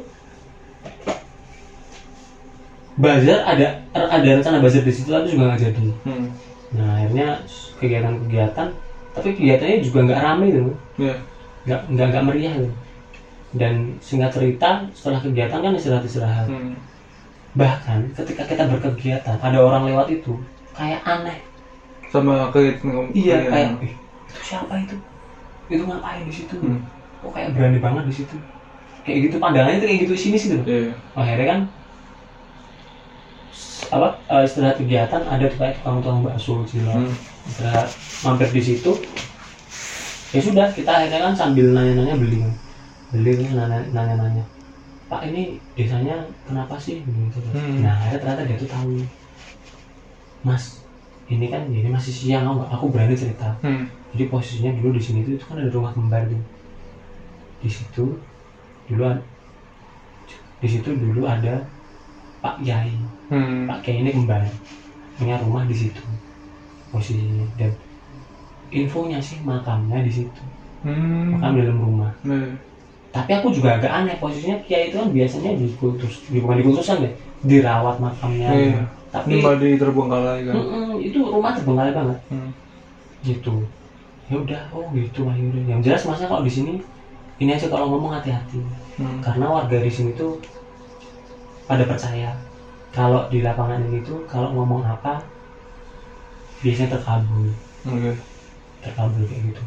bazar 2.96 3.38
ada 3.44 3.66
ada 3.94 4.28
rencana 4.40 4.58
bazar 4.58 4.82
di 4.82 4.92
situ 4.92 5.08
tapi 5.12 5.28
juga 5.28 5.52
nggak 5.52 5.62
jadi. 5.62 5.84
Hmm. 6.04 6.26
nah 6.74 6.98
akhirnya 6.98 7.28
kegiatan-kegiatan 7.78 8.68
tapi 9.12 9.28
kegiatannya 9.32 9.78
juga 9.80 9.98
nggak 10.02 10.20
rame 10.20 10.46
tuh 10.50 10.68
Iya. 10.98 11.14
nggak 11.66 11.80
nggak 11.92 12.06
nggak 12.10 12.24
meriah 12.24 12.54
tuh 12.56 12.72
dan 13.56 13.74
singkat 14.00 14.30
cerita 14.30 14.84
setelah 14.92 15.20
kegiatan 15.22 15.60
kan 15.60 15.72
istirahat 15.72 16.04
istirahat. 16.04 16.46
Hmm. 16.48 16.74
bahkan 17.56 18.04
ketika 18.12 18.44
kita 18.44 18.68
berkegiatan 18.68 19.36
ada 19.38 19.58
orang 19.58 19.88
lewat 19.88 20.12
itu 20.12 20.36
kayak 20.72 21.00
aneh. 21.04 21.40
Sama 22.08 22.48
kegiatan 22.48 23.12
iya 23.12 23.44
kayak 23.44 23.80
"Ih, 23.80 23.92
itu 24.28 24.40
siapa 24.42 24.76
itu? 24.76 24.96
Itu 25.68 25.82
ngapain 25.84 26.24
di 26.24 26.32
situ? 26.32 26.56
Hmm. 26.56 26.80
kok 27.16 27.32
kayak 27.32 27.56
berani 27.56 27.78
banget 27.80 28.04
di 28.08 28.14
situ? 28.14 28.36
Kayak 29.02 29.18
gitu 29.30 29.36
pandangannya 29.38 29.80
tuh 29.80 29.88
kayak 29.88 30.00
gitu 30.04 30.14
sini 30.14 30.36
sih 30.36 30.48
tuh 30.52 30.62
Iya. 30.68 30.92
akhirnya 31.14 31.46
kan 31.48 31.60
apa 33.92 34.08
eh, 34.28 34.42
istirahat 34.46 34.76
kegiatan 34.80 35.22
ada 35.24 35.46
kayak 35.46 35.78
tukang-tukang 35.78 36.20
bakso 36.26 36.66
cilok 36.66 36.94
Hmm. 36.96 37.12
istirahat 37.46 37.88
mampir 38.24 38.48
di 38.50 38.62
situ. 38.62 38.92
Ya 40.34 40.40
sudah 40.42 40.66
kita 40.74 40.90
akhirnya 40.90 41.30
kan 41.30 41.34
sambil 41.38 41.70
nanya-nanya 41.72 42.18
beli 42.18 42.42
beli 43.14 43.32
nanya-nanya 43.94 44.42
pak 45.06 45.22
ini 45.30 45.62
desanya 45.78 46.18
kenapa 46.42 46.74
sih? 46.74 47.06
Gitu 47.06 47.38
Hmm. 47.54 47.86
nah 47.86 47.94
akhirnya 47.94 48.18
ternyata 48.22 48.42
dia 48.50 48.56
tuh 48.58 48.70
tahu. 48.70 48.94
Mas 50.42 50.82
ini 51.26 51.46
kan 51.50 51.66
ini 51.70 51.86
masih 51.90 52.10
siang 52.14 52.46
aku 52.46 52.54
nggak- 52.62 52.72
aku 52.74 52.84
berani 52.90 53.14
cerita. 53.14 53.48
Hmm. 53.62 53.86
jadi 54.14 54.32
posisinya 54.32 54.72
dulu 54.80 54.96
di 54.96 55.02
sini 55.02 55.20
tuh 55.26 55.36
itu 55.36 55.44
kan 55.46 55.60
ada 55.62 55.70
rumah 55.70 55.92
kembar 55.94 56.26
tuh. 56.26 56.42
Di 57.62 57.70
situ 57.70 58.04
dulu 58.86 59.02
di 60.56 60.68
situ 60.68 60.88
dulu 60.88 61.22
ada 61.28 61.60
Pak 62.46 62.62
Yai 62.62 62.94
Hmm. 63.26 63.66
Pak 63.66 63.82
Kiai 63.82 64.06
ini 64.06 64.14
kembar 64.14 64.46
punya 65.18 65.34
rumah 65.42 65.66
di 65.66 65.74
situ 65.74 65.98
posisinya 66.94 67.42
dan 67.58 67.74
infonya 68.70 69.18
sih 69.18 69.42
makamnya 69.42 69.98
di 69.98 70.12
situ 70.14 70.42
Hmm. 70.86 71.34
makam 71.34 71.58
dalam 71.58 71.74
rumah 71.82 72.14
Nah. 72.22 72.54
tapi 73.10 73.34
aku 73.34 73.50
juga 73.50 73.74
agak 73.74 73.90
aneh 73.90 74.14
posisinya 74.14 74.54
Kiai 74.62 74.86
itu 74.86 74.94
kan 74.94 75.10
biasanya 75.10 75.58
di- 75.58 75.74
bukan 76.38 76.56
dikultusan 76.56 77.02
deh 77.02 77.10
dirawat 77.42 77.98
makamnya 77.98 78.46
Iya. 78.54 78.82
tapi 79.10 79.42
malah 79.42 79.58
terbengkalai 79.58 80.38
kan. 80.46 80.54
Mm-mm, 80.54 81.02
itu 81.02 81.18
rumah 81.18 81.50
terbengkalai 81.50 81.90
banget 81.90 82.18
Hmm. 82.30 82.50
gitu 83.26 83.58
ya 84.30 84.38
udah 84.38 84.62
oh 84.70 84.86
gitu 84.94 85.26
akhirnya 85.26 85.66
yang 85.66 85.80
jelas 85.82 86.06
masnya 86.06 86.30
kalau 86.30 86.46
di 86.46 86.50
sini 86.50 86.78
ini 87.38 87.50
aja 87.50 87.66
kalau 87.66 87.90
ngomong 87.90 88.14
hati-hati 88.14 88.62
Hmm. 89.02 89.18
karena 89.18 89.50
warga 89.50 89.82
di 89.82 89.90
sini 89.90 90.14
tuh 90.14 90.38
pada 91.66 91.84
percaya. 91.84 92.30
Kalau 92.90 93.28
di 93.28 93.44
lapangan 93.44 93.82
ini 93.82 94.00
tuh 94.00 94.24
kalau 94.24 94.54
ngomong 94.54 94.80
apa 94.80 95.20
biasanya 96.62 96.96
terkabul. 96.96 97.50
Oke. 97.86 98.10
terkabul 98.82 99.22
kayak 99.26 99.42
gitu. 99.50 99.62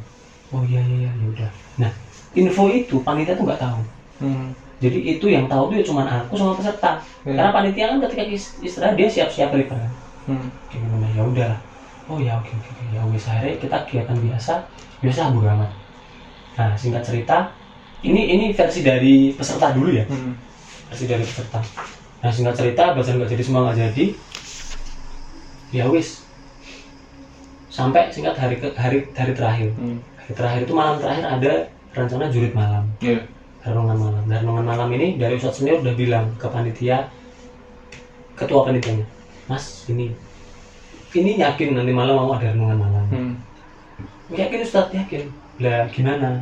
Oh 0.50 0.64
iya 0.66 0.80
iya 0.82 0.96
iya 1.08 1.12
ya 1.14 1.26
udah. 1.28 1.50
Nah 1.78 1.92
info 2.34 2.72
itu 2.72 2.96
panitia 3.04 3.36
tuh 3.36 3.46
nggak 3.46 3.62
tahu. 3.62 3.82
Hmm. 4.20 4.52
jadi 4.84 5.16
itu 5.16 5.32
yang 5.32 5.48
tahu 5.48 5.72
tuh 5.72 5.76
ya 5.80 5.84
cuma 5.88 6.04
aku 6.04 6.36
sama 6.36 6.52
peserta. 6.56 7.00
Iya. 7.24 7.36
karena 7.40 7.52
panitia 7.56 7.86
kan 7.88 7.98
ketika 8.04 8.24
is- 8.28 8.56
istirahat 8.60 8.96
dia 9.00 9.08
siap-siap 9.08 9.48
prepare 9.52 9.88
Hmm. 10.28 10.52
kayak 10.68 10.84
gimana? 10.84 11.08
Ya 11.16 11.24
udah 11.24 11.52
oh 12.12 12.20
ya 12.20 12.36
oke 12.36 12.52
oke 12.52 12.72
ya 12.92 13.00
wes 13.08 13.24
akhirnya 13.28 13.56
kita 13.60 13.78
kegiatan 13.88 14.18
biasa 14.20 14.54
biasa 15.00 15.20
abu 15.32 15.40
amat 15.46 15.72
nah 16.58 16.76
singkat 16.76 17.00
cerita 17.00 17.54
ini 18.04 18.34
ini 18.36 18.46
versi 18.52 18.84
dari 18.84 19.32
peserta 19.32 19.72
dulu 19.72 19.88
ya. 19.94 20.04
Hmm. 20.08 20.36
Versi 20.90 21.06
dari 21.06 21.24
peserta 21.24 21.62
nah 22.20 22.32
singkat 22.34 22.56
cerita 22.60 22.98
bahasa 22.98 23.16
nggak 23.16 23.32
jadi 23.32 23.44
semua 23.46 23.70
nggak 23.70 23.80
jadi 23.80 24.06
ya 25.70 25.86
wis. 25.90 26.26
Sampai 27.70 28.10
singkat 28.10 28.36
hari 28.36 28.58
ke 28.58 28.74
hari 28.74 29.06
hari 29.14 29.34
terakhir. 29.38 29.70
Hmm. 29.78 30.02
hari 30.18 30.34
terakhir 30.36 30.62
itu 30.66 30.74
malam 30.74 30.96
terakhir 30.98 31.26
ada 31.26 31.54
rencana 31.94 32.26
jurit 32.34 32.54
malam. 32.54 32.86
Iya. 33.00 33.26
renungan 33.60 33.98
malam. 34.00 34.24
Dan 34.26 34.38
renungan 34.44 34.66
malam 34.66 34.90
ini 34.96 35.20
dari 35.20 35.38
Ustadz 35.38 35.62
senior 35.62 35.84
udah 35.84 35.94
bilang 35.94 36.26
ke 36.40 36.48
panitia 36.48 37.12
ketua 38.40 38.64
panitianya 38.64 39.04
mas 39.52 39.84
ini 39.92 40.16
ini 41.12 41.44
yakin 41.44 41.76
nanti 41.76 41.92
malam 41.92 42.16
mau 42.24 42.34
ada 42.34 42.56
renungan 42.56 42.78
malam. 42.80 43.06
Hmm. 43.14 43.34
yakin 44.34 44.66
Ustadz 44.66 44.96
yakin. 44.96 45.30
Lah 45.62 45.86
gimana? 45.94 46.42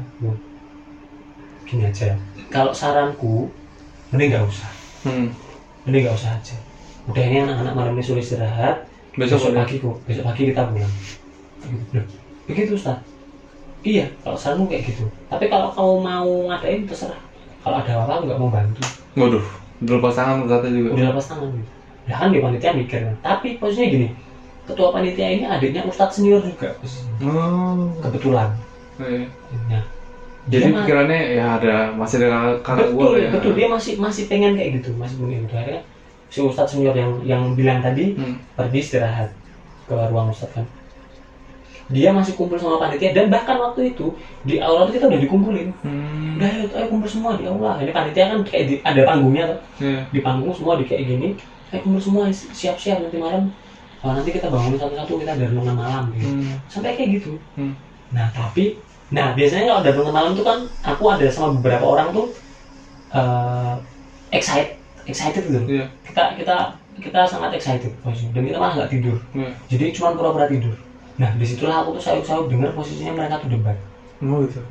Gini 1.67 1.83
aja. 1.83 2.15
Kalau 2.47 2.71
saranku 2.71 3.51
mending 4.09 4.29
nggak 4.31 4.45
usah 4.45 4.69
Hmm. 5.03 5.27
mending 5.83 6.03
nggak 6.03 6.15
usah 6.15 6.31
aja 6.33 6.55
udah 7.07 7.23
ini 7.23 7.37
anak-anak 7.41 7.73
malam 7.73 7.93
ini 7.93 8.03
suruh 8.03 8.19
istirahat 8.19 8.83
Besok 9.15 9.39
besok 9.39 9.53
pagi 9.55 9.75
kok 9.79 9.95
besok 10.05 10.23
pagi 10.25 10.41
kita 10.47 10.61
pulang 10.63 10.93
begitu 12.45 12.71
Ustaz 12.73 12.99
iya 13.81 14.05
kalau 14.21 14.37
saranmu 14.37 14.67
kayak 14.67 14.83
gitu 14.85 15.03
tapi 15.27 15.47
kalau 15.47 15.71
kamu 15.71 15.93
mau 15.99 16.29
ngadain 16.47 16.83
terserah 16.83 17.19
kalau 17.59 17.77
ada 17.77 17.91
apa-apa 17.93 18.23
nggak 18.25 18.37
mau 18.37 18.49
bantu 18.49 18.81
Waduh. 19.17 19.43
Udah 19.77 19.93
lepas 19.97 20.13
tangan 20.15 20.45
katanya 20.45 20.73
juga. 20.73 20.89
udah 20.91 21.05
lepas 21.11 21.25
tangan 21.27 21.49
gitu 21.51 21.69
ya 22.07 22.15
kan 22.15 22.27
di 22.29 22.39
panitia 22.39 22.71
mikir 22.71 22.99
kan 23.03 23.15
tapi 23.19 23.47
posisinya 23.57 23.87
gini 23.89 24.07
ketua 24.63 24.87
panitia 24.89 25.27
ini 25.29 25.43
adiknya 25.43 25.81
Ustadz 25.83 26.17
senior 26.17 26.39
juga. 26.39 26.71
Oh. 27.21 27.89
kebetulan 27.99 28.51
Iya. 28.97 29.29
nah, 29.69 29.83
Jadi 30.47 30.63
dia 30.63 30.79
pikirannya 30.79 31.19
ya 31.35 31.45
ada 31.59 31.73
masih 31.91 32.23
ada 32.23 32.27
kakak- 32.63 32.87
betul 32.87 32.95
gua 32.95 33.07
lah 33.11 33.19
ya. 33.19 33.29
betul 33.35 33.51
dia 33.51 33.67
masih 33.67 33.93
masih 33.99 34.23
pengen 34.25 34.55
kayak 34.55 34.79
gitu 34.79 34.95
masih 34.95 35.19
pengen 35.19 35.43
gitu 35.43 35.55
akhirnya 35.55 35.81
si 36.27 36.39
Ustadz 36.39 36.71
senior 36.71 36.95
yang 36.95 37.11
yang 37.21 37.41
bilang 37.51 37.83
tadi 37.83 38.15
Hmm. 38.15 38.39
pergi 38.55 38.79
istirahat 38.79 39.27
ke 39.83 39.95
ruang 40.07 40.31
Ustadz 40.31 40.55
kan 40.55 40.63
dia 41.87 42.11
masih 42.11 42.35
kumpul 42.35 42.55
sama 42.55 42.75
panitia 42.77 43.11
dan 43.11 43.27
bahkan 43.27 43.55
waktu 43.55 43.91
itu 43.91 44.11
di 44.41 44.55
aula 44.57 44.83
itu 44.83 44.95
kita 44.95 45.07
udah 45.07 45.19
dikumpulin 45.21 45.67
Hmm. 45.79 46.35
udah 46.35 46.47
ayo, 46.47 46.63
ayo 46.73 46.85
kumpul 46.85 47.07
semua 47.07 47.35
di 47.35 47.43
aula 47.43 47.75
ini 47.77 47.91
panitia 47.91 48.27
kan 48.27 48.39
kayak 48.41 48.63
di- 48.65 48.81
ada 48.81 49.01
panggungnya 49.03 49.43
tuh 49.45 49.59
Iya. 49.79 49.99
di 50.07 50.19
panggung 50.19 50.51
semua 50.51 50.75
di 50.75 50.83
kayak 50.83 51.03
gini 51.05 51.27
ayo 51.67 51.79
kumpul 51.81 51.99
semua 51.99 52.23
siap-siap 52.31 52.99
nanti 52.99 53.15
malam 53.15 53.51
oh, 53.97 54.11
nanti 54.13 54.29
kita 54.29 54.47
bangun 54.47 54.75
satu-satu 54.75 55.11
kita 55.17 55.31
ada 55.33 55.43
renungan 55.45 55.75
malam 55.75 56.07
gitu 56.09 56.27
Hmm. 56.29 56.55
sampai 56.67 56.91
kayak 56.93 57.19
gitu 57.19 57.35
Hmm. 57.55 57.71
nah 58.09 58.27
tapi 58.29 58.75
nah 59.07 59.31
biasanya 59.31 59.71
kalau 59.71 59.79
ada 59.79 59.91
renungan 59.95 60.13
malam 60.13 60.31
tuh 60.35 60.45
kan 60.45 60.59
aku 60.83 61.03
ada 61.07 61.25
sama 61.31 61.55
beberapa 61.55 61.85
orang 61.87 62.11
tuh 62.11 62.27
eh 63.15 63.75
excited 64.35 64.75
excited 65.07 65.43
gitu. 65.47 65.59
Iya. 65.63 65.85
kita 66.03 66.35
kita 66.35 66.55
kita 66.99 67.21
sangat 67.23 67.55
excited. 67.55 67.93
Posisinya 68.03 68.35
dan 68.35 68.43
kita 68.43 68.57
malah 68.59 68.73
nggak 68.83 68.91
tidur. 68.91 69.17
Iya. 69.31 69.49
jadi 69.71 69.85
cuma 69.95 70.13
pura-pura 70.13 70.45
tidur. 70.51 70.75
Nah 71.17 71.31
di 71.39 71.45
situlah 71.47 71.81
aku 71.81 71.97
tuh 71.97 72.03
sayup-sayup 72.03 72.51
dengar 72.51 72.75
posisinya 72.75 73.15
mereka 73.15 73.39
tuh 73.39 73.49
debat. 73.49 73.77
Oh 74.21 74.43
gitu. 74.43 74.61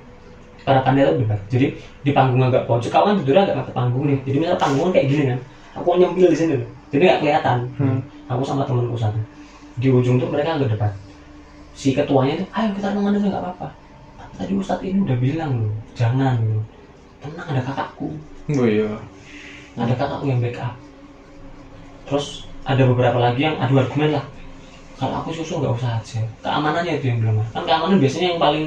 para 0.67 0.83
panitia 0.83 1.15
tuh 1.15 1.23
debat. 1.25 1.41
Jadi 1.49 1.67
di 1.79 2.11
panggung 2.13 2.43
agak 2.43 2.67
pojok 2.67 2.91
kau 2.91 3.07
kan 3.07 3.15
tidurnya 3.23 3.49
agak 3.49 3.57
mata 3.65 3.73
panggung 3.73 4.05
nih. 4.05 4.19
Jadi 4.29 4.37
misal 4.37 4.59
panggung 4.61 4.91
kayak 4.93 5.07
gini 5.09 5.25
kan 5.33 5.39
aku 5.79 5.97
nyempil 5.97 6.29
di 6.29 6.37
sini 6.37 6.53
loh. 6.61 6.69
Jadi 6.93 7.03
nggak 7.09 7.21
kelihatan. 7.25 7.59
Hmm. 7.81 7.99
aku 8.27 8.43
sama 8.43 8.69
temanku 8.69 8.99
satu. 8.99 9.19
Di 9.79 9.89
ujung 9.89 10.21
tuh 10.21 10.29
mereka 10.29 10.59
agak 10.59 10.77
debat. 10.77 10.93
Si 11.73 11.95
ketuanya 11.95 12.37
tuh 12.43 12.49
ayo 12.53 12.69
kita 12.75 12.93
renungan 12.93 13.17
aja 13.17 13.27
nggak 13.33 13.43
apa-apa 13.47 13.86
tadi 14.37 14.53
ustadz 14.55 14.85
ini 14.85 14.99
udah 15.03 15.17
bilang 15.17 15.51
loh 15.61 15.73
jangan 15.93 16.37
loh 16.41 16.65
tenang 17.21 17.47
ada 17.49 17.63
kakakku 17.63 18.09
Oh 18.47 18.63
iya. 18.63 18.87
ada 19.75 19.93
kakakku 19.93 20.27
yang 20.27 20.39
backup 20.39 20.77
terus 22.07 22.47
ada 22.63 22.83
beberapa 22.85 23.19
lagi 23.19 23.43
yang 23.43 23.57
adu 23.59 23.79
argumen 23.79 24.15
lah 24.15 24.25
kalau 24.97 25.21
aku 25.21 25.29
susu 25.31 25.59
nggak 25.59 25.75
usah 25.75 25.99
aja 25.99 26.21
keamanannya 26.41 26.97
itu 26.97 27.07
yang 27.09 27.19
bilang 27.21 27.37
kan 27.51 27.65
keamanan 27.65 27.99
biasanya 27.99 28.27
yang 28.33 28.41
paling 28.41 28.67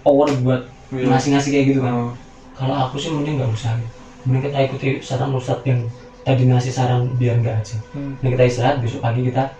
power 0.00 0.28
buat 0.42 0.62
Iya. 0.88 1.04
ngasih-ngasih 1.04 1.50
kayak 1.52 1.66
gitu 1.68 1.80
kan 1.84 1.92
Oh. 1.92 2.12
kalau 2.56 2.72
aku 2.74 2.96
sih 2.96 3.12
mending 3.12 3.36
nggak 3.36 3.52
usah 3.52 3.76
mending 4.24 4.48
kita 4.48 4.58
ikuti 4.64 4.88
saran 4.98 5.28
ustadz 5.30 5.60
yang 5.64 5.84
tadi 6.24 6.48
ngasih 6.48 6.72
saran 6.72 7.12
biar 7.16 7.36
nggak 7.38 7.60
aja 7.60 7.76
Hmm. 7.92 8.16
mending 8.18 8.32
kita 8.32 8.44
istirahat 8.46 8.76
besok 8.80 9.04
pagi 9.04 9.20
kita 9.24 9.52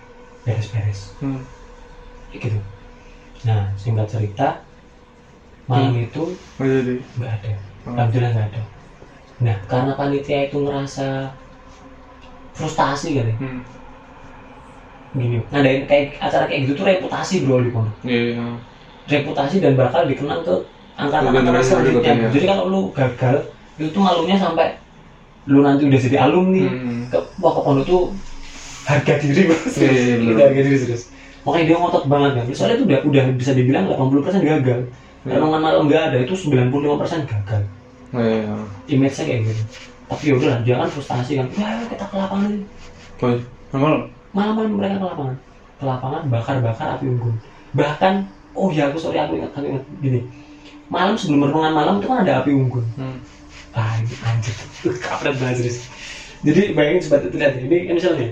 beres-beres 0.43 1.13
Hmm. 1.21 1.45
gitu 2.31 2.57
nah 3.45 3.69
singkat 3.77 4.09
cerita 4.09 4.65
malam 5.69 5.93
itu 5.95 6.23
Oh, 6.59 6.65
jadi. 6.65 6.95
nggak 7.17 7.33
ada 7.39 7.51
Hmm. 7.85 7.95
alhamdulillah 7.95 8.31
nggak 8.33 8.49
ada 8.51 8.61
nah 9.39 9.57
karena 9.65 9.93
panitia 9.95 10.39
itu 10.45 10.57
ngerasa 10.59 11.07
frustasi 12.53 13.09
kali 13.15 13.33
Hmm. 13.39 13.61
gini 15.15 15.37
ngadain 15.49 15.83
kayak 15.85 16.19
acara 16.19 16.45
kayak 16.45 16.61
gitu 16.67 16.73
tuh 16.75 16.87
reputasi 16.87 17.35
bro 17.41 17.61
di 17.61 17.71
pondok 17.71 17.95
Iya. 18.03 18.21
iya. 18.35 18.45
reputasi 19.09 19.57
dan 19.59 19.73
bakal 19.73 20.05
dikenang 20.05 20.43
ke 20.43 20.53
angkatan 20.97 21.23
Ke 21.23 21.29
angkatan 21.31 21.45
generasi 21.47 21.69
selanjutnya 21.71 22.03
berikutnya. 22.13 22.31
jadi 22.35 22.45
kalau 22.45 22.63
lu 22.67 22.81
gagal 22.93 23.37
itu 23.79 23.89
tuh 23.89 24.03
malunya 24.03 24.37
sampai 24.37 24.67
lu 25.47 25.63
nanti 25.63 25.87
udah 25.87 25.97
jadi 25.99 26.17
alumni 26.19 26.65
Hmm. 26.67 27.01
ke 27.09 27.19
wah 27.39 27.53
ke 27.53 27.61
pondok 27.63 27.85
tuh 27.85 28.01
harga 28.85 29.15
diri 29.17 29.41
bro 29.45 29.57
Iya, 29.71 29.89
iya, 29.89 30.15
bener. 30.19 30.33
Itu 30.35 30.43
harga 30.43 30.61
diri 30.63 30.79
serius 30.79 31.03
makanya 31.47 31.65
dia 31.65 31.77
ngotot 31.79 32.05
banget 32.05 32.31
kan 32.35 32.45
soalnya 32.53 32.77
itu 32.77 32.85
udah 32.85 32.99
udah 33.07 33.25
bisa 33.33 33.51
dibilang 33.55 33.85
80% 33.87 34.43
gagal 34.43 34.81
Iya. 35.29 35.37
renungan 35.37 35.61
malam 35.61 35.83
nggak 35.85 36.03
ada 36.09 36.17
itu 36.19 36.35
95% 36.35 36.73
gagal 37.25 37.63
Oh, 38.09 38.25
iya. 38.25 38.57
image-nya 38.89 39.25
kayak 39.27 39.41
gitu 39.45 39.63
tapi 40.09 40.23
ya 40.25 40.35
udahlah 40.35 40.59
dia 40.63 40.75
kan 40.75 40.89
frustasi 40.89 41.33
kan 41.37 41.47
wah 41.53 41.69
ayo 41.69 41.85
kita 41.87 42.05
ke 42.05 42.15
lapangan 42.17 42.49
aja." 42.49 42.65
Oh, 43.21 43.37
normal. 43.71 43.95
malam-malam 44.31 44.73
mereka 44.75 44.97
ke 44.97 45.07
lapangan 45.07 45.37
ke 45.79 45.85
lapangan 45.85 46.23
bakar-bakar 46.27 46.87
api 46.95 47.05
unggun 47.07 47.35
bahkan 47.71 48.15
oh 48.53 48.69
ya 48.69 48.89
aku 48.89 48.97
sorry 48.97 49.19
aku 49.19 49.37
ingat 49.37 49.53
aku 49.53 49.67
ingat 49.69 49.85
gini 49.99 50.21
malam 50.89 51.13
sebelum 51.13 51.47
renungan 51.47 51.73
malam 51.75 51.95
itu 51.99 52.07
kan 52.07 52.19
ada 52.23 52.41
api 52.41 52.51
unggun 52.51 52.85
Hmm. 52.97 53.19
ah 53.71 53.93
ini 53.97 54.15
anjir 54.19 54.55
kampret 54.99 55.37
banget 55.37 55.77
jadi 56.41 56.73
bayangin 56.73 57.03
sobat 57.03 57.27
itu 57.27 57.37
lihat 57.37 57.53
ya. 57.53 57.63
ini 57.63 57.77
ini 57.85 57.93
misalnya 57.93 58.29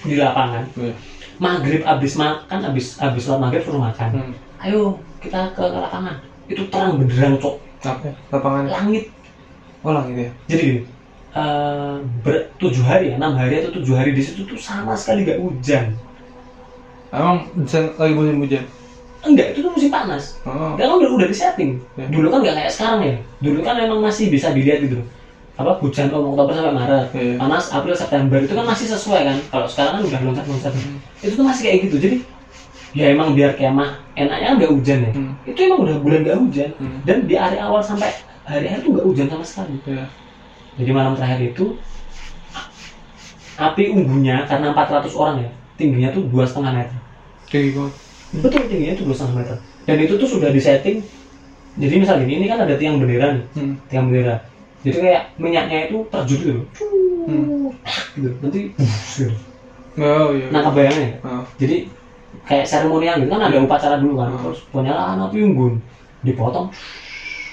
di 0.00 0.14
lapangan 0.14 0.64
Iya. 0.74 0.92
maghrib 1.38 1.82
abis 1.84 2.12
makan 2.14 2.58
abis 2.64 2.98
abis 2.98 3.22
sholat 3.22 3.40
maghrib 3.40 3.62
suruh 3.62 3.78
makan 3.80 4.10
Hmm. 4.10 4.32
ayo 4.58 4.98
kita 5.18 5.40
ke, 5.52 5.62
ke 5.62 5.78
lapangan 5.78 6.16
itu 6.48 6.62
terang 6.68 6.96
benderang 6.96 7.36
cok 7.36 7.54
Apa? 7.78 8.10
Lapangan. 8.30 8.64
langit 8.66 9.04
Oh, 9.80 9.94
langit 9.94 10.14
ya. 10.18 10.30
jadi 10.50 10.62
gini 10.64 10.80
eh, 11.32 11.94
ber, 12.24 12.34
tujuh 12.58 12.82
hari 12.82 13.10
ya 13.10 13.14
enam 13.16 13.38
hari 13.38 13.62
atau 13.62 13.70
tujuh 13.70 13.94
hari 13.94 14.10
di 14.10 14.22
situ 14.22 14.42
tuh 14.42 14.58
sama 14.58 14.92
sekali 14.92 15.22
gak 15.22 15.38
hujan 15.38 15.94
Emang 17.08 17.40
lagi 17.96 18.12
musim 18.12 18.36
hujan. 18.36 18.64
enggak 19.18 19.50
itu 19.50 19.64
tuh 19.64 19.72
musim 19.72 19.88
panas 19.88 20.36
Oh. 20.44 20.76
Kan 20.76 20.86
udah 20.92 21.08
udah 21.10 21.26
disetting. 21.26 21.80
Ya. 21.96 22.04
Dulu 22.06 22.28
kan 22.28 22.38
nggak 22.38 22.54
kayak 22.54 22.70
sekarang 22.70 23.00
ya. 23.00 23.14
Dulu 23.40 23.64
kan 23.64 23.74
memang 23.74 23.98
masih 23.98 24.28
bisa 24.28 24.52
dilihat 24.52 24.84
gitu. 24.84 25.00
Apa 25.56 25.74
hujan 25.82 26.06
oh, 26.12 26.36
Oktober 26.36 26.52
sampai 26.54 26.70
Maret, 26.70 27.06
Iya. 27.16 27.34
panas 27.34 27.72
April 27.72 27.96
September 27.96 28.38
itu 28.38 28.52
kan 28.52 28.62
masih 28.62 28.86
sesuai 28.86 29.20
kan. 29.24 29.36
Kalau 29.48 29.66
sekarang 29.66 29.92
kan 29.98 30.02
udah 30.06 30.20
loncat-loncat. 30.22 30.70
Hmm. 30.70 31.00
Itu 31.18 31.32
tuh 31.34 31.46
masih 31.48 31.62
kayak 31.64 31.76
gitu. 31.88 31.96
Jadi 31.98 32.16
ya 32.98 33.14
emang 33.14 33.30
biar 33.32 33.54
kemah 33.54 33.94
enaknya 34.12 34.58
nggak 34.58 34.70
hujan 34.72 34.98
ya 35.06 35.10
Hmm. 35.14 35.32
itu 35.46 35.58
emang 35.62 35.78
udah 35.80 35.96
bulan 36.02 36.18
nggak 36.20 36.38
hujan 36.40 36.70
Hmm. 36.76 36.98
dan 37.06 37.16
di 37.24 37.34
hari 37.34 37.56
awal 37.56 37.78
sampai 37.80 38.10
hari 38.42 38.66
akhir 38.66 38.82
tuh 38.82 38.90
nggak 38.92 39.06
hujan 39.06 39.26
sama 39.28 39.44
sekali 39.44 39.78
Iya. 39.86 40.04
jadi 40.74 40.90
malam 40.90 41.14
terakhir 41.14 41.40
itu 41.48 41.64
api 43.56 43.82
unggunya 43.90 44.46
karena 44.46 44.70
400 44.70 45.14
orang 45.14 45.36
ya 45.40 45.50
tingginya 45.74 46.10
tuh 46.10 46.26
dua 46.26 46.42
setengah 46.42 46.72
meter 46.74 46.98
Tinggi 47.48 47.70
banget. 47.72 47.94
betul 48.34 48.62
tingginya 48.66 48.94
tuh 48.94 49.04
dua 49.06 49.14
setengah 49.14 49.34
meter 49.36 49.56
dan 49.84 49.96
itu 49.98 50.14
tuh 50.14 50.28
sudah 50.28 50.50
disetting 50.50 50.98
jadi 51.74 51.94
misal 51.96 52.18
gini 52.18 52.32
ini 52.36 52.46
kan 52.46 52.58
ada 52.60 52.74
tiang 52.74 52.98
bendera 52.98 53.34
nih 53.34 53.44
Hmm. 53.54 53.74
tiang 53.86 54.06
bendera 54.06 54.36
jadi 54.80 54.96
kayak 54.96 55.22
minyaknya 55.36 55.78
itu 55.86 55.96
terjun 56.08 56.38
gitu 56.38 56.50
loh 56.52 56.66
Hmm. 57.28 57.68
gitu 58.14 58.28
nanti 58.40 58.60
gitu. 58.72 59.26
Oh 59.98 60.30
iya. 60.30 60.46
nah 60.48 60.62
kebayangnya 60.64 61.08
Ah. 61.20 61.42
jadi 61.58 61.90
kayak 62.48 62.64
seremonial 62.64 63.20
gitu 63.20 63.28
kan 63.28 63.42
ada 63.42 63.56
upacara 63.58 63.96
dulu 63.96 64.16
kan 64.16 64.28
Hmm. 64.28 64.40
terus 64.42 64.60
penyalaan 64.68 65.20
api 65.20 65.36
unggun 65.44 65.74
dipotong 66.20 66.72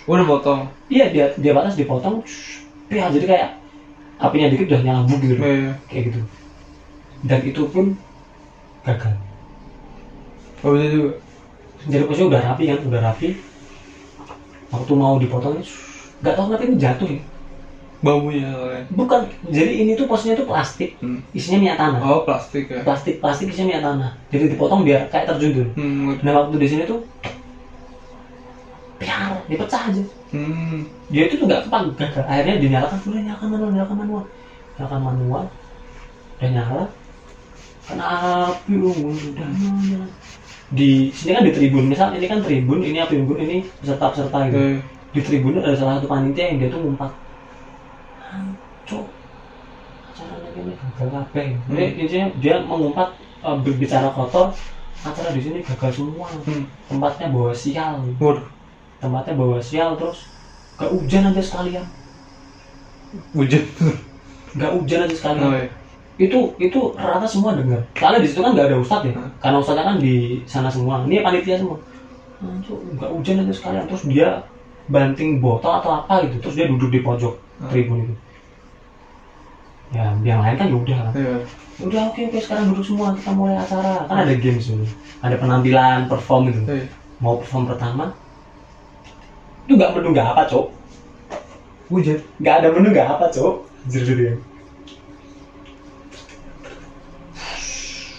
Udah 0.05 0.21
potong. 0.23 0.61
iya 0.87 1.09
dia 1.09 1.25
dia 1.33 1.51
batas 1.51 1.73
dipotong 1.73 2.21
ya 2.87 3.09
jadi 3.09 3.25
kayak 3.25 3.49
apinya 4.17 4.47
dikit 4.47 4.69
udah 4.69 4.81
nyala 4.81 5.01
gitu 5.03 5.35
Iya. 5.35 5.43
iya. 5.43 5.71
kayak 5.85 6.03
gitu 6.07 6.19
dan 7.23 7.39
itu 7.41 7.61
pun 7.65 7.85
gagal 8.81 9.13
Oh 10.61 10.71
bisa 10.71 10.87
juga. 10.87 11.11
jadi 11.85 12.03
posisinya 12.05 12.29
udah 12.31 12.41
rapi 12.43 12.63
kan 12.65 12.79
udah 12.81 13.01
rapi 13.03 13.27
waktu 14.67 14.91
mau 14.93 15.17
dipotong 15.17 15.59
nggak 16.21 16.33
tahu 16.33 16.45
kenapa 16.47 16.63
ini 16.63 16.75
jatuh 16.79 17.07
ya 17.07 17.21
Bambunya 18.05 18.45
soalnya. 18.47 18.83
bukan 18.91 19.19
jadi 19.47 19.71
ini 19.75 19.91
tuh 19.93 20.05
posisinya 20.05 20.37
tuh 20.37 20.45
plastik 20.45 20.93
Hmm. 20.97 21.25
isinya 21.31 21.57
minyak 21.59 21.77
tanah 21.77 21.99
Oh 21.99 22.21
plastik 22.21 22.69
ya. 22.69 22.85
plastik 22.85 23.17
plastik 23.17 23.49
isinya 23.49 23.67
minyak 23.67 23.83
tanah 23.83 24.11
jadi 24.29 24.43
dipotong 24.47 24.85
biar 24.85 25.09
kayak 25.09 25.25
terjun 25.27 25.73
Hmm. 25.73 26.13
nah 26.21 26.31
waktu 26.37 26.55
di 26.55 26.67
sini 26.67 26.83
tuh 26.85 27.01
piar 28.95 29.43
dipecah 29.45 29.81
aja 29.85 30.03
Hmm. 30.29 30.83
dia 31.07 31.25
itu 31.25 31.35
tuh 31.35 31.45
nggak 31.45 31.63
kepan 31.65 31.83
gagal 31.95 32.23
akhirnya 32.25 32.55
dinyalakan 32.57 32.97
udah 33.01 33.21
nyalakan 33.23 33.47
manual 33.49 33.71
nyalakan 33.71 33.97
manual 33.97 34.23
nyalakan 34.75 35.01
manual 35.01 35.43
udah 36.35 36.49
nyala 36.51 36.83
kan 37.85 37.97
api 38.01 38.73
unggun 38.75 39.15
udah 39.31 39.47
nyala 39.47 40.07
di 40.67 40.89
sini 41.09 41.31
kan 41.31 41.43
di 41.43 41.53
tribun 41.53 41.85
misal 41.85 42.09
ini 42.11 42.25
kan 42.25 42.39
tribun 42.39 42.79
ini 42.81 42.97
api 42.97 43.15
unggun 43.15 43.37
ini 43.39 43.55
peserta 43.79 44.05
peserta 44.09 44.37
gitu 44.45 44.57
Iya. 44.57 44.77
di 45.09 45.21
tribun 45.21 45.55
ada 45.55 45.71
salah 45.73 45.93
satu 45.95 46.07
panitia 46.07 46.45
yang 46.45 46.57
dia 46.59 46.69
tuh 46.69 46.81
ngumpat 46.81 47.11
hancur 48.85 49.09
acaranya 50.13 50.49
gini 50.53 50.71
gagal 50.77 51.07
kabeh. 51.09 51.47
Jadi 51.67 51.85
intinya 51.97 52.27
dia 52.37 52.55
mengumpat 52.61 53.09
eh, 53.41 53.57
berbicara 53.65 54.13
kotor 54.13 54.53
acara 55.01 55.29
di 55.33 55.41
sini 55.41 55.59
gagal 55.65 55.91
semua. 55.91 56.29
Hmm. 56.45 56.69
tempatnya 56.85 57.27
bawa 57.33 57.51
sial. 57.51 58.05
Waduh. 58.21 58.45
tempatnya 59.01 59.33
bawa 59.33 59.57
sial 59.59 59.97
terus 59.97 60.29
gak 60.77 60.93
hujan 60.93 61.33
aja 61.33 61.41
sekalian. 61.41 61.85
Hujan. 63.33 63.63
gak 64.55 64.71
hujan 64.77 64.99
aja 65.09 65.15
sekalian. 65.17 65.43
Oh 65.49 65.53
iya. 65.57 65.67
itu 66.15 66.39
itu 66.61 66.79
rata 66.95 67.27
semua 67.27 67.57
dengar. 67.57 67.81
Soalnya 67.97 68.23
di 68.23 68.29
situ 68.29 68.39
kan 68.39 68.55
nggak 68.55 68.71
ada 68.71 68.77
ustadz 68.79 69.09
ya. 69.09 69.13
Hmm. 69.17 69.33
karena 69.41 69.57
ustadznya 69.59 69.83
kan 69.83 69.97
di 69.97 70.15
sana 70.45 70.69
semua. 70.69 71.03
Ini 71.09 71.25
panitia 71.25 71.57
semua. 71.57 71.81
Hancur, 72.39 72.77
nggak 72.95 73.09
hujan 73.09 73.41
aja 73.41 73.53
sekalian. 73.57 73.83
Terus 73.89 74.03
dia 74.07 74.29
banting 74.87 75.41
botol 75.41 75.81
atau 75.81 76.05
apa 76.05 76.23
gitu. 76.29 76.39
Terus 76.39 76.55
dia 76.55 76.69
duduk 76.69 76.93
di 76.93 77.01
pojok 77.01 77.41
Hmm. 77.55 77.71
tribun 77.71 78.03
itu 78.03 78.13
ya 79.91 80.05
yang 80.23 80.39
lain 80.39 80.55
kan 80.55 80.65
ya 80.65 80.75
udah 80.75 80.97
kan 80.99 81.13
Iya. 81.13 81.35
udah 81.81 82.01
oke 82.07 82.19
oke 82.23 82.37
sekarang 82.39 82.71
duduk 82.71 82.83
semua 82.83 83.13
kita 83.13 83.31
mulai 83.31 83.55
acara 83.55 84.05
kan 84.05 84.17
ada 84.21 84.33
games 84.35 84.65
dulu 84.65 84.85
ada 85.19 85.35
penampilan 85.35 85.99
perform 86.05 86.41
gitu 86.49 86.61
Iya. 86.65 86.87
mau 87.17 87.37
perform 87.37 87.63
pertama 87.65 88.15
itu 89.63 89.73
nggak 89.73 89.91
menu 89.93 90.09
nggak 90.11 90.27
apa 90.27 90.43
cok 90.45 90.65
Hujan. 91.85 92.17
nggak 92.37 92.55
ada 92.55 92.67
menu 92.71 92.87
nggak 92.89 93.09
apa 93.09 93.25
cok 93.29 93.53
jadi 93.85 94.11
dia 94.13 94.33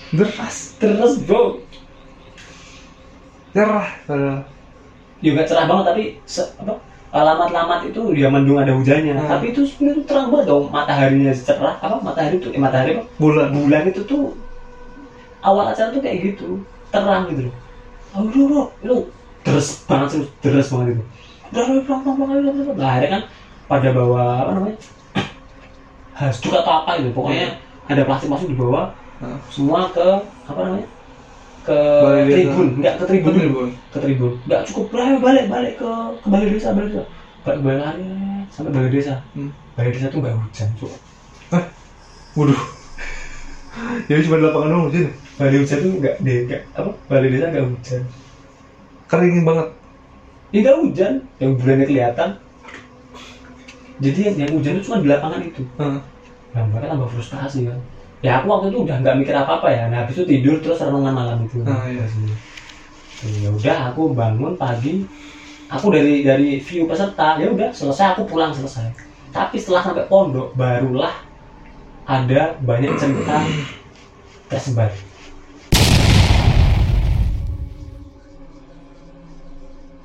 Deras. 0.08 0.78
terus 0.78 1.18
bro 1.20 1.60
Cerah. 3.50 3.88
Padahal. 4.04 4.44
ya 5.18 5.32
nggak 5.32 5.48
cerah 5.48 5.64
banget 5.64 5.84
tapi 5.86 6.02
se- 6.24 6.52
apa 6.56 6.76
alamat-alamat 7.16 7.80
itu 7.88 8.02
dia 8.12 8.28
mendung 8.28 8.60
ada 8.60 8.76
hujannya. 8.76 9.16
Hmm. 9.16 9.30
tapi 9.30 9.56
itu 9.56 9.64
sebenarnya 9.64 10.04
terang 10.04 10.28
banget 10.28 10.46
dong. 10.52 10.64
Mataharinya 10.68 11.32
cerah. 11.32 11.74
Apa? 11.80 11.96
Matahari 12.04 12.36
itu 12.36 12.48
eh, 12.52 12.60
matahari 12.60 12.90
apa? 12.96 13.02
Bulan. 13.16 13.48
bulan 13.56 13.82
itu 13.88 14.00
tuh 14.04 14.36
awal 15.40 15.72
acara 15.72 15.88
tuh 15.90 16.02
kayak 16.04 16.34
gitu. 16.34 16.60
Terang 16.92 17.32
gitu 17.32 17.48
loh. 17.48 17.54
Oh 18.16 18.22
lu 18.28 18.42
lu 18.48 18.60
lu 18.84 18.96
deres 19.42 19.84
banget 19.88 20.08
sih 20.12 20.22
deres 20.44 20.68
banget 20.68 21.00
itu. 21.00 21.04
Udah 21.52 21.62
pulang 21.64 22.00
pulang 22.04 22.16
pulang, 22.16 22.54
pulang. 22.54 22.76
nah 22.76 22.88
akhirnya 22.96 23.10
kan 23.16 23.22
pada 23.66 23.88
bawa 23.90 24.22
apa 24.44 24.50
namanya? 24.54 24.78
Hasduk 26.18 26.52
atau 26.52 26.72
apa 26.84 26.90
gitu. 27.00 27.10
Pokoknya 27.16 27.56
ada 27.88 28.02
plastik 28.04 28.28
plastik 28.28 28.52
di 28.52 28.58
bawah. 28.58 28.92
Ah. 29.16 29.40
semua 29.48 29.88
ke 29.96 30.04
apa 30.44 30.60
namanya 30.60 30.84
ke 31.66 31.78
desa. 32.22 32.30
tribun 32.30 32.66
enggak 32.78 32.94
ke 32.96 33.04
tribun 33.04 33.32
dulu 33.32 33.42
Tribun. 33.42 33.68
ke 33.90 33.98
tribun 33.98 34.32
nggak 34.46 34.60
cukup 34.64 34.84
balik 34.92 35.18
balik 35.18 35.44
balik 35.50 35.72
ke 35.76 35.90
ke 36.22 36.26
balai 36.30 36.48
desa 36.48 36.68
balai 36.70 36.88
desa 36.88 37.04
balik 37.42 37.60
balik 37.60 37.78
lari 37.82 38.06
sampai 38.48 38.70
balai 38.70 38.90
desa 38.90 39.14
Hmm. 39.34 39.50
balai 39.74 39.90
desa 39.90 40.06
tuh 40.06 40.18
nggak 40.20 40.34
hujan 40.36 40.68
Cuk. 40.78 40.92
Waduh. 42.36 42.62
Jadi 44.06 44.20
cuma 44.24 44.36
di 44.36 44.44
lapangan 44.44 44.68
doang 44.70 44.84
hujan. 44.88 45.04
balai 45.36 45.58
hujan 45.58 45.78
tuh 45.78 45.92
nggak 45.98 46.14
deh 46.20 46.38
nggak 46.46 46.62
apa 46.72 46.90
balai 47.06 47.28
desa 47.28 47.46
nggak 47.50 47.66
hujan 47.66 48.02
Kering 49.06 49.42
banget. 49.42 49.68
ya 50.50 50.58
nggak 50.62 50.78
hujan 50.80 51.12
yang 51.36 51.50
bulannya 51.54 51.86
kelihatan 51.86 52.30
jadi 53.96 54.18
yang, 54.22 54.36
yang 54.38 54.50
hujan 54.52 54.72
itu 54.74 54.84
cuma 54.84 55.00
di 55.00 55.08
lapangan 55.08 55.40
itu 55.42 55.62
Heeh. 55.76 55.98
nah 56.52 56.62
mereka 56.64 56.86
tambah 56.88 57.08
frustasi 57.08 57.64
kan 57.64 57.76
ya 57.76 57.95
aku 58.30 58.46
waktu 58.48 58.66
itu 58.72 58.78
udah 58.86 58.96
nggak 59.02 59.16
mikir 59.22 59.34
apa 59.36 59.60
apa 59.60 59.68
ya. 59.70 59.84
Nah 59.90 60.04
habis 60.04 60.18
itu 60.18 60.24
tidur 60.26 60.56
terus 60.64 60.80
renungan 60.80 61.14
malam 61.14 61.38
itu. 61.44 61.60
Ah, 61.66 61.86
iya. 61.86 62.04
ya 63.42 63.50
udah 63.52 63.76
aku 63.92 64.12
bangun 64.16 64.54
pagi. 64.56 65.04
Aku 65.66 65.90
dari 65.90 66.22
dari 66.22 66.62
view 66.62 66.86
peserta 66.86 67.38
ya 67.42 67.50
udah 67.50 67.70
selesai 67.74 68.16
aku 68.16 68.26
pulang 68.26 68.54
selesai. 68.54 68.86
Tapi 69.34 69.58
setelah 69.58 69.82
sampai 69.82 70.06
pondok 70.06 70.54
barulah 70.54 71.12
ada 72.06 72.54
banyak 72.62 72.94
cerita 72.98 73.42
tersebar. 74.48 74.90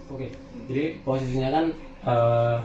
Oke 0.09 0.27
jadi 0.71 0.83
posisinya 1.03 1.49
kan 1.51 1.65
eh, 2.07 2.55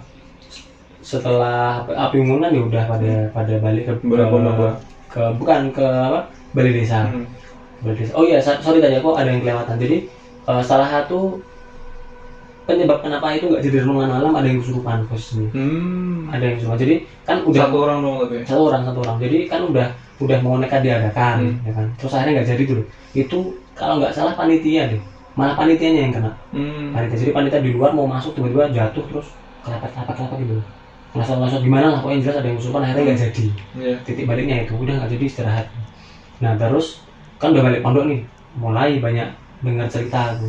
setelah 1.03 1.87
api 1.87 2.17
unggun 2.23 2.43
kan 2.43 2.55
ya 2.55 2.63
udah 2.63 2.83
pada 2.87 3.13
pada 3.35 3.55
balik 3.63 3.85
ke, 3.87 3.93
pondok. 4.07 4.79
Ke 5.17 5.25
bukan 5.41 5.73
ke 5.73 5.81
apa 5.83 6.29
balai 6.53 6.77
desa 6.77 7.09
Hmm. 7.09 7.25
Balai 7.81 7.97
desa. 7.97 8.13
Oh 8.13 8.25
iya, 8.25 8.37
sorry 8.39 8.79
tadi 8.79 9.01
aku 9.01 9.17
ada 9.17 9.33
yang 9.33 9.41
kelewatan. 9.41 9.77
Jadi 9.81 9.97
eh, 10.45 10.63
salah 10.63 10.89
satu 10.89 11.41
penyebab 12.67 12.99
kenapa 12.99 13.31
itu 13.31 13.47
nggak 13.47 13.63
jadi 13.63 13.77
renungan 13.87 14.11
malam 14.11 14.33
ada 14.35 14.47
yang 14.47 14.59
kesurupan 14.59 15.07
posisinya. 15.07 15.49
Hmm. 15.55 16.27
Ada 16.35 16.43
yang 16.43 16.55
kesurupan. 16.59 16.79
Jadi 16.83 16.95
kan 17.23 17.37
udah 17.43 17.63
Satu 17.65 17.77
orang 17.79 17.99
doang 18.03 18.17
tapi. 18.27 18.37
satu 18.43 18.63
orang 18.67 18.83
satu 18.85 18.99
orang. 19.07 19.17
Jadi 19.23 19.39
kan 19.47 19.61
udah 19.65 19.87
udah 20.17 20.39
mau 20.43 20.57
nekat 20.59 20.81
diadakan, 20.83 21.37
Hmm. 21.45 21.55
ya 21.63 21.73
kan. 21.73 21.87
Terus 21.97 22.13
akhirnya 22.13 22.33
nggak 22.41 22.49
jadi 22.53 22.63
dulu. 22.67 22.83
Itu 23.15 23.39
kalau 23.73 23.95
nggak 24.03 24.13
salah 24.13 24.35
panitia 24.35 24.91
deh. 24.91 25.01
Malah 25.37 25.53
panitianya 25.55 26.01
yang 26.09 26.13
kena. 26.17 26.31
Hmm. 26.51 26.91
Panitia. 26.91 27.17
Jadi 27.23 27.31
panitia 27.31 27.61
di 27.63 27.71
luar 27.71 27.93
mau 27.95 28.09
masuk 28.09 28.35
tiba-tiba 28.35 28.73
jatuh 28.73 29.05
terus 29.07 29.27
kelapet 29.63 29.91
kelapet 29.95 30.15
kelapet 30.17 30.37
gitu. 30.43 30.55
Ngasal-ngasal 31.15 31.61
gimana 31.61 31.87
lah 31.89 31.99
pokoknya 32.01 32.21
jelas 32.25 32.37
ada 32.39 32.49
yang 32.49 32.59
kesurupan 32.59 32.83
akhirnya 32.83 33.03
nggak 33.07 33.21
jadi 33.23 33.45
Iya. 33.77 33.95
titik 34.03 34.25
baliknya 34.27 34.57
itu 34.63 34.73
udah 34.75 34.95
nggak 34.97 35.11
jadi 35.13 35.25
istirahat 35.25 35.67
nah 36.37 36.53
terus 36.55 37.01
kan 37.37 37.53
udah 37.53 37.63
balik 37.63 37.81
pondok 37.81 38.05
nih 38.05 38.21
mulai 38.55 38.99
banyak 38.99 39.29
dengar 39.61 39.87
cerita 39.87 40.33
aku 40.33 40.49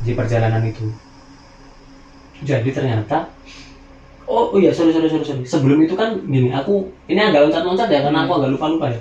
di 0.00 0.12
perjalanan 0.12 0.64
itu 0.64 0.88
jadi 2.40 2.68
ternyata 2.70 3.28
oh, 4.24 4.48
oh 4.48 4.58
iya 4.58 4.72
sorry 4.72 4.88
sorry 4.88 5.06
sorry 5.06 5.20
sorry 5.22 5.44
sebelum 5.44 5.76
itu 5.78 5.92
kan 5.92 6.16
gini 6.22 6.48
aku 6.48 6.88
ini 7.04 7.20
agak 7.20 7.44
loncat 7.44 7.60
loncat 7.60 7.88
ya 7.88 8.00
karena 8.00 8.24
aku 8.24 8.40
agak 8.40 8.50
lupa 8.50 8.66
lupa 8.68 8.86
ya 8.88 9.00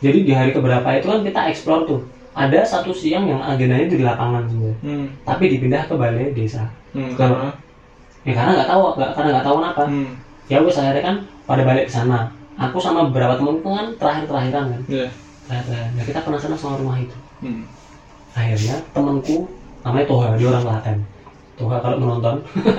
jadi 0.00 0.18
di 0.20 0.32
hari 0.32 0.50
keberapa 0.50 0.88
itu 0.90 1.06
kan 1.06 1.20
kita 1.22 1.40
explore 1.46 1.86
tuh 1.86 2.00
ada 2.32 2.62
satu 2.62 2.90
siang 2.90 3.22
yang 3.24 3.38
agendanya 3.38 3.86
di 3.86 4.00
lapangan 4.00 4.42
sebenarnya 4.44 4.74
Hmm. 4.80 5.06
tapi 5.22 5.44
dipindah 5.48 5.84
ke 5.84 5.94
balai 5.94 6.30
desa 6.30 6.66
Hmm. 6.90 7.14
Karena. 7.14 7.54
ya 8.20 8.34
karena 8.34 8.50
nggak 8.52 8.68
tahu 8.68 8.80
nggak 8.92 9.10
karena 9.14 9.28
nggak 9.30 9.46
tahu 9.46 9.56
kenapa 9.56 9.82
Hmm. 9.86 10.10
Ya 10.50 10.58
wes 10.66 10.74
akhirnya 10.74 11.02
kan 11.06 11.16
pada 11.46 11.62
balik 11.62 11.86
ke 11.86 11.92
sana. 11.94 12.26
Aku 12.58 12.76
sama 12.82 13.08
beberapa 13.08 13.38
temanku 13.38 13.70
kan 13.70 13.86
terakhir 13.96 14.24
terakhiran 14.26 14.64
kan. 14.74 14.82
Iya. 14.90 15.08
terakhir 15.46 15.64
terakhir 15.66 15.90
nah, 15.96 16.04
kita 16.04 16.20
penasaran 16.26 16.58
sama 16.58 16.74
rumah 16.82 16.96
itu. 16.98 17.16
Hmm. 17.40 17.64
akhirnya 18.30 18.76
temanku 18.92 19.48
namanya 19.80 20.06
Toha 20.10 20.26
dia 20.36 20.46
orang 20.50 20.64
Klaten. 20.66 20.96
Toha 21.56 21.76
kalau 21.80 21.96
menonton 21.96 22.36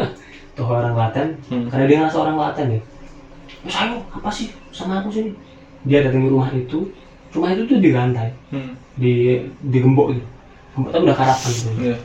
Toha 0.60 0.72
orang 0.84 0.94
Klaten. 0.94 1.28
Hmm. 1.48 1.66
karena 1.72 1.86
dia 1.88 1.98
ngerasa 2.04 2.18
orang 2.20 2.36
Klaten 2.38 2.68
ya. 2.76 2.82
Mas 3.64 3.76
ayo 3.80 3.96
apa 4.12 4.30
sih? 4.30 4.48
Sama 4.76 5.00
aku 5.00 5.10
sini. 5.10 5.32
Dia 5.88 6.06
datang 6.06 6.28
ke 6.28 6.30
rumah 6.30 6.52
itu. 6.54 6.80
Rumah 7.32 7.50
itu 7.56 7.62
tuh 7.66 7.78
di 7.80 7.90
lantai. 7.96 8.30
Hmm. 8.52 8.76
di 9.00 9.40
digembok 9.72 10.14
gitu. 10.14 10.28
Tapi 10.76 11.04
udah 11.08 11.18
karapan 11.18 11.52
gitu. 11.56 11.72
Iya. 11.80 11.98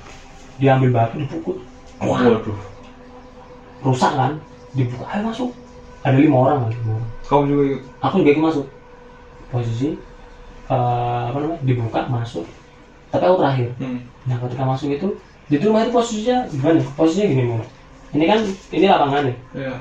diambil 0.56 0.90
batu 0.94 1.20
dipukul. 1.20 1.60
Waduh. 2.00 2.56
rusak 3.84 4.12
kan 4.16 4.32
dibuka 4.76 5.04
ayo 5.10 5.22
masuk. 5.26 5.50
Ada 6.04 6.20
lima 6.20 6.36
orang 6.38 6.58
kan 6.62 6.70
lima 6.70 6.90
orang. 7.00 7.10
Kamu 7.26 7.42
juga 7.50 7.62
ikut. 7.66 7.82
aku 8.04 8.14
juga 8.22 8.30
ikut 8.36 8.44
masuk. 8.44 8.66
Posisi 9.50 9.88
eh, 10.68 11.22
apa 11.32 11.36
namanya 11.40 11.60
dibuka 11.64 12.00
masuk. 12.06 12.44
Tapi 13.10 13.24
aku 13.24 13.36
terakhir. 13.40 13.68
Hmm. 13.80 14.00
nah 14.26 14.36
ketika 14.42 14.64
masuk 14.66 14.88
itu 14.92 15.08
di 15.46 15.56
rumah 15.62 15.86
itu 15.86 15.92
posisinya 15.94 16.38
gimana? 16.52 16.82
Posisinya 16.98 17.26
gini 17.32 17.42
mau 17.48 17.62
ini 18.14 18.24
kan 18.28 18.40
ini 18.70 18.84
lapangan 18.86 19.22
nih. 19.26 19.36
Iya. 19.56 19.74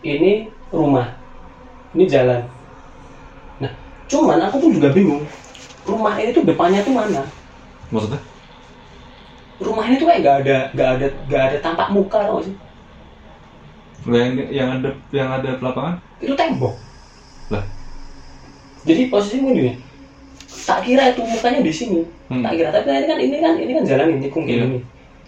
ini 0.00 0.32
rumah. 0.70 1.06
Ini 1.96 2.04
jalan. 2.06 2.42
Nah 3.58 3.72
cuman 4.06 4.38
aku 4.46 4.56
tuh 4.62 4.70
juga 4.70 4.92
bingung. 4.94 5.24
Rumah 5.88 6.14
ini 6.20 6.30
tuh 6.36 6.44
depannya 6.46 6.84
tuh 6.84 6.94
mana? 6.94 7.24
Maksudnya? 7.90 8.20
rumah 9.60 9.84
ini 9.86 10.00
tuh 10.00 10.08
kayak 10.08 10.20
gak 10.24 10.36
ada 10.44 10.58
gak 10.72 10.88
ada 10.96 11.06
gak 11.28 11.42
ada 11.52 11.56
tampak 11.60 11.88
muka 11.92 12.18
tau 12.24 12.40
sih 12.40 12.56
Yang 14.06 14.28
yang 14.48 14.68
ada 14.72 14.90
yang 15.12 15.28
ada 15.30 15.50
lapangan? 15.60 15.94
itu 16.18 16.32
tembok 16.32 16.74
Lah. 17.48 17.64
jadi 18.82 19.08
posisinya 19.08 19.50
gini 19.50 19.72
tak 20.60 20.84
kira 20.84 21.10
itu 21.10 21.20
mukanya 21.20 21.60
di 21.60 21.72
sini 21.72 22.00
Hmm. 22.30 22.46
tak 22.46 22.54
kira 22.54 22.70
tapi 22.70 22.86
ini 22.92 23.06
kan 23.06 23.18
ini 23.18 23.36
kan 23.38 23.54
ini 23.56 23.72
kan 23.74 23.84
jalan 23.84 24.06
ini 24.14 24.28
kungkil 24.30 24.54
Iya. 24.54 24.64
ini 24.68 24.78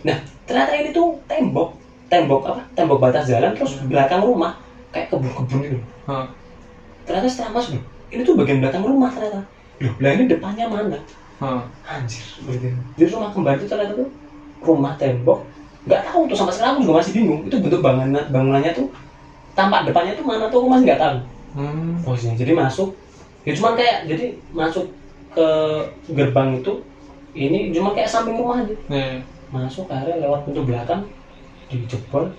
nah 0.02 0.16
ternyata 0.44 0.72
ini 0.72 0.88
tuh 0.90 1.18
tembok 1.26 1.74
tembok 2.06 2.40
apa 2.46 2.62
tembok 2.72 2.98
batas 3.00 3.26
jalan 3.26 3.50
terus 3.52 3.80
belakang 3.84 4.22
rumah 4.22 4.54
kayak 4.90 5.10
kebun-kebun 5.10 5.58
gitu 5.62 5.78
Hah. 6.06 6.30
ternyata 7.02 7.26
setelah 7.26 7.58
masuk 7.58 7.80
ini 8.08 8.22
tuh 8.22 8.36
bagian 8.36 8.60
belakang 8.60 8.84
rumah 8.84 9.10
ternyata 9.10 9.42
loh 9.80 9.94
lah 9.98 10.10
ini 10.12 10.24
depannya 10.26 10.64
mana 10.66 10.98
Hah. 11.38 11.66
anjir 11.82 12.22
jadi 12.94 13.10
rumah 13.10 13.34
kembar 13.34 13.56
itu 13.56 13.66
ternyata 13.66 13.92
tuh 13.96 14.08
rumah 14.62 14.94
tembok 14.94 15.42
nggak 15.82 16.00
tahu 16.04 16.20
tuh 16.30 16.36
sampai 16.36 16.54
sekarang 16.54 16.72
aku 16.72 16.82
juga 16.82 16.94
masih 16.98 17.12
bingung 17.12 17.40
itu 17.42 17.56
bentuk 17.58 17.80
bangunan 17.80 18.22
bangunannya 18.30 18.70
tuh 18.70 18.86
tampak 19.52 19.84
depannya 19.84 20.14
tuh 20.14 20.22
mana 20.22 20.46
tuh 20.46 20.58
aku 20.60 20.68
masih 20.70 20.84
nggak 20.86 21.00
tahu 21.00 21.16
Hmm. 21.52 22.00
posisinya 22.00 22.32
jadi 22.34 22.52
masuk 22.54 22.96
ya 23.42 23.52
cuman 23.52 23.76
kayak 23.76 24.08
jadi 24.08 24.24
masuk 24.50 24.88
ke 25.30 25.46
gerbang 26.08 26.56
itu 26.56 26.80
ini 27.34 27.68
cuma 27.70 27.92
kayak 27.92 28.08
samping 28.08 28.34
rumah 28.34 28.56
aja 28.58 28.72
Nih. 28.86 29.20
masuk 29.48 29.84
akhirnya 29.86 30.24
lewat 30.24 30.44
pintu 30.44 30.62
belakang 30.62 31.04
dijebol 31.68 32.32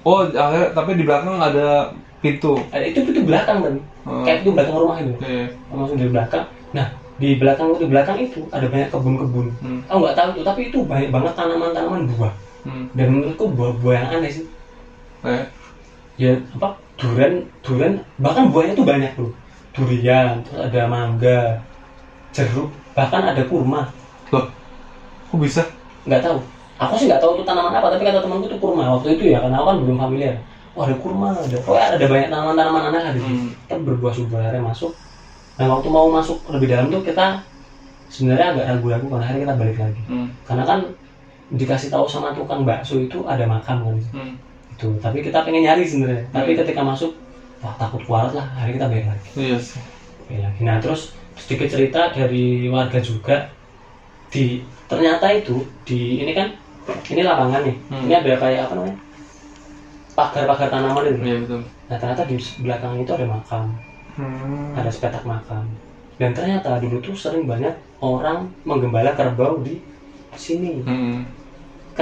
Oh, 0.00 0.24
akhirnya 0.24 0.72
tapi 0.72 0.96
di 0.96 1.04
belakang 1.04 1.36
ada 1.36 1.92
pintu. 2.18 2.56
ada 2.70 2.80
itu 2.80 3.04
pintu 3.04 3.20
belakang 3.22 3.60
kan 3.60 3.74
Hmm. 4.00 4.24
kayak 4.24 4.40
pintu 4.40 4.56
belakang 4.56 4.76
rumah 4.78 4.96
itu 4.96 5.12
Iya. 5.20 5.44
masuk 5.68 5.94
dari 5.94 6.08
belakang 6.08 6.44
nah 6.70 6.86
di 7.18 7.36
belakang 7.36 7.76
itu 7.76 7.84
belakang 7.84 8.16
itu 8.16 8.40
ada 8.48 8.64
banyak 8.64 8.88
kebun-kebun 8.88 9.46
Hmm. 9.60 9.80
aku 9.84 9.98
nggak 10.00 10.16
tahu 10.16 10.28
tuh 10.32 10.44
tapi 10.48 10.60
itu 10.68 10.78
banyak 10.80 11.12
banget 11.12 11.32
tanaman-tanaman 11.34 12.08
buah 12.08 12.32
Hmm. 12.60 12.86
dan 12.92 13.06
menurutku 13.08 13.44
buah-buah 13.48 13.94
yang 13.96 14.08
aneh 14.18 14.30
sih 14.30 14.44
Eh. 15.20 15.44
ya 16.16 16.32
apa 16.54 16.76
durian 16.96 17.40
durian 17.60 17.92
bahkan 18.16 18.48
buahnya 18.48 18.72
tuh 18.72 18.84
banyak 18.84 19.12
loh 19.16 19.32
durian 19.72 20.40
terus 20.44 20.60
ada 20.64 20.80
mangga 20.84 21.60
jeruk 22.30 22.68
bahkan 22.92 23.24
ada 23.26 23.42
kurma 23.44 23.88
Loh. 24.30 24.46
Kok 25.28 25.38
bisa? 25.38 25.62
nggak 26.04 26.20
tahu 26.20 26.38
aku 26.76 26.94
sih 26.96 27.06
nggak 27.06 27.20
tahu 27.20 27.36
itu 27.36 27.44
tanaman 27.44 27.72
apa 27.72 27.92
tapi 27.92 28.02
kata 28.02 28.20
temanku 28.20 28.46
itu 28.46 28.56
kurma 28.56 28.96
waktu 28.96 29.14
itu 29.14 29.24
ya 29.28 29.40
karena 29.40 29.56
aku 29.56 29.66
kan 29.66 29.76
belum 29.80 29.96
familiar 29.98 30.34
oh 30.72 30.82
ada 30.82 30.96
kurma 30.96 31.28
ada 31.32 31.56
pokoknya 31.60 31.86
ada 31.94 32.06
banyak 32.06 32.28
tanaman-tanaman 32.28 32.82
aneh 32.88 33.00
situ 33.10 33.20
Hmm. 33.20 33.48
kita 33.60 33.74
berbuah 33.78 34.12
subur 34.12 34.38
akhirnya 34.38 34.64
masuk 34.64 34.92
nah 35.56 35.66
waktu 35.68 35.88
mau 35.88 36.08
masuk 36.08 36.40
lebih 36.48 36.68
dalam 36.68 36.88
tuh 36.88 37.02
kita 37.02 37.44
sebenarnya 38.08 38.46
agak 38.50 38.64
ragu-ragu 38.66 39.06
karena 39.06 39.24
akhirnya 39.24 39.42
kita 39.42 39.54
balik 39.56 39.76
lagi 39.78 40.00
Hmm. 40.08 40.28
karena 40.44 40.64
kan 40.64 40.78
dikasih 41.50 41.90
tahu 41.90 42.06
sama 42.06 42.30
tukang 42.30 42.62
bakso 42.62 42.96
itu 42.96 43.22
ada 43.24 43.42
makam 43.44 43.82
kan 43.82 43.96
Hmm. 44.12 44.32
itu 44.70 44.88
tapi 44.98 45.18
kita 45.20 45.42
pengen 45.42 45.62
nyari 45.62 45.82
sebenarnya 45.82 46.22
tapi 46.30 46.54
Hmm. 46.54 46.60
ketika 46.62 46.80
masuk 46.80 47.10
wah 47.58 47.74
takut 47.76 48.00
kualat 48.02 48.32
lah 48.32 48.46
akhirnya 48.54 48.74
kita 48.76 48.86
balik 48.88 49.06
lagi 49.06 49.28
Iya 49.36 49.56
sih. 49.58 49.82
balik 50.24 50.42
lagi 50.44 50.60
nah 50.62 50.76
terus 50.78 51.00
sedikit 51.34 51.68
cerita 51.68 52.10
dari 52.10 52.44
warga 52.66 52.98
juga 52.98 53.50
di 54.28 54.62
ternyata 54.86 55.26
itu 55.28 55.58
di 55.82 56.20
ini 56.20 56.32
kan 56.32 56.48
ini 57.06 57.20
lapangan 57.20 57.60
nih 57.62 57.76
Hmm. 57.88 58.04
ini 58.04 58.12
ada 58.14 58.32
kayak 58.36 58.60
apa 58.64 58.74
namanya 58.74 58.96
pagar-pagar 60.12 60.68
tanaman 60.68 61.04
itu 61.04 61.20
Iya 61.20 61.36
betul. 61.40 61.60
nah 61.86 61.96
ternyata 61.96 62.22
di 62.24 62.36
belakang 62.58 62.92
itu 62.96 63.10
ada 63.10 63.26
makam 63.26 63.64
Hmm. 64.10 64.74
ada 64.74 64.86
sepetak 64.86 65.22
makam 65.22 65.64
dan 66.14 66.30
ternyata 66.30 66.76
dulu 66.78 66.98
tuh 67.00 67.14
sering 67.14 67.46
banyak 67.46 67.72
orang 67.98 68.44
menggembala 68.62 69.14
kerbau 69.14 69.58
di 69.60 69.78
sini 70.32 70.82
Hmm. 70.82 71.24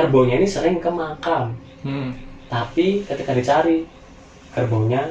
Kerbaunya 0.05 0.35
ini 0.39 0.47
sering 0.49 0.77
ke 0.79 0.91
makam. 0.91 1.55
Hmm. 1.79 2.11
tapi 2.49 3.07
ketika 3.07 3.37
dicari 3.37 3.87
kerbaunya 4.51 5.11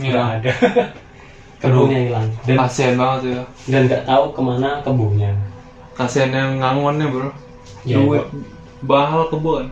nggak 0.00 0.26
ada. 0.40 0.52
kerbaunya 1.60 1.98
hilang. 2.10 2.28
Dan 2.44 2.56
Kasian 2.60 2.94
banget 2.98 3.20
ya. 3.30 3.42
dan 3.70 3.80
nggak 3.88 4.04
tahu 4.04 4.24
ke 4.34 4.40
mana 4.42 4.70
kebunnya 4.84 5.32
Kasian 5.94 6.34
yang 6.34 6.58
ngangonnya 6.58 7.06
bro. 7.08 7.30
Ya, 7.84 8.00
Duit 8.00 8.26
bahal 8.84 9.28
kebun. 9.32 9.64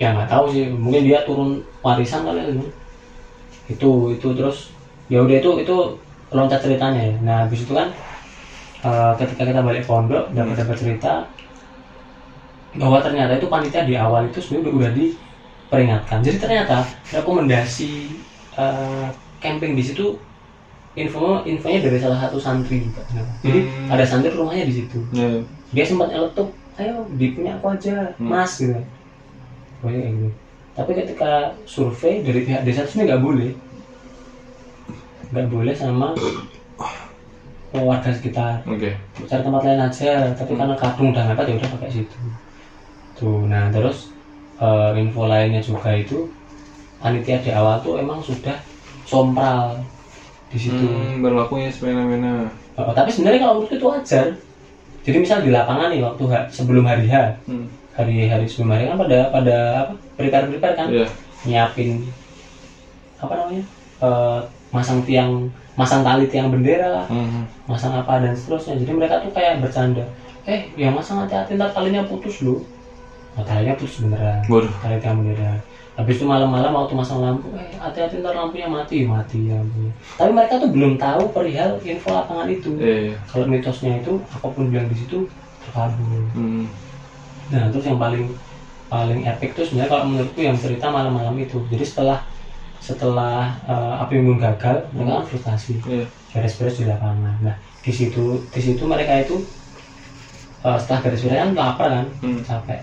ya 0.00 0.16
nggak 0.16 0.28
tahu 0.28 0.44
sih. 0.52 0.68
Mungkin 0.72 1.06
dia 1.06 1.24
turun 1.24 1.60
warisan 1.84 2.24
kali 2.24 2.40
ya 2.40 2.52
itu 3.70 3.90
itu 4.18 4.28
terus 4.34 4.74
ya 5.06 5.22
udah 5.22 5.36
itu 5.38 5.50
itu 5.62 5.76
loncat 6.34 6.60
ceritanya 6.60 7.00
ya. 7.00 7.14
Nah 7.22 7.36
habis 7.46 7.62
itu 7.62 7.72
kan 7.72 7.88
eh, 8.82 9.12
ketika 9.20 9.42
kita 9.46 9.60
balik 9.62 9.84
pondok 9.86 10.26
dapat 10.34 10.56
dapat 10.58 10.76
cerita 10.76 11.12
bahwa 12.76 13.02
ternyata 13.02 13.34
itu 13.34 13.46
panitia 13.50 13.82
di 13.82 13.94
awal 13.98 14.30
itu 14.30 14.38
sebenarnya 14.38 14.70
udah, 14.70 14.90
diperingatkan. 14.94 16.18
Jadi 16.22 16.36
ternyata 16.38 16.76
rekomendasi 17.10 17.90
eh, 18.58 19.06
camping 19.40 19.72
di 19.74 19.82
situ 19.82 20.14
info 20.98 21.38
infonya 21.46 21.78
dari 21.86 22.02
salah 22.02 22.18
satu 22.18 22.34
santri 22.34 22.82
juga 22.82 22.98
jadi 23.46 23.62
Hmm. 23.62 23.94
ada 23.94 24.02
santri 24.02 24.34
rumahnya 24.34 24.66
di 24.66 24.74
situ. 24.74 24.98
Iya. 25.14 25.38
dia 25.70 25.84
sempat 25.86 26.10
nyeletuk 26.10 26.50
ayo 26.82 27.06
di 27.14 27.30
punya 27.30 27.54
aku 27.54 27.70
aja 27.70 28.10
Hmm. 28.18 28.26
mas 28.26 28.58
gitu. 28.58 28.74
Pokoknya 29.78 29.98
kayak 30.02 30.12
gitu. 30.18 30.28
Tapi 30.74 30.90
ketika 30.98 31.30
survei 31.62 32.26
dari 32.26 32.42
pihak 32.42 32.66
desa 32.66 32.82
itu 32.82 33.06
nggak 33.06 33.22
boleh. 33.22 33.54
Nggak 35.30 35.46
boleh 35.46 35.74
sama 35.78 36.10
warga 37.70 38.10
sekitar. 38.10 38.66
Oke. 38.66 38.90
cari 39.30 39.42
tempat 39.46 39.62
lain 39.62 39.78
aja 39.78 40.10
tapi 40.34 40.58
karena 40.58 40.74
kadung 40.74 41.14
udah 41.14 41.22
ngepet 41.30 41.46
ya 41.46 41.54
udah 41.54 41.70
pakai 41.78 41.90
situ 42.02 42.18
tuh 43.20 43.44
nah 43.44 43.68
terus 43.68 44.08
eh, 44.56 44.90
info 44.96 45.28
lainnya 45.28 45.60
juga 45.60 45.92
itu 45.92 46.24
panitia 46.96 47.36
di 47.44 47.50
awal 47.52 47.76
tuh 47.84 48.00
emang 48.00 48.20
sudah 48.20 48.56
sompral 49.04 49.76
di 50.50 50.58
situ 50.58 50.82
Hmm, 50.82 51.22
berlakunya 51.22 51.70
semena-mena. 51.70 52.50
Oh, 52.74 52.90
tapi 52.90 53.12
sebenarnya 53.12 53.38
kalau 53.38 53.60
menurutku 53.60 53.76
itu 53.78 53.86
wajar. 53.86 54.26
Jadi 55.06 55.16
misal 55.16 55.38
di 55.40 55.48
lapangan 55.48 55.88
nih 55.88 56.02
waktu 56.02 56.24
ha- 56.28 56.48
sebelum 56.50 56.82
hari 56.84 57.06
H, 57.06 57.14
Hmm. 57.46 57.70
hari 57.94 58.26
hari 58.26 58.44
sebelum 58.50 58.74
hari 58.74 58.84
kan 58.90 58.98
pada 58.98 59.30
pada 59.30 59.56
apa 59.86 59.92
prepare 60.18 60.50
prepare 60.50 60.74
kan 60.74 60.86
Iya. 60.90 61.06
nyiapin 61.46 62.02
apa 63.20 63.32
namanya 63.36 63.62
Eh, 64.00 64.40
masang 64.72 65.04
tiang 65.04 65.44
masang 65.76 66.00
tali 66.00 66.24
tiang 66.24 66.48
bendera 66.48 67.04
Hmm. 67.04 67.44
masang 67.68 67.92
apa 67.92 68.16
dan 68.16 68.32
seterusnya 68.32 68.80
jadi 68.80 68.92
mereka 68.96 69.20
tuh 69.20 69.28
kayak 69.28 69.60
bercanda 69.60 70.00
eh 70.48 70.72
yang 70.74 70.96
masang 70.96 71.20
hati-hati 71.20 71.52
ntar 71.54 71.68
talinya 71.68 72.00
putus 72.00 72.40
loh 72.40 72.64
oh, 73.34 73.44
talinya 73.44 73.74
putus 73.76 74.00
beneran 74.00 74.40
Waduh. 74.46 74.72
tali 74.80 74.96
bendera 74.98 75.54
habis 75.98 76.16
itu 76.16 76.24
malam-malam 76.24 76.72
waktu 76.72 76.94
masang 76.96 77.20
lampu 77.20 77.52
eh 77.52 77.76
hati-hati 77.76 78.24
ntar 78.24 78.32
lampunya 78.32 78.64
mati 78.64 79.04
mati 79.04 79.52
lampunya 79.52 79.92
tapi 80.16 80.30
mereka 80.32 80.56
tuh 80.56 80.70
belum 80.72 80.96
tahu 80.96 81.22
perihal 81.34 81.76
info 81.82 82.08
lapangan 82.08 82.48
itu 82.48 82.72
iya. 82.80 83.12
kalau 83.28 83.44
mitosnya 83.44 84.00
itu 84.00 84.16
apa 84.32 84.46
pun 84.48 84.70
bilang 84.72 84.88
di 84.88 84.96
situ 84.96 85.28
terkabul 85.60 86.24
Hmm. 86.32 86.64
nah 87.52 87.68
terus 87.68 87.84
yang 87.84 88.00
paling 88.00 88.32
paling 88.88 89.20
epic 89.22 89.52
tuh 89.52 89.62
sebenarnya 89.62 89.90
kalau 89.90 90.04
menurutku 90.08 90.40
yang 90.40 90.56
cerita 90.56 90.88
malam-malam 90.88 91.36
itu 91.36 91.58
jadi 91.68 91.84
setelah 91.84 92.18
setelah 92.80 93.52
eh, 93.68 94.02
api 94.02 94.14
unggun 94.18 94.40
gagal 94.40 94.88
mereka 94.96 95.20
kan 95.20 95.24
frustasi 95.28 95.74
Iya. 95.84 96.06
beres-beres 96.32 96.80
di 96.80 96.84
lapangan 96.88 97.36
nah 97.44 97.56
di 97.84 97.92
situ 97.92 98.40
di 98.48 98.60
situ 98.62 98.82
mereka 98.88 99.20
itu 99.20 99.36
eh, 100.64 100.78
setelah 100.80 101.00
beres-beres 101.04 101.36
kan 101.36 101.50
lapar 101.52 101.88
kan 101.92 102.06
Hmm. 102.24 102.40
capek 102.40 102.80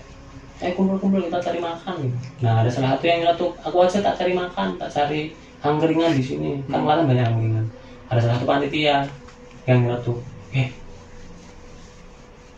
eh 0.58 0.74
kumpul-kumpul 0.74 1.22
kita 1.22 1.38
cari 1.38 1.60
makan. 1.62 1.96
Nah 2.42 2.52
ada 2.62 2.70
salah 2.70 2.98
satu 2.98 3.04
yang 3.06 3.22
nyeletuk 3.22 3.54
aku 3.62 3.76
aja 3.78 4.02
tak 4.02 4.18
cari 4.18 4.32
makan 4.34 4.74
tak 4.74 4.90
cari 4.90 5.20
angkringan 5.62 6.12
di 6.18 6.22
sini. 6.22 6.50
Kan 6.66 6.82
kemarin 6.82 7.06
banyak 7.06 7.26
angkringan 7.30 7.66
ada 8.08 8.18
salah 8.18 8.34
satu 8.40 8.46
panitia 8.48 9.06
yang 9.68 9.78
nyeletuk 9.84 10.18
eh 10.56 10.68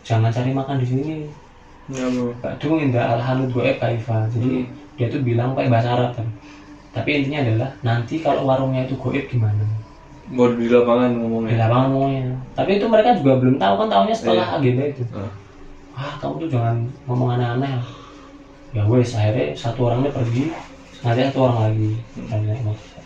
jangan 0.06 0.32
cari 0.32 0.50
makan 0.54 0.76
di 0.80 0.86
sini. 0.86 1.16
Ya. 1.90 2.06
Badung 2.38 2.78
indah 2.78 3.18
alhanud 3.18 3.50
goe 3.50 3.66
kaifa 3.76 4.30
jadi 4.30 4.62
dia 4.94 5.06
tuh 5.10 5.20
bilang 5.20 5.52
pakai 5.58 5.68
bahasa 5.68 5.92
Arab 5.92 6.14
kan. 6.16 6.28
Tapi 6.90 7.22
intinya 7.22 7.42
adalah 7.46 7.70
nanti 7.82 8.18
kalau 8.18 8.46
warungnya 8.46 8.86
itu 8.86 8.94
goib 8.98 9.26
gimana? 9.30 9.62
Baru 10.30 10.54
di 10.54 10.70
lapangan 10.70 11.10
di 11.10 11.18
ngomongnya. 11.18 11.58
lapangan 11.66 11.88
ngomongnya. 11.90 12.22
Tapi 12.54 12.70
itu 12.78 12.86
mereka 12.86 13.18
juga 13.18 13.32
belum 13.42 13.56
tahu 13.58 13.74
kan 13.82 13.88
tahunya 13.90 14.14
setelah 14.14 14.46
Iya. 14.46 14.56
agenda 14.58 14.84
itu. 14.86 15.02
Ah. 15.14 15.30
Ah 16.00 16.16
kamu 16.16 16.48
tuh 16.48 16.48
jangan 16.56 16.88
ngomong 17.04 17.36
aneh-aneh. 17.36 17.76
Ya 18.72 18.88
wes 18.88 19.12
akhirnya 19.12 19.52
satu 19.52 19.92
orangnya 19.92 20.08
pergi 20.16 20.48
sengaja 20.96 21.28
satu 21.28 21.44
orang 21.44 21.58
lagi. 21.68 21.90
Motor 22.64 23.00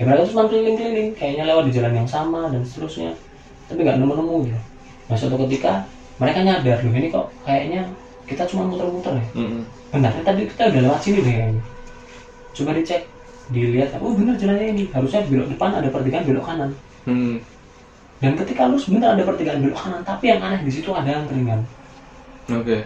ya 0.00 0.02
mereka 0.08 0.24
tuh 0.24 0.30
cuma 0.32 0.48
keliling-keliling 0.48 1.12
kayaknya 1.12 1.44
lewat 1.44 1.68
di 1.68 1.72
jalan 1.76 1.92
yang 1.92 2.08
sama 2.08 2.48
dan 2.48 2.64
seterusnya 2.64 3.12
tapi 3.68 3.84
nggak 3.84 4.00
nemu-nemu 4.00 4.36
gitu. 4.48 4.60
Nah 5.06 5.16
suatu 5.20 5.36
ketika 5.46 5.84
mereka 6.16 6.40
nyadar 6.40 6.80
loh 6.82 6.94
ini 6.96 7.08
kok 7.12 7.28
kayaknya 7.44 7.84
kita 8.24 8.42
cuma 8.48 8.66
muter-muter 8.66 9.12
ya? 9.14 9.26
Mm-mm. 9.36 9.62
benar 9.92 10.10
tadi 10.24 10.48
kita 10.48 10.72
udah 10.72 10.82
lewat 10.88 11.00
sini 11.04 11.18
deh 11.22 11.34
kayaknya. 11.36 11.62
Coba 12.56 12.70
dicek 12.74 13.02
dilihat 13.52 14.00
oh 14.00 14.16
bener 14.16 14.34
jalannya 14.40 14.66
ini 14.74 14.82
harusnya 14.90 15.20
belok 15.28 15.52
depan 15.52 15.70
ada 15.76 15.88
pertigaan 15.92 16.24
belok 16.26 16.44
kanan. 16.48 16.70
Mm. 17.08 17.40
dan 18.20 18.36
ketika 18.36 18.68
lu 18.68 18.76
sebentar 18.76 19.16
ada 19.16 19.24
pertigaan 19.24 19.64
belok 19.64 19.76
kanan 19.76 20.00
tapi 20.04 20.28
yang 20.28 20.40
aneh 20.44 20.60
di 20.60 20.72
situ 20.72 20.92
ada 20.92 21.24
angkringan 21.24 21.64
Oke. 22.52 22.78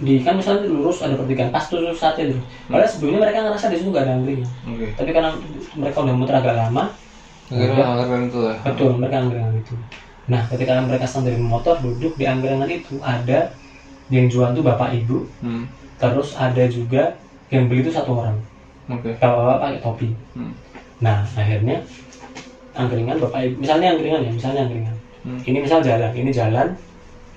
di 0.00 0.24
kan 0.24 0.32
misalnya 0.32 0.64
lurus 0.64 1.04
ada 1.04 1.12
pertigaan 1.12 1.52
pas 1.52 1.60
tuh 1.62 1.76
saat 1.92 2.16
itu 2.16 2.32
padahal 2.66 2.88
sebelumnya 2.88 3.20
mereka 3.20 3.44
ngerasa 3.44 3.68
di 3.68 3.76
situ 3.76 3.90
gak 3.90 4.04
ada 4.04 4.16
angkringan 4.16 4.48
Oke. 4.66 4.86
tapi 4.96 5.10
karena 5.10 5.30
mereka 5.76 5.96
udah 6.00 6.14
muter 6.14 6.34
agak 6.34 6.56
lama 6.56 6.84
Akhirnya 7.50 7.82
anggaran 7.84 8.22
itu 8.24 8.38
lah. 8.40 8.56
betul 8.62 8.90
mereka 8.96 9.16
angkringan 9.20 9.54
itu 9.54 9.74
nah 10.24 10.40
ketika 10.46 10.72
mereka 10.80 11.04
sedang 11.04 11.24
dari 11.26 11.38
motor 11.38 11.74
duduk 11.78 12.12
di 12.14 12.24
angkringan 12.24 12.64
itu 12.66 12.96
ada 13.02 13.52
yang 14.08 14.26
jual 14.26 14.48
tuh 14.50 14.62
bapak 14.62 14.96
ibu 14.96 15.28
Hmm. 15.38 15.68
terus 15.96 16.32
ada 16.34 16.64
juga 16.64 17.12
yang 17.48 17.68
beli 17.68 17.82
itu 17.82 17.92
satu 17.92 18.16
orang 18.16 18.40
Oke. 18.88 19.12
bapak-bapak 19.14 19.56
pakai 19.60 19.80
topi 19.80 20.08
Hmm. 20.32 20.56
nah 20.96 21.28
akhirnya 21.30 21.76
angkringan 22.72 23.18
bapak 23.18 23.40
ibu 23.44 23.54
misalnya 23.60 23.92
angkringan 23.92 24.20
ya 24.22 24.32
misalnya 24.32 24.60
angkringan 24.64 24.96
Hmm. 25.20 25.36
ini 25.44 25.58
misal 25.60 25.84
jalan 25.84 26.08
ini 26.16 26.32
jalan 26.32 26.72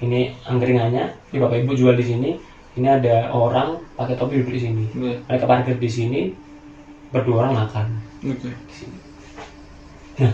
ini 0.04 0.36
angkringannya 0.44 1.16
ini 1.32 1.38
bapak 1.40 1.64
ibu 1.64 1.74
jual 1.74 1.96
di 1.96 2.06
sini. 2.06 2.32
Ini 2.74 2.88
ada 2.90 3.30
orang 3.30 3.78
pakai 3.94 4.18
topi 4.18 4.42
duduk 4.42 4.58
di 4.58 4.62
sini. 4.62 4.84
Iya. 4.98 5.16
mereka 5.30 5.46
parkir 5.46 5.78
di 5.78 5.90
sini. 5.90 6.22
Berdua 7.14 7.46
orang 7.46 7.66
makan. 7.66 7.86
Oke. 8.26 8.50
di 8.50 8.74
sini. 8.74 8.98
Nah 10.20 10.34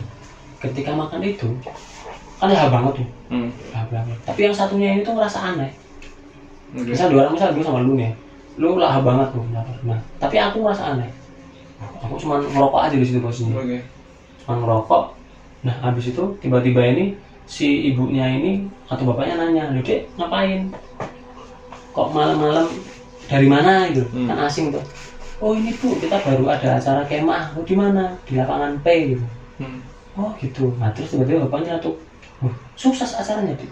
ketika 0.60 0.92
makan 0.92 1.22
itu 1.24 1.48
kan 2.40 2.48
lahap 2.52 2.72
banget 2.72 3.04
tuh. 3.04 3.08
Hmm. 3.30 3.52
lahap 3.76 3.90
banget. 3.92 4.18
Tapi 4.24 4.40
yang 4.48 4.56
satunya 4.56 4.90
ini 4.96 5.02
tuh 5.04 5.14
ngerasa 5.16 5.40
aneh. 5.54 5.72
Oke. 6.74 6.90
misal 6.96 7.12
dua 7.12 7.28
orang 7.28 7.36
misal 7.36 7.52
gue 7.54 7.64
sama 7.64 7.84
lu 7.84 7.94
nih. 8.00 8.12
Lu 8.60 8.76
lahap 8.80 9.04
banget 9.06 9.28
tuh 9.36 9.44
nah 9.86 10.00
tapi 10.18 10.36
aku 10.40 10.64
ngerasa 10.64 10.96
aneh. 10.96 11.10
Aku 12.04 12.16
cuma 12.20 12.40
ngerokok 12.40 12.82
aja 12.88 12.96
di 12.96 13.06
situ 13.06 13.20
posisinya. 13.20 13.60
Oke. 13.60 13.80
cuma 14.48 14.56
ngerokok. 14.64 15.04
Nah 15.68 15.76
habis 15.84 16.16
itu 16.16 16.24
tiba-tiba 16.40 16.82
ini 16.88 17.20
si 17.50 17.90
ibunya 17.90 18.30
ini 18.30 18.62
atau 18.86 19.10
bapaknya 19.10 19.42
nanya 19.42 19.74
lu 19.74 19.82
dek 19.82 20.06
ngapain? 20.22 20.70
Kok 21.90 22.14
malam-malam 22.14 22.70
dari 23.26 23.50
mana 23.50 23.90
gitu? 23.90 24.06
Hmm. 24.14 24.30
kan 24.30 24.46
asing 24.46 24.70
tuh 24.70 24.86
oh 25.42 25.58
ini 25.58 25.74
bu 25.82 25.98
kita 25.98 26.22
baru 26.22 26.46
ada 26.52 26.78
acara 26.78 27.02
kemah. 27.10 27.58
Oh 27.58 27.66
di 27.66 27.74
mana? 27.74 28.14
Di 28.28 28.38
lapangan 28.38 28.78
P 28.86 28.88
gitu. 29.18 29.26
Hmm. 29.58 29.82
oh 30.14 30.30
gitu. 30.38 30.70
Nah 30.78 30.94
terus 30.94 31.10
tiba-tiba 31.10 31.50
bapaknya 31.50 31.82
tuh 31.82 31.98
"Wah, 32.46 32.54
sukses 32.78 33.18
acaranya 33.18 33.58
tuh 33.58 33.68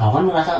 aku 0.00 0.16
kan 0.16 0.24
ngerasa 0.28 0.52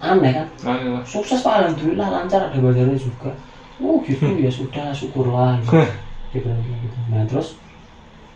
aneh 0.00 0.32
kan? 0.32 0.46
Aneh 0.64 0.88
lah. 0.92 1.04
sukses 1.04 1.40
pak. 1.40 1.64
Alhamdulillah 1.64 2.08
lancar. 2.08 2.52
Ada 2.52 2.60
bayarannya 2.60 2.96
juga. 2.96 3.32
Oh 3.80 4.00
gitu. 4.04 4.28
Ya 4.44 4.52
sudah 4.52 4.92
syukurlah. 4.92 5.56
Gitu. 6.34 6.50
Kayak 6.50 6.66
gitu. 6.82 6.98
nah 7.14 7.22
terus 7.30 7.54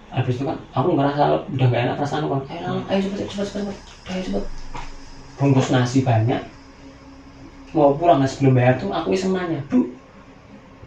habis 0.09 0.40
itu 0.40 0.44
kan 0.44 0.56
aku 0.72 0.96
ngerasa 0.96 1.44
udah 1.52 1.66
gak 1.68 1.82
enak 1.84 1.96
perasaan 2.00 2.24
kan. 2.26 2.40
Ayo 2.48 2.61
Lang, 2.64 2.78
ayo 2.88 2.98
cepet 3.04 3.16
cepet 3.28 3.46
cepet 3.46 3.46
cepet. 3.61 3.76
Ayo 4.09 4.20
cepet. 4.24 4.44
Bungkus 5.36 5.68
nasi 5.70 6.00
banyak. 6.02 6.40
Mau 7.76 7.92
pulang 7.94 8.18
nasi 8.18 8.40
belum 8.40 8.56
bayar 8.56 8.80
tuh 8.80 8.88
aku 8.88 9.12
iseng 9.12 9.36
nanya 9.36 9.61
bu 9.68 9.84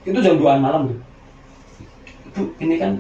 itu 0.01 0.17
jam 0.17 0.33
2 0.35 0.57
malam 0.57 0.89
tuh. 0.89 0.99
Bu 2.33 2.41
ini 2.57 2.81
kan 2.81 2.97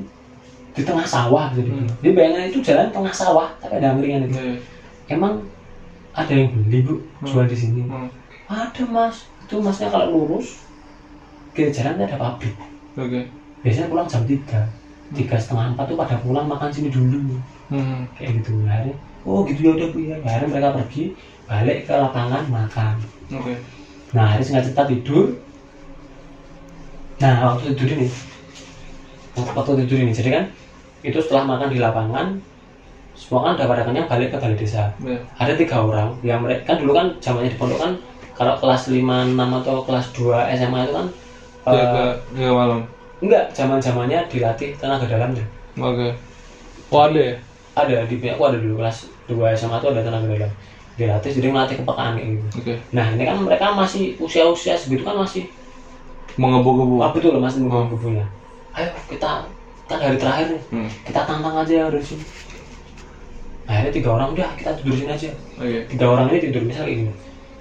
di 0.71 0.81
tengah 0.85 1.03
sawah 1.03 1.51
gitu. 1.57 1.67
Hmm. 1.67 1.89
dia 1.99 2.15
bayangin 2.15 2.47
itu 2.53 2.59
jalan 2.63 2.87
tengah 2.93 3.11
sawah 3.11 3.49
tapi 3.59 3.81
ada 3.81 3.91
angkringan 3.91 4.29
itu 4.29 4.39
Iya. 4.39 4.55
emang 5.11 5.43
ada 6.15 6.31
yang 6.31 6.47
beli 6.53 6.79
bu? 6.85 6.95
Jual 7.27 7.43
di 7.49 7.57
sini? 7.57 7.83
Hmm. 7.89 8.07
ada 8.47 8.83
mas. 8.87 9.27
Itu 9.43 9.59
masnya 9.59 9.91
kalau 9.91 10.13
lurus 10.13 10.63
ke 11.51 11.67
jalan 11.73 11.99
ada 11.99 12.15
pabrik. 12.15 12.55
Oke. 12.95 13.27
biasanya 13.61 13.91
pulang 13.91 14.07
jam 14.07 14.23
3 14.23 14.80
tiga 15.11 15.35
setengah 15.35 15.75
empat 15.75 15.85
tuh 15.87 15.97
pada 15.99 16.15
pulang 16.19 16.47
makan 16.47 16.69
sini 16.71 16.87
dulu 16.89 17.39
Hmm. 17.71 18.03
kayak 18.19 18.43
gitu 18.43 18.51
akhirnya 18.67 18.95
oh 19.23 19.47
gitu 19.47 19.59
ya 19.63 19.71
udah 19.79 19.87
bu 19.95 19.99
ya 20.03 20.15
akhirnya 20.19 20.47
mereka 20.51 20.69
pergi 20.75 21.03
balik 21.47 21.77
ke 21.87 21.93
lapangan 21.95 22.43
makan 22.51 22.93
Oke. 23.31 23.53
nah 24.11 24.27
akhirnya 24.27 24.43
singkat 24.43 24.63
cerita 24.67 24.83
tidur 24.91 25.25
nah 27.21 27.33
waktu 27.47 27.71
tidur 27.71 27.87
ini 27.95 28.07
waktu 29.55 29.71
tidur 29.85 29.97
ini 30.03 30.11
jadi 30.11 30.29
kan 30.35 30.43
itu 31.01 31.17
setelah 31.21 31.47
makan 31.47 31.67
di 31.71 31.79
lapangan 31.79 32.27
semua 33.15 33.39
kan 33.47 33.51
udah 33.55 33.67
pada 33.71 33.83
kenyang 33.85 34.07
balik 34.09 34.33
ke 34.33 34.37
balai 34.37 34.57
desa 34.57 34.91
Iya. 34.99 35.19
ada 35.37 35.53
tiga 35.55 35.77
orang 35.79 36.17
yang 36.25 36.43
mereka 36.43 36.73
kan 36.73 36.83
dulu 36.83 36.91
kan 36.91 37.07
zamannya 37.21 37.53
di 37.53 37.59
pondok 37.59 37.79
kan 37.79 37.91
kalau 38.35 38.57
kelas 38.57 38.89
5, 38.89 38.99
6 39.31 39.37
atau 39.37 39.75
kelas 39.85 40.05
2 40.11 40.33
SMA 40.57 40.79
itu 40.83 40.93
kan 40.97 41.07
eh, 41.61 41.71
Jaga 41.71 42.03
jaga 42.33 42.51
malam. 42.51 42.79
Enggak 43.21 43.45
zaman 43.53 43.77
zamannya 43.77 44.19
dilatih 44.27 44.73
tenaga 44.75 45.05
dalam 45.05 45.31
deh 45.31 45.47
Oke. 45.79 46.11
Oh 46.91 47.07
ada 47.07 47.15
ya? 47.17 47.35
ada 47.71 48.03
di 48.03 48.19
aku 48.19 48.43
ada 48.43 48.59
dulu 48.59 48.83
kelas 48.83 49.07
2 49.31 49.37
SMA 49.55 49.79
itu 49.79 49.87
ada 49.87 50.01
tenaga 50.01 50.27
dalam 50.27 50.51
dilatih 50.99 51.31
jadi 51.31 51.47
melatih 51.49 51.75
kepekaan 51.79 52.19
kayak 52.19 52.27
gitu 52.35 52.45
Oke. 52.59 52.73
nah 52.91 53.05
ini 53.07 53.23
kan 53.23 53.37
mereka 53.39 53.71
masih 53.71 54.19
usia-usia 54.19 54.75
segitu 54.75 55.01
kan 55.01 55.15
masih 55.15 55.47
Mengebu-gebu. 56.35 56.95
wah 56.95 57.11
betul 57.11 57.35
masih 57.37 57.63
nunggu 57.63 57.95
bubunya 57.95 58.27
ayo 58.71 58.87
kita 59.07 59.47
kan 59.87 59.99
hari 59.99 60.15
terakhir 60.15 60.47
nih 60.49 60.63
Hmm. 60.71 60.89
kita 61.03 61.21
tantang 61.23 61.55
aja 61.57 61.87
dari 61.87 62.03
sini 62.03 62.23
akhirnya 63.67 63.91
tiga 63.91 64.09
orang 64.11 64.27
udah 64.35 64.49
kita 64.55 64.71
tidur 64.79 64.93
sini 64.95 65.11
aja 65.11 65.29
Oke. 65.59 65.79
tiga 65.87 66.05
orang 66.07 66.25
ini 66.27 66.39
tidur 66.41 66.63
misal 66.63 66.85
gini 66.87 67.11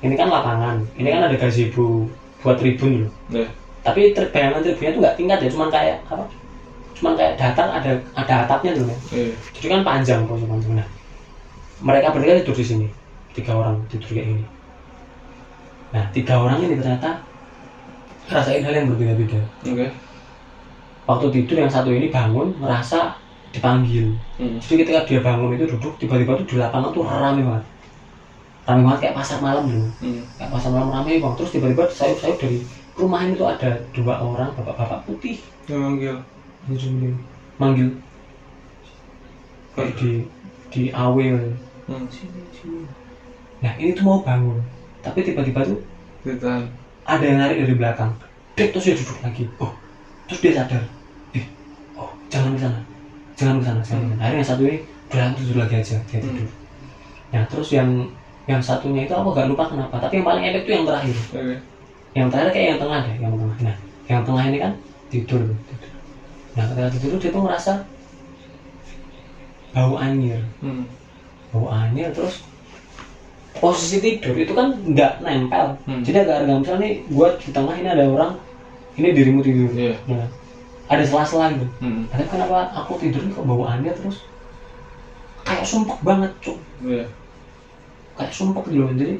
ini 0.01 0.15
kan 0.15 0.27
lapangan 0.27 0.77
ini 0.97 1.09
kan 1.09 1.23
ada 1.27 1.37
gazebo 1.37 2.07
buat 2.41 2.57
tribun 2.57 3.07
loh 3.07 3.11
Iya. 3.31 3.47
Tapi 3.81 4.13
ter- 4.13 4.29
bayangan 4.29 4.61
tribunnya 4.61 4.91
tuh 4.91 5.01
nggak 5.01 5.17
tingkat 5.17 5.39
ya 5.41 5.49
cuman 5.51 5.69
kayak 5.69 5.97
apa? 6.07 6.25
Cuman 6.93 7.13
kayak 7.15 7.35
datar 7.35 7.69
ada 7.71 7.93
ada 8.13 8.35
atapnya 8.45 8.71
tuh 8.73 8.85
kan 8.85 8.99
Iya. 9.11 9.33
jadi 9.57 9.67
kan 9.69 9.81
panjang 9.83 10.21
posisi 10.25 10.45
panjang 10.45 10.73
nah 10.77 10.89
mereka 11.81 12.13
bertiga 12.13 12.39
tidur 12.39 12.57
di 12.57 12.67
sini 12.67 12.87
tiga 13.33 13.53
orang 13.55 13.81
tidur 13.87 14.11
kayak 14.11 14.27
gini. 14.29 14.45
Nah 15.91 16.05
tiga 16.11 16.35
orang 16.37 16.61
ini 16.61 16.77
ternyata 16.77 17.11
ngerasain 18.27 18.61
hal 18.61 18.75
yang 18.75 18.87
berbeda-beda. 18.89 19.41
Oke. 19.65 19.87
waktu 21.03 21.27
tidur 21.33 21.57
yang 21.59 21.67
satu 21.69 21.91
ini 21.91 22.07
bangun 22.07 22.55
merasa 22.57 23.19
dipanggil. 23.51 24.15
Hmm. 24.39 24.63
jadi 24.63 24.87
ketika 24.87 25.01
dia 25.05 25.21
bangun 25.21 25.59
itu 25.59 25.67
duduk 25.67 25.99
tiba-tiba 25.99 26.39
tuh 26.39 26.47
di 26.47 26.55
lapangan 26.55 26.93
tuh 26.93 27.03
rame 27.03 27.43
banget. 27.43 27.65
Rame 28.63 28.81
banget 28.85 28.99
kayak 29.03 29.17
pasar 29.17 29.39
malam 29.41 29.67
dulu 29.67 29.89
Hmm. 29.99 30.23
kayak 30.39 30.51
pasar 30.53 30.71
malam 30.71 30.93
rame 30.93 31.19
bang. 31.19 31.33
Terus 31.35 31.51
tiba-tiba 31.51 31.83
sayup-sayup 31.89 32.39
dari 32.39 32.59
rumah 33.01 33.25
ini 33.25 33.35
tuh 33.35 33.49
ada 33.49 33.81
dua 33.97 34.21
orang 34.21 34.53
bapak-bapak 34.55 35.01
putih. 35.09 35.41
Yang 35.67 35.81
manggil. 35.81 36.17
manggil 36.69 37.13
manggil. 37.57 37.89
Kayak 39.73 39.93
di 39.97 40.11
di 40.69 40.83
awil. 40.93 41.57
Hmm. 41.91 42.07
sini 42.07 42.47
sini 42.55 42.87
nah 43.61 43.73
ini 43.77 43.93
tuh 43.93 44.05
mau 44.07 44.21
bangun. 44.25 44.61
Tapi 45.01 45.25
tiba-tiba 45.25 45.65
tuh 45.65 45.81
ada 47.05 47.25
yang 47.25 47.39
narik 47.41 47.65
dari 47.67 47.75
belakang. 47.77 48.13
Dek, 48.57 48.73
terus 48.73 48.89
dia 48.89 48.97
duduk 48.97 49.19
lagi. 49.21 49.45
Oh 49.61 49.73
terus 50.31 50.41
dia 50.47 50.53
sadar. 50.63 50.83
Eh 51.35 51.45
oh 51.99 52.15
jangan 52.31 52.55
ke 52.55 52.61
sana. 52.63 52.81
Jangan 53.35 53.55
ke 53.59 53.65
sana 53.67 53.81
jangan 53.83 54.03
sana. 54.07 54.15
Akhirnya 54.23 54.39
yang 54.39 54.49
satu 54.49 54.63
ini 54.65 54.79
udah 55.11 55.35
tidur 55.35 55.57
lagi 55.59 55.75
aja 55.83 55.97
dia 56.07 56.19
tidur. 56.23 56.49
Nah 57.35 57.43
terus 57.51 57.69
yang 57.75 57.91
yang 58.47 58.63
satunya 58.63 59.05
itu 59.07 59.15
aku 59.15 59.31
gak 59.31 59.47
lupa 59.47 59.69
kenapa 59.69 60.01
tapi 60.01 60.19
yang 60.19 60.27
paling 60.27 60.45
epic 60.47 60.63
tuh 60.65 60.73
yang 60.73 60.87
terakhir. 60.87 61.17
Oke. 61.35 61.57
Yang 62.13 62.27
terakhir 62.29 62.51
kayak 62.51 62.69
yang 62.75 62.81
tengah 62.81 63.01
deh 63.07 63.17
yang 63.19 63.33
tengah 63.33 63.57
nah 63.63 63.77
yang 64.11 64.21
tengah 64.27 64.45
ini 64.47 64.59
kan 64.59 64.73
tidur 65.09 65.43
nah 66.59 66.65
ketika 66.67 66.89
tidur 66.99 67.19
dia 67.19 67.31
tuh 67.31 67.43
ngerasa 67.45 67.73
bau 69.71 69.95
anyir 69.97 70.43
Hmm. 70.59 70.83
bau 71.55 71.71
anyir 71.71 72.11
terus 72.11 72.43
posisi 73.55 74.03
tidur 74.03 74.35
itu 74.35 74.51
kan 74.51 74.75
nggak 74.83 75.23
nempel 75.23 75.79
Hmm. 75.87 76.03
jadi 76.03 76.27
agak 76.27 76.37
agak 76.43 76.57
misalnya 76.59 76.83
nih 76.83 76.93
gua 77.09 77.29
di 77.39 77.49
tengah 77.51 77.75
ini 77.79 77.89
ada 77.89 78.05
orang 78.07 78.33
ini 78.99 79.09
dirimu 79.15 79.41
tidur 79.41 79.71
Iya. 79.71 79.95
nah, 80.11 80.27
ada 80.91 81.03
sela-sela 81.07 81.55
gitu 81.55 81.67
Hmm. 81.79 82.11
tapi 82.11 82.27
kenapa 82.27 82.67
aku 82.75 82.99
tidur 82.99 83.23
kok 83.31 83.47
bau 83.47 83.63
anyir 83.63 83.95
terus 83.95 84.27
kayak 85.47 85.63
sumpek 85.63 85.99
banget 86.03 86.31
cuk 86.43 86.59
Iya. 86.83 87.07
kayak 88.19 88.33
sumpek 88.35 88.65
gitu 88.67 88.91
jadi 88.99 89.15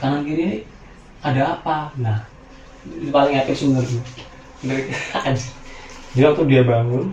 kanan 0.00 0.24
kiri 0.24 0.42
ini 0.44 0.56
ada 1.20 1.56
apa 1.58 1.92
nah 2.00 2.24
itu 2.84 3.12
paling 3.12 3.36
epic 3.36 3.56
sebenarnya 3.56 4.00
jadi 6.16 6.22
waktu 6.32 6.42
dia 6.48 6.62
bangun 6.64 7.12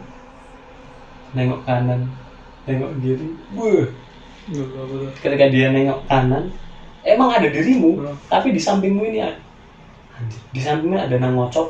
nengok 1.36 1.62
kanan 1.68 2.08
nengok 2.64 2.92
kiri 3.04 3.28
buh 3.52 3.88
ketika 5.20 5.46
dia 5.52 5.72
nengok 5.76 6.08
kanan 6.08 6.52
emang 7.04 7.32
ada 7.32 7.48
dirimu 7.52 8.00
Hmm. 8.00 8.16
tapi 8.28 8.52
di 8.56 8.60
sampingmu 8.60 9.02
ini 9.12 9.20
ada 9.24 9.40
di 10.52 10.60
sampingmu 10.60 10.98
ada 10.98 11.16
nang 11.20 11.36
ngocok 11.38 11.68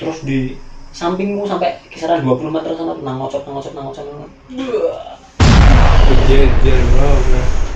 terus 0.00 0.24
di 0.24 0.56
sampingmu 0.92 1.46
sampai 1.46 1.78
kisaran 1.92 2.24
20 2.24 2.50
meter 2.50 2.72
sana 2.74 2.96
tuh 2.96 3.04
nang 3.04 3.20
ngocok 3.20 3.44
nang 3.44 3.54
ngocok 3.60 3.72
nang 3.76 3.84
ngocok 3.86 4.02
nang 4.02 4.16
ngocok. 4.24 4.34
Wah. 4.56 5.14
Jejer 6.26 6.80
bro. 6.90 7.67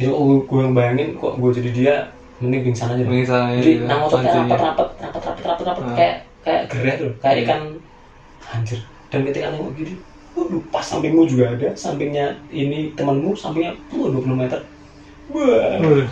Jadi 0.00 0.08
kok 0.08 0.18
gue, 0.46 0.58
yang 0.58 0.72
bayangin 0.72 1.08
kok 1.12 1.32
gue 1.36 1.50
jadi 1.52 1.70
dia 1.70 1.94
mending 2.40 2.62
pingsan 2.64 2.88
aja. 2.90 3.04
Pingsan 3.04 3.40
aja, 3.44 3.60
jadi 3.60 3.72
iya. 3.74 3.84
nang 3.84 4.00
Pancinya. 4.02 4.48
rapat 4.48 4.58
rapat 4.58 4.88
rapat 4.96 5.22
rapat 5.22 5.44
rapat 5.44 5.64
rapat 5.68 5.84
Ah. 5.84 5.94
kayak 5.94 6.16
kayak 6.40 6.62
gereh 6.66 6.94
tuh 6.96 7.10
kayak 7.20 7.34
Iya. 7.34 7.42
ikan 7.44 7.60
anjir 8.50 8.80
dan 9.06 9.20
ketika 9.22 9.46
nengok 9.50 9.72
gini 9.76 9.92
waduh 10.32 10.62
pas 10.66 10.80
sampingmu 10.80 11.28
juga 11.28 11.52
ada 11.52 11.68
sampingnya 11.74 12.32
ini 12.48 12.94
temanmu 12.94 13.36
sampingnya 13.36 13.76
wah 13.90 14.08
20 14.08 14.40
meter 14.40 14.60
wah 15.28 15.76
Waduh. 15.76 16.08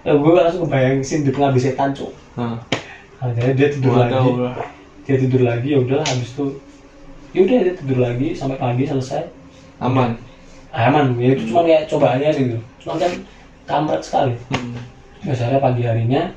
ya, 0.00 0.12
gue 0.12 0.32
langsung 0.32 0.62
kebayang 0.62 1.00
scene 1.00 1.24
di 1.24 1.32
pengabdi 1.32 1.60
setan 1.60 1.90
cuk 1.90 2.12
Nah, 2.34 2.58
akhirnya 3.18 3.54
dia 3.54 3.68
tidur 3.68 3.94
lagi 3.96 4.14
bro. 4.28 4.50
dia 5.02 5.16
tidur 5.16 5.42
lagi 5.42 5.66
ya 5.68 5.78
udahlah 5.80 6.02
habis 6.04 6.30
itu 6.30 6.44
ya 7.30 7.40
udah 7.42 7.58
dia 7.62 7.74
tidur 7.74 7.98
lagi 8.00 8.28
sampai 8.30 8.56
pagi 8.56 8.84
selesai 8.84 9.22
Aman. 9.80 10.14
Aman 10.74 11.14
ya 11.16 11.32
itu 11.32 11.42
cuma 11.48 11.62
kayak 11.62 11.86
cobaannya 11.86 12.30
gitu. 12.34 12.56
Cuma 12.82 12.98
kan 12.98 13.12
kampret 13.64 14.02
sekali. 14.02 14.34
Hmm. 14.50 14.74
biasanya 15.24 15.56
pagi 15.56 15.80
harinya 15.88 16.28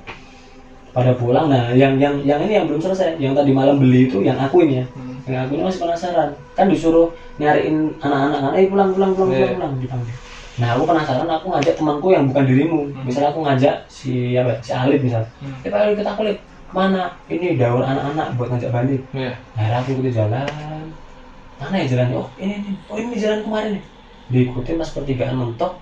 pada 0.95 1.11
pulang 1.11 1.51
nah 1.51 1.75
yang 1.75 1.99
yang 1.99 2.23
yang 2.23 2.39
ini 2.39 2.55
yang 2.55 2.65
belum 2.71 2.79
selesai 2.79 3.19
yang 3.19 3.35
tadi 3.35 3.51
malam 3.51 3.75
beli 3.77 4.07
itu 4.07 4.23
yang 4.23 4.39
akuin 4.39 4.79
ya. 4.79 4.85
Hmm. 4.95 5.19
yang 5.27 5.43
akuin 5.43 5.65
masih 5.65 5.81
penasaran. 5.83 6.29
Kan 6.55 6.71
disuruh 6.71 7.11
nyariin 7.35 7.91
anak-anak 7.99 8.39
kan 8.39 8.51
eh 8.55 8.65
pulang 8.65 8.89
pulang 8.95 9.11
pulang 9.11 9.29
pulang 9.29 9.43
Iya. 9.43 9.91
pulang 9.91 10.03
nah 10.57 10.73
aku 10.73 10.83
penasaran 10.89 11.29
aku 11.29 11.45
ngajak 11.53 11.75
temanku 11.77 12.07
yang 12.09 12.23
bukan 12.31 12.43
dirimu. 12.47 12.79
Misalnya 13.05 13.29
aku 13.29 13.41
ngajak 13.45 13.75
si 13.91 14.33
apa 14.33 14.57
si 14.63 14.71
Alif 14.73 15.01
misal 15.03 15.21
Hmm. 15.37 15.53
eh 15.61 15.69
Pak 15.69 15.79
Alif 15.83 15.95
kita 15.99 16.11
kulit 16.15 16.37
ke 16.39 16.73
mana 16.75 17.13
ini 17.27 17.55
daur 17.59 17.79
anak-anak 17.81 18.33
buat 18.37 18.49
ngajak 18.53 18.71
balik 18.71 19.01
Iya. 19.13 19.33
akhirnya 19.53 19.77
aku 19.81 19.89
ikuti 19.97 20.11
jalan. 20.13 20.45
Mana 21.57 21.75
ya 21.81 21.85
jalannya? 21.89 22.15
Oh 22.21 22.29
ini 22.37 22.53
ini. 22.61 22.71
Oh 22.87 22.95
ini 22.97 23.17
jalan 23.17 23.41
kemarin 23.43 23.69
nih 23.77 23.83
diikutin 24.27 24.75
pas 24.75 24.91
pertigaan 24.91 25.35
mentok 25.35 25.79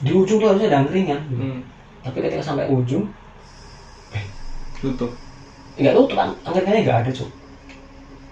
di 0.00 0.10
ujung 0.10 0.38
tuh 0.38 0.48
harusnya 0.48 0.68
ada 0.68 0.78
angkringan. 0.82 1.20
Hmm. 1.28 1.58
tapi 2.00 2.18
ketika 2.18 2.40
sampai 2.42 2.66
ujung 2.66 3.04
Tutup. 4.80 5.12
nggak 5.76 5.92
tutup 5.92 6.16
kan 6.16 6.32
angkringannya 6.40 6.82
nggak 6.82 6.98
ada 7.04 7.10
cuy 7.12 7.28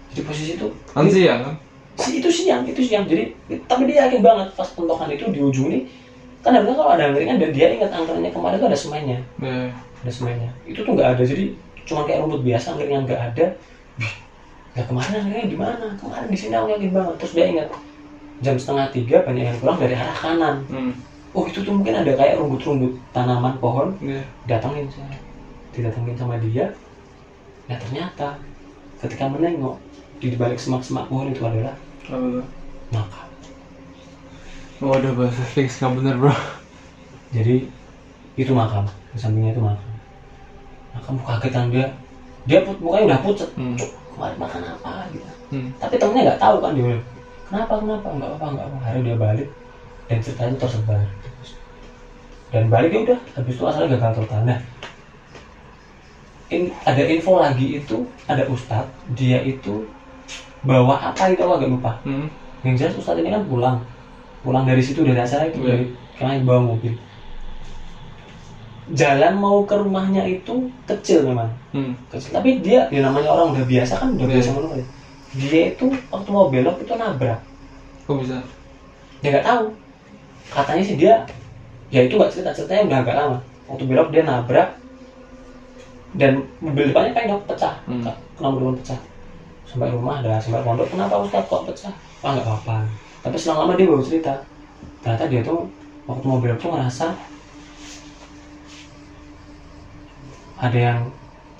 jadi 0.09 0.23
posisi 0.25 0.53
itu 0.57 0.69
Kan 0.89 1.05
siang 1.07 1.41
kan? 1.43 1.55
si 1.99 2.23
itu 2.23 2.31
siang 2.31 2.63
itu 2.63 2.81
siang. 2.81 3.05
Jadi 3.05 3.35
tapi 3.67 3.85
dia 3.85 4.07
yakin 4.07 4.23
banget 4.23 4.49
pas 4.55 4.71
pentokan 4.71 5.11
itu 5.11 5.29
di 5.29 5.43
ujung 5.43 5.69
ini 5.69 5.91
kan 6.41 6.55
harusnya 6.55 6.79
kalau 6.79 6.95
ada 6.95 7.11
angkringan 7.11 7.37
dan 7.37 7.51
dia 7.53 7.67
ingat 7.69 7.91
angkringannya 7.91 8.31
kemarin 8.31 8.57
itu 8.57 8.67
ada 8.67 8.79
semennya. 8.79 9.19
Iya. 9.37 9.75
ada 9.99 10.13
semennya. 10.15 10.51
Itu 10.65 10.87
tuh 10.87 10.95
nggak 10.95 11.19
ada. 11.19 11.23
Jadi 11.23 11.53
cuma 11.85 12.07
kayak 12.07 12.23
rumput 12.23 12.41
biasa 12.41 12.67
angkringan 12.73 13.03
nggak 13.05 13.21
ada. 13.21 13.47
Ya 14.73 14.83
kemarin 14.87 15.11
angkringannya 15.13 15.49
di 15.51 15.59
mana 15.59 15.87
kemarin 15.99 16.29
di 16.31 16.39
sini 16.39 16.55
aku 16.55 16.67
yakin 16.73 16.91
banget. 16.95 17.15
Terus 17.21 17.33
dia 17.35 17.47
ingat 17.51 17.69
jam 18.39 18.55
setengah 18.55 18.87
tiga 18.89 19.17
banyak 19.23 19.45
yang 19.45 19.59
pulang 19.59 19.79
dari 19.79 19.95
arah 19.95 20.15
kanan 20.15 20.57
Hmm. 20.67 20.93
oh 21.31 21.45
itu 21.45 21.61
tuh 21.61 21.73
mungkin 21.73 21.95
ada 21.97 22.13
kayak 22.13 22.39
rumput-rumput 22.39 22.95
tanaman 23.11 23.59
pohon 23.59 23.95
Iya. 23.99 24.23
datangin 24.47 24.87
saya 24.89 25.19
didatengin 25.71 26.15
sama 26.15 26.39
dia 26.39 26.71
nah 27.67 27.77
ternyata 27.77 28.39
ketika 28.99 29.27
menengok 29.27 29.77
di 30.19 30.35
balik 30.35 30.57
semak-semak 30.57 31.07
pohon 31.07 31.29
itu 31.29 31.43
adalah 31.43 31.75
tuh? 32.01 32.43
makam 32.89 33.27
Waduh 34.79 35.11
bahasa 35.13 35.43
fix 35.45 35.77
nggak 35.77 35.93
bener 35.93 36.15
bro. 36.17 36.35
jadi 37.29 37.67
itu 38.35 38.53
makam 38.53 38.87
di 39.11 39.19
sampingnya 39.19 39.51
itu 39.51 39.61
makam 39.61 39.91
makam 40.95 41.15
kaget 41.21 41.51
kan 41.51 41.67
dia 41.69 41.87
dia 42.47 42.63
put, 42.63 42.79
mukanya 42.79 43.15
udah 43.15 43.21
pucet 43.21 43.51
Hmm. 43.55 43.75
Kemarin 44.15 44.35
makan 44.37 44.63
apa 44.65 44.93
gitu 45.11 45.29
Hmm. 45.51 45.69
tapi 45.77 45.95
temennya 45.95 46.23
nggak 46.25 46.41
tahu 46.41 46.57
kan 46.59 46.73
dia 46.73 46.97
kenapa 47.49 47.73
kenapa 47.81 48.09
nggak 48.09 48.31
apa 48.37 48.47
nggak 48.53 48.67
apa 48.67 48.77
akhirnya 48.83 49.03
dia 49.05 49.17
balik 49.17 49.49
dan 50.09 50.19
cerita 50.21 50.43
itu 50.45 50.57
tersebar 50.57 51.01
dan 52.49 52.65
balik 52.69 52.91
ya 52.91 53.01
udah 53.05 53.19
habis 53.35 53.55
itu 53.55 53.65
asalnya 53.65 53.89
gagal 53.95 54.13
total 54.19 54.41
nah 54.45 54.59
in- 56.49 56.73
ada 56.83 57.03
info 57.05 57.37
lagi 57.37 57.77
itu 57.77 57.97
ada 58.25 58.45
ustadz 58.47 58.89
dia 59.13 59.41
itu 59.43 59.85
bawa 60.61 61.13
apa 61.13 61.29
itu 61.29 61.41
aku 61.41 61.53
agak 61.55 61.71
lupa 61.71 61.93
Hmm. 62.05 62.29
yang 62.65 62.75
jelas 62.75 62.97
ustadz 62.97 63.21
ini 63.21 63.29
kan 63.29 63.45
pulang 63.45 63.77
pulang 64.41 64.65
dari 64.65 64.81
situ 64.81 65.03
dari 65.03 65.19
acara 65.19 65.45
itu 65.45 65.61
Iya. 65.61 65.69
dari 65.69 65.85
karena 66.17 66.41
bawa 66.43 66.61
mobil 66.67 66.95
jalan 68.89 69.37
mau 69.37 69.69
ke 69.69 69.77
rumahnya 69.77 70.25
itu 70.25 70.55
kecil 70.85 71.21
memang 71.23 71.53
Hmm. 71.69 71.93
kecil 72.09 72.33
tapi 72.33 72.65
dia 72.65 72.89
ya 72.89 73.05
namanya 73.05 73.29
orang 73.29 73.53
udah 73.53 73.65
biasa 73.65 74.01
kan 74.01 74.09
udah 74.17 74.25
Iya. 74.25 74.35
biasa 74.41 74.51
ya. 74.75 74.85
Dia 75.37 75.77
itu 75.77 75.93
waktu 76.09 76.31
mau 76.33 76.49
belok 76.49 76.81
itu 76.81 76.93
nabrak. 76.97 77.41
Kok 78.09 78.17
bisa? 78.25 78.41
dia 79.19 79.29
nggak 79.35 79.47
tahu. 79.47 79.65
Katanya 80.49 80.83
sih 80.83 80.97
dia 80.97 81.15
ya 81.93 82.05
itu 82.05 82.15
nggak 82.17 82.33
cerita 82.33 82.55
ceritanya 82.55 82.83
udah 82.89 82.99
agak 83.05 83.17
lama. 83.19 83.39
Waktu 83.69 83.85
belok 83.85 84.09
dia 84.15 84.23
nabrak 84.25 84.69
dan 86.17 86.49
mobil 86.65 86.89
depannya 86.89 87.13
penyok 87.13 87.45
pecah. 87.45 87.75
Hmm. 87.85 88.07
kenapa 88.39 88.57
depan 88.57 88.77
pecah. 88.81 89.01
Sampai 89.69 89.93
rumah 89.93 90.25
ada 90.25 90.41
sampai 90.41 90.65
pondok 90.65 90.89
kenapa 90.89 91.21
Ustaz 91.21 91.45
kok 91.45 91.69
pecah? 91.69 91.93
Ah 92.25 92.33
nggak 92.33 92.47
apa-apa. 92.47 92.77
Tapi 93.21 93.37
selang 93.37 93.67
lama 93.67 93.77
dia 93.77 93.91
baru 93.91 94.01
cerita. 94.01 94.35
Ternyata 95.05 95.25
dia 95.29 95.41
tuh 95.45 95.69
waktu 96.09 96.25
mau 96.25 96.41
belok 96.41 96.57
tuh 96.57 96.73
ngerasa 96.73 97.07
ada 100.59 100.79
yang 100.79 100.99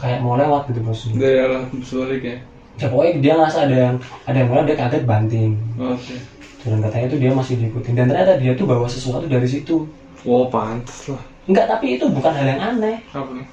kayak 0.01 0.23
mau 0.25 0.35
lewat 0.39 0.71
gitu 0.73 0.81
bos. 0.83 1.07
Dari 1.13 1.37
arah 1.39 1.69
balik 1.69 2.23
ya. 2.25 2.39
Ya 2.79 2.87
pokoknya 2.87 3.13
dia 3.19 3.33
ngerasa 3.35 3.59
ada 3.67 3.77
yang 3.77 3.95
ada 4.25 4.37
yang 4.39 4.47
mau 4.47 4.55
lewat, 4.57 4.67
dia 4.67 4.77
kaget 4.79 5.03
banting 5.03 5.51
Oke. 5.77 6.15
dan 6.63 6.79
katanya 6.81 7.07
itu 7.07 7.17
dia 7.19 7.31
masih 7.31 7.55
diikutin 7.59 7.95
dan 7.95 8.07
ternyata 8.07 8.33
dia 8.35 8.53
tuh 8.55 8.65
bawa 8.65 8.87
sesuatu 8.87 9.27
dari 9.27 9.47
situ 9.47 9.83
Wow 10.23 10.51
pantes 10.51 11.07
lah. 11.07 11.23
enggak 11.47 11.67
tapi 11.67 11.95
itu 11.95 12.05
bukan 12.07 12.31
hal 12.31 12.47
yang 12.47 12.61
aneh 12.61 12.99
Apa 13.11 13.31
nih? 13.31 13.47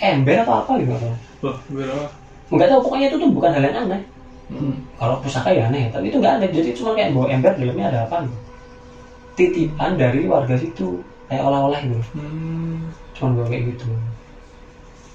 ember 0.00 0.36
atau 0.40 0.64
apa 0.64 0.72
gitu. 0.80 0.92
Loh, 1.40 1.56
biar 1.68 1.88
apa? 1.88 2.06
nggak 2.50 2.66
tahu 2.66 2.80
pokoknya 2.82 3.06
itu 3.06 3.16
tuh 3.16 3.30
bukan 3.30 3.50
hal 3.50 3.62
yang 3.62 3.78
aneh 3.84 4.02
Hmm. 4.50 4.74
kalau 4.98 5.22
pusaka 5.22 5.54
ya 5.54 5.70
aneh 5.70 5.86
tapi 5.94 6.10
itu 6.10 6.18
nggak 6.18 6.42
aneh 6.42 6.50
jadi 6.50 6.74
cuma 6.74 6.90
kayak 6.90 7.14
bawa 7.14 7.30
ember 7.30 7.54
dalamnya 7.54 7.86
ada 7.86 8.00
apa 8.02 8.26
gitu 8.26 8.38
titipan 9.38 9.94
dari 9.94 10.26
warga 10.26 10.58
situ 10.58 10.98
kayak 11.26 11.38
olah-olah 11.40 11.78
gitu 11.80 12.02
Hmm. 12.18 12.90
cuma 13.14 13.38
bawa 13.38 13.46
kayak 13.46 13.64
gitu 13.70 13.86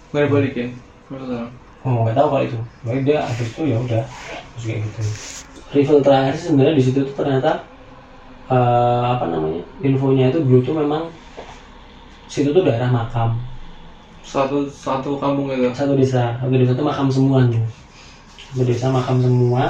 Nggak 0.09 0.31
dibalikin. 0.31 0.67
Masalah. 1.11 1.51
Oh 1.85 2.03
nggak 2.03 2.15
tahu 2.17 2.27
kalau 2.33 2.43
itu 2.43 2.57
baik 2.83 3.01
dia 3.05 3.17
habis 3.21 3.47
itu 3.53 3.61
ya 3.69 3.77
udah 3.77 4.03
terus 4.57 4.63
kayak 4.65 4.79
gitu 4.89 5.01
rival 5.75 5.99
terakhir 6.01 6.33
sebenarnya 6.35 6.73
di 6.77 6.83
situ 6.83 6.99
tuh 7.03 7.15
ternyata 7.15 7.51
eh, 8.49 9.03
apa 9.05 9.25
namanya 9.29 9.61
infonya 9.81 10.29
itu 10.29 10.39
dulu 10.41 10.59
tuh 10.61 10.75
memang 10.75 11.03
situ 12.25 12.49
tuh 12.49 12.65
daerah 12.65 12.89
makam 12.89 13.37
Satu 14.25 14.65
satu 14.65 15.21
kampung 15.21 15.53
itu. 15.53 15.69
satu 15.71 15.93
desa 15.93 16.33
satu 16.41 16.53
desa 16.57 16.73
itu 16.73 16.81
makam 16.81 17.07
semuanya 17.07 17.61
satu 18.49 18.65
desa 18.65 18.89
makam 18.89 19.21
semua 19.21 19.69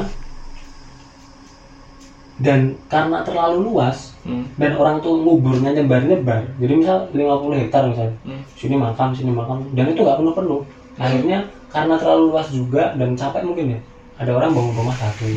dan 2.36 2.76
karena 2.92 3.24
terlalu 3.24 3.72
luas 3.72 4.12
Hmm. 4.26 4.42
dan 4.58 4.74
orang 4.74 4.98
tuh 5.06 5.22
nguburnya 5.22 5.70
nyebar 5.72 6.02
nyebar 6.02 6.42
jadi 6.58 6.74
misal 6.74 6.98
50 7.14 7.62
hektar 7.62 7.86
misalnya 7.86 8.18
Hmm. 8.26 8.42
sini 8.58 8.76
makam 8.76 9.14
sini 9.14 9.30
makam 9.30 9.70
dan 9.78 9.94
itu 9.94 10.02
nggak 10.02 10.18
penuh 10.18 10.34
penuh 10.34 10.62
akhirnya 10.96 11.38
karena 11.68 11.96
terlalu 12.00 12.24
luas 12.32 12.48
juga 12.50 12.96
dan 12.96 13.14
capek 13.14 13.44
mungkin 13.44 13.76
ya 13.76 13.80
ada 14.16 14.32
orang 14.32 14.56
bangun 14.56 14.74
rumah 14.80 14.96
satu. 14.96 15.28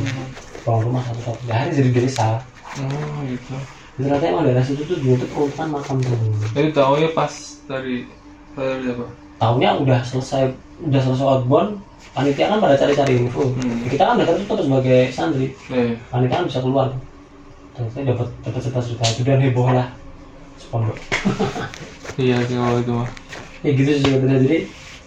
Bangun 0.63 0.83
rumah 0.87 1.03
satu 1.03 1.21
satu. 1.27 1.41
Ya, 1.45 1.53
akhirnya 1.59 1.75
jadi 1.77 1.91
desa 1.99 2.39
Oh 2.79 3.19
gitu. 3.27 3.55
ternyata 3.99 4.25
emang 4.31 4.45
daerah 4.47 4.63
situ 4.63 4.87
tuh 4.87 4.95
dulu 5.03 5.19
tuh 5.19 5.27
peruntukan 5.35 5.67
makam 5.75 5.97
semua 5.99 6.47
Jadi 6.55 6.69
tahu 6.71 6.93
ya 7.03 7.11
pas 7.11 7.33
dari 7.67 8.07
dari 8.55 8.87
apa? 8.87 9.05
tahunnya 9.39 9.71
udah 9.83 9.99
selesai 10.07 10.43
udah 10.87 11.01
selesai 11.03 11.27
outbound 11.27 11.83
panitia 12.15 12.47
kan 12.47 12.63
pada 12.63 12.79
cari-cari 12.79 13.19
info. 13.19 13.51
Hmm. 13.51 13.83
kita 13.87 14.03
kan 14.07 14.15
udah 14.15 14.27
tertutup 14.31 14.59
sebagai 14.63 15.11
santri. 15.11 15.51
Eh. 15.75 15.99
panitia 16.07 16.39
kan 16.39 16.47
bisa 16.47 16.63
keluar. 16.63 16.87
Ternyata 17.75 17.99
dapat 18.15 18.27
dapat 18.47 18.61
cerita-cerita 18.63 19.05
itu 19.11 19.23
dan 19.27 19.39
heboh 19.43 19.69
lah. 19.71 19.89
Sepondok. 20.59 20.99
Iya 22.15 22.39
sih 22.47 22.55
kalau 22.55 22.79
itu 22.79 22.93
mah. 22.95 23.09
ya 23.67 23.71
gitu 23.75 23.91
sih 23.91 24.03
sebetulnya 24.07 24.39
jadi 24.47 24.59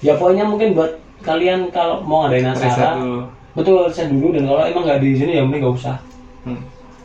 ya 0.02 0.14
pokoknya 0.14 0.44
mungkin 0.44 0.74
buat 0.74 0.92
kalian 1.22 1.70
kalau 1.70 2.02
mau 2.02 2.26
ngadain 2.26 2.50
acara 2.50 2.98
betul 3.52 3.86
riset 3.86 4.10
dulu 4.10 4.34
dan 4.34 4.44
kalau 4.46 4.62
emang 4.64 4.84
nggak 4.84 5.00
di 5.00 5.10
sini 5.14 5.32
ya 5.38 5.44
mending 5.44 5.62
nggak 5.62 5.78
usah 5.78 5.98
Hmm. 6.42 6.58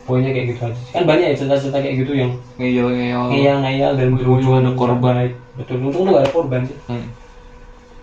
pokoknya 0.03 0.33
kayak 0.33 0.45
gitu 0.49 0.61
aja 0.65 0.81
kan 0.91 1.03
banyak 1.05 1.25
ya 1.29 1.35
cerita-cerita 1.35 1.77
kayak 1.77 1.95
gitu 2.01 2.11
yang 2.15 2.31
Ngeyel 2.57 2.87
ngeyel. 2.89 3.21
ngeyel-ngeyel 3.29 3.91
dan 3.93 4.07
Ujung-ujung 4.11 4.55
ada 4.57 4.71
korban. 4.73 5.13
baik. 5.15 5.33
betul 5.53 5.77
untung 5.79 6.03
tuh 6.03 6.11
gak 6.11 6.23
ada 6.23 6.31
korban 6.31 6.61
sih 6.63 6.77
Hmm. 6.87 7.07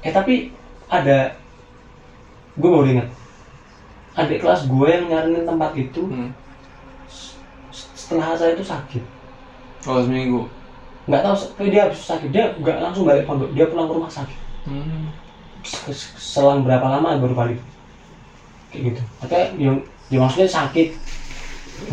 eh 0.01 0.12
tapi 0.12 0.34
ada 0.86 1.34
gue 2.55 2.68
baru 2.68 2.86
ingat 2.88 3.09
adik 4.14 4.38
kelas 4.38 4.62
gue 4.64 4.86
yang 4.86 5.05
nyariin 5.09 5.42
tempat 5.42 5.70
itu 5.74 6.03
Hmm. 6.07 6.30
setelah 7.74 8.26
asar 8.30 8.53
itu 8.53 8.62
sakit 8.62 9.03
Oh 9.84 9.99
seminggu. 9.99 10.47
nggak 11.05 11.20
tahu 11.20 11.34
dia 11.66 11.84
habis 11.84 12.01
sakit 12.01 12.30
dia 12.30 12.49
nggak 12.55 12.78
langsung 12.78 13.05
balik 13.05 13.26
pondok 13.26 13.51
dia 13.53 13.66
pulang 13.66 13.84
ke 13.84 13.92
rumah 13.92 14.09
sakit 14.09 14.38
Hmm. 14.65 15.12
Selang 16.19 16.65
berapa 16.65 16.85
lama 16.85 17.21
baru 17.21 17.35
balik 17.37 17.61
kayak 18.75 18.83
gitu. 18.91 19.03
Tapi 19.23 19.37
yang 19.57 19.77
ya 20.11 20.19
maksudnya 20.19 20.51
sakit? 20.51 20.89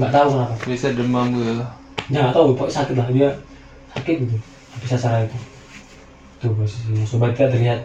Nggak 0.02 0.12
tahu 0.12 0.28
kenapa. 0.34 0.54
Bisa 0.66 0.88
demam 0.92 1.28
gitu. 1.38 1.62
Lah. 1.62 1.70
ya 2.10 2.18
nggak 2.28 2.36
tahu. 2.36 2.58
Pokoknya 2.58 2.76
sakit 2.84 2.96
lah. 2.98 3.08
Dia 3.14 3.30
sakit 3.94 4.16
gitu. 4.26 4.38
Habis 4.76 4.96
acara 4.98 5.28
itu 5.28 5.38
tuh 6.42 6.58
posisinya 6.58 7.06
sobat 7.06 7.38
kita 7.38 7.54
terlihat. 7.54 7.80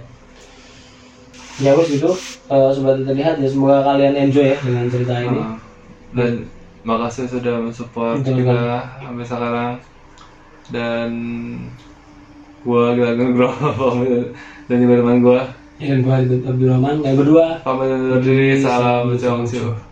Ya 1.60 1.76
wes 1.76 1.92
gitu. 1.92 2.08
Eh, 2.48 2.70
sobat 2.72 3.04
kita 3.04 3.12
terlihat 3.12 3.34
ya 3.36 3.48
semoga 3.52 3.84
kalian 3.84 4.16
enjoy 4.16 4.56
ya 4.56 4.58
dengan 4.64 4.88
cerita 4.88 5.14
ini. 5.20 5.40
Ah. 5.40 5.56
Dan 6.16 6.32
makasih 6.88 7.28
sudah 7.28 7.60
mensupport 7.60 8.24
juga. 8.24 8.88
sampai 8.96 9.24
sekarang. 9.28 9.74
Dan 10.72 11.10
gua 12.66 12.98
gak 12.98 13.14
Nugroho 13.14 13.68
pamit 13.78 14.34
dan 14.66 14.76
juga 14.82 14.94
teman 14.98 15.18
gua 15.22 15.40
ya, 15.78 15.94
dan 15.94 15.98
gua 16.02 16.14
Abdul 16.18 16.68
Rahman 16.74 16.96
yang 17.06 17.14
berdua 17.14 17.46
pamit 17.62 17.88
undur 17.94 18.20
diri 18.20 18.58
salam 18.58 19.14
Jongsu 19.14 19.85